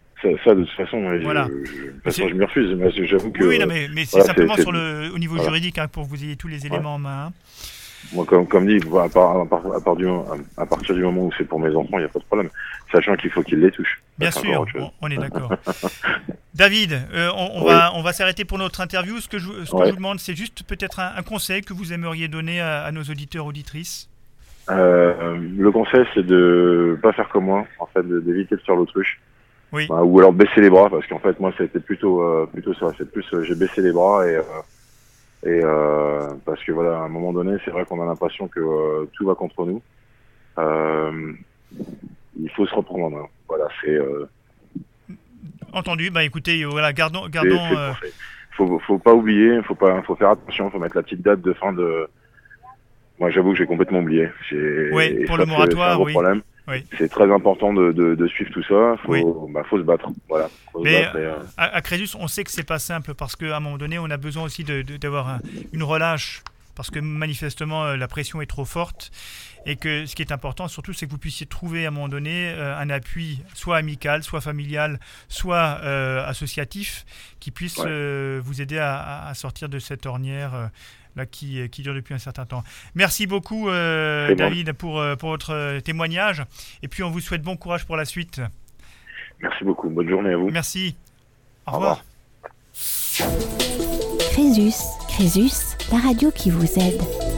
Ça, 0.44 0.54
de 0.54 0.64
toute 0.64 0.76
façon, 0.76 1.02
voilà. 1.24 1.48
je, 2.06 2.12
je 2.12 2.34
me 2.36 2.46
refuse. 2.46 2.78
J'avoue 3.08 3.32
que. 3.32 3.44
Oui, 3.44 3.60
mais, 3.68 3.88
mais 3.94 4.06
c'est 4.06 4.22
simplement 4.22 4.56
sur 4.56 4.72
le, 4.72 5.10
au 5.14 5.18
niveau 5.18 5.42
juridique 5.42 5.80
hein, 5.80 5.88
pour 5.88 6.04
que 6.04 6.10
vous 6.10 6.24
ayez 6.24 6.36
tous 6.36 6.48
les 6.48 6.68
éléments 6.68 6.96
en 6.96 7.00
main. 7.00 7.34
Moi, 8.14 8.26
comme, 8.26 8.48
comme 8.48 8.68
dit, 8.68 8.80
à, 9.00 9.10
part, 9.10 9.38
à, 9.38 9.82
part 9.82 9.96
du, 9.96 10.08
à, 10.58 10.66
partir 10.66 10.96
du 10.96 11.02
moment 11.02 11.24
où 11.24 11.32
c'est 11.38 11.46
pour 11.46 11.60
mes 11.60 11.74
enfants, 11.76 11.98
il 11.98 12.00
n'y 12.00 12.06
a 12.06 12.10
pas 12.10 12.20
de 12.20 12.26
problème. 12.26 12.50
Sachant 12.92 13.16
qu'il 13.16 13.30
faut 13.30 13.42
qu'ils 13.42 13.60
les 13.60 13.72
touchent. 13.72 14.02
Bien 14.18 14.32
sûr, 14.32 14.66
on, 15.02 15.10
est 15.10 15.18
d'accord. 15.18 15.54
David, 16.54 17.00
euh, 17.14 17.30
on, 17.36 17.64
va, 17.64 17.92
on 17.96 18.02
va 18.02 18.12
s'arrêter 18.12 18.44
pour 18.44 18.58
notre 18.58 18.82
interview. 18.82 19.18
Ce 19.20 19.30
que 19.30 19.40
je, 19.40 19.48
ce 19.66 19.72
que 19.72 19.86
je 19.86 19.92
vous 19.92 19.96
demande, 19.96 20.20
c'est 20.20 20.36
juste 20.36 20.64
peut-être 20.64 21.00
un, 21.00 21.24
conseil 21.24 21.62
que 21.62 21.74
vous 21.74 21.94
aimeriez 21.94 22.28
donner 22.28 22.60
à, 22.60 22.92
nos 22.92 23.04
auditeurs, 23.04 23.46
auditrices. 23.46 24.10
Euh, 24.70 25.38
le 25.38 25.72
conseil, 25.72 26.06
c'est 26.14 26.26
de 26.26 27.00
pas 27.02 27.14
faire 27.14 27.30
comme 27.30 27.46
moi, 27.46 27.66
en 27.80 27.86
fait, 27.88 28.04
d'éviter 28.04 28.56
de 28.56 28.62
faire 28.62 28.76
l'autruche. 28.76 29.20
Oui. 29.72 29.88
Bah, 29.88 30.04
ou 30.04 30.20
alors 30.20 30.34
baisser 30.34 30.60
les 30.60 30.70
bras, 30.70 30.90
parce 30.90 31.08
qu'en 31.08 31.20
fait, 31.20 31.40
moi, 31.40 31.54
c'était 31.58 31.80
plutôt, 31.80 32.22
euh, 32.22 32.46
plutôt 32.52 32.74
ça. 32.74 32.88
C'est 32.98 33.10
plus, 33.10 33.26
j'ai 33.44 33.56
baissé 33.56 33.82
les 33.82 33.94
bras 33.94 34.28
et 34.28 34.38
et 35.44 35.60
euh, 35.64 36.30
parce 36.46 36.64
que 36.64 36.72
voilà, 36.72 36.98
à 36.98 37.02
un 37.02 37.10
moment 37.10 37.34
donné, 37.34 37.58
c'est 37.66 37.72
vrai 37.72 37.86
qu'on 37.86 38.02
a 38.02 38.06
l'impression 38.06 38.48
que 38.48 38.60
euh, 38.60 39.06
tout 39.14 39.26
va 39.26 39.34
contre 39.34 39.66
nous. 39.66 39.82
Euh, 40.60 41.34
il 42.40 42.50
faut 42.52 42.66
se 42.66 42.76
reprendre 42.76 43.06
en 43.06 43.10
main. 43.10 43.28
Voilà, 43.48 43.68
c'est. 43.82 43.90
Euh, 43.90 44.30
Entendu. 45.74 46.12
Bah 46.12 46.24
écoutez, 46.24 46.64
voilà, 46.66 46.94
gardons, 46.94 47.28
gardons. 47.28 47.96
faut, 48.52 48.80
faut 48.80 49.00
pas 49.00 49.14
oublier, 49.14 49.62
faut 49.64 49.76
pas, 49.76 50.02
faut 50.04 50.16
faire 50.16 50.32
attention, 50.32 50.70
faut 50.70 50.80
mettre 50.80 50.98
la 50.98 51.04
petite 51.04 51.22
date 51.22 51.42
de 51.42 51.54
fin 51.54 51.74
de. 51.74 52.08
Moi, 53.20 53.32
j'avoue 53.32 53.52
que 53.52 53.58
j'ai 53.58 53.66
complètement 53.66 54.00
oublié. 54.00 54.30
Oui, 54.92 55.26
pour 55.26 55.38
le 55.38 55.46
moratoire, 55.46 56.00
oui. 56.02 56.12
Problème. 56.12 56.42
C'est 56.98 57.10
très 57.10 57.32
important 57.32 57.74
de, 57.74 57.92
de, 57.92 58.28
suivre 58.28 58.52
tout 58.52 58.64
ça. 58.64 58.96
Faut, 59.04 59.12
oui. 59.12 59.24
bah, 59.54 59.64
faut 59.70 59.78
se 59.78 59.84
battre. 59.84 60.08
Voilà. 60.30 60.50
Mais 60.80 61.08
euh, 61.16 61.36
à, 61.58 61.82
Crésus, 61.82 62.16
on 62.20 62.28
sait 62.28 62.44
que 62.44 62.52
c'est 62.52 62.68
pas 62.68 62.80
simple 62.80 63.14
parce 63.14 63.36
qu'à 63.36 63.58
un 63.58 63.60
moment 63.60 63.78
donné, 63.78 64.00
on 64.00 64.10
a 64.10 64.18
besoin 64.18 64.44
aussi 64.44 64.64
d'avoir 64.64 65.40
une 65.74 65.84
relâche 65.84 66.44
parce 66.76 66.90
que 66.90 67.00
manifestement 67.00 67.84
euh, 67.84 67.98
la 67.98 68.08
pression 68.08 68.42
est 68.42 68.46
trop 68.46 68.64
forte 68.64 69.12
et 69.66 69.76
que 69.76 70.06
ce 70.06 70.16
qui 70.16 70.22
est 70.22 70.32
important 70.32 70.70
surtout 70.70 70.94
c'est 70.94 71.06
que 71.06 71.12
vous 71.12 71.18
puissiez 71.18 71.46
trouver 71.46 71.84
à 71.84 71.90
un 71.90 71.92
moment 71.92 72.08
donné 72.08 72.50
euh, 72.50 72.76
un 72.78 72.90
appui 72.90 73.44
soit 73.54 73.76
amical, 73.76 74.24
soit 74.24 74.40
familial, 74.40 74.98
soit 75.28 75.82
associatif 76.26 77.06
qui 77.42 77.52
puisse 77.52 77.78
vous 77.78 78.62
aider 78.62 78.78
à, 78.78 79.28
à, 79.28 79.34
sortir 79.34 79.68
de 79.68 79.80
cette 79.80 80.06
ornière 80.06 80.70
là, 81.16 81.26
qui, 81.26 81.68
qui 81.70 81.82
dure 81.82 81.94
depuis 81.94 82.14
un 82.14 82.20
certain 82.20 82.46
temps. 82.46 82.64
Merci 82.96 83.28
beaucoup, 83.28 83.70
euh, 83.70 84.34
David, 84.36 84.74
pour, 84.74 85.00
euh, 85.00 85.16
pour 85.16 85.30
votre 85.30 85.80
témoignage. 85.80 86.44
Et 86.82 86.88
puis, 86.88 87.04
on 87.04 87.10
vous 87.10 87.20
souhaite 87.20 87.42
bon 87.42 87.58
courage 87.58 87.86
pour 87.86 87.98
la 87.98 88.06
suite. 88.06 88.42
Merci 89.42 89.64
beaucoup. 89.64 89.90
Bonne 89.90 90.10
journée 90.10 90.34
à 90.34 90.38
vous. 90.38 90.50
Merci. 90.50 90.96
Au, 91.68 91.72
revoir. 91.74 92.04
Crésus, 94.32 94.74
Crésus, 95.10 95.78
la 95.92 96.00
radio 96.00 96.32
qui 96.32 96.50
vous 96.50 96.80
aide. 96.80 97.31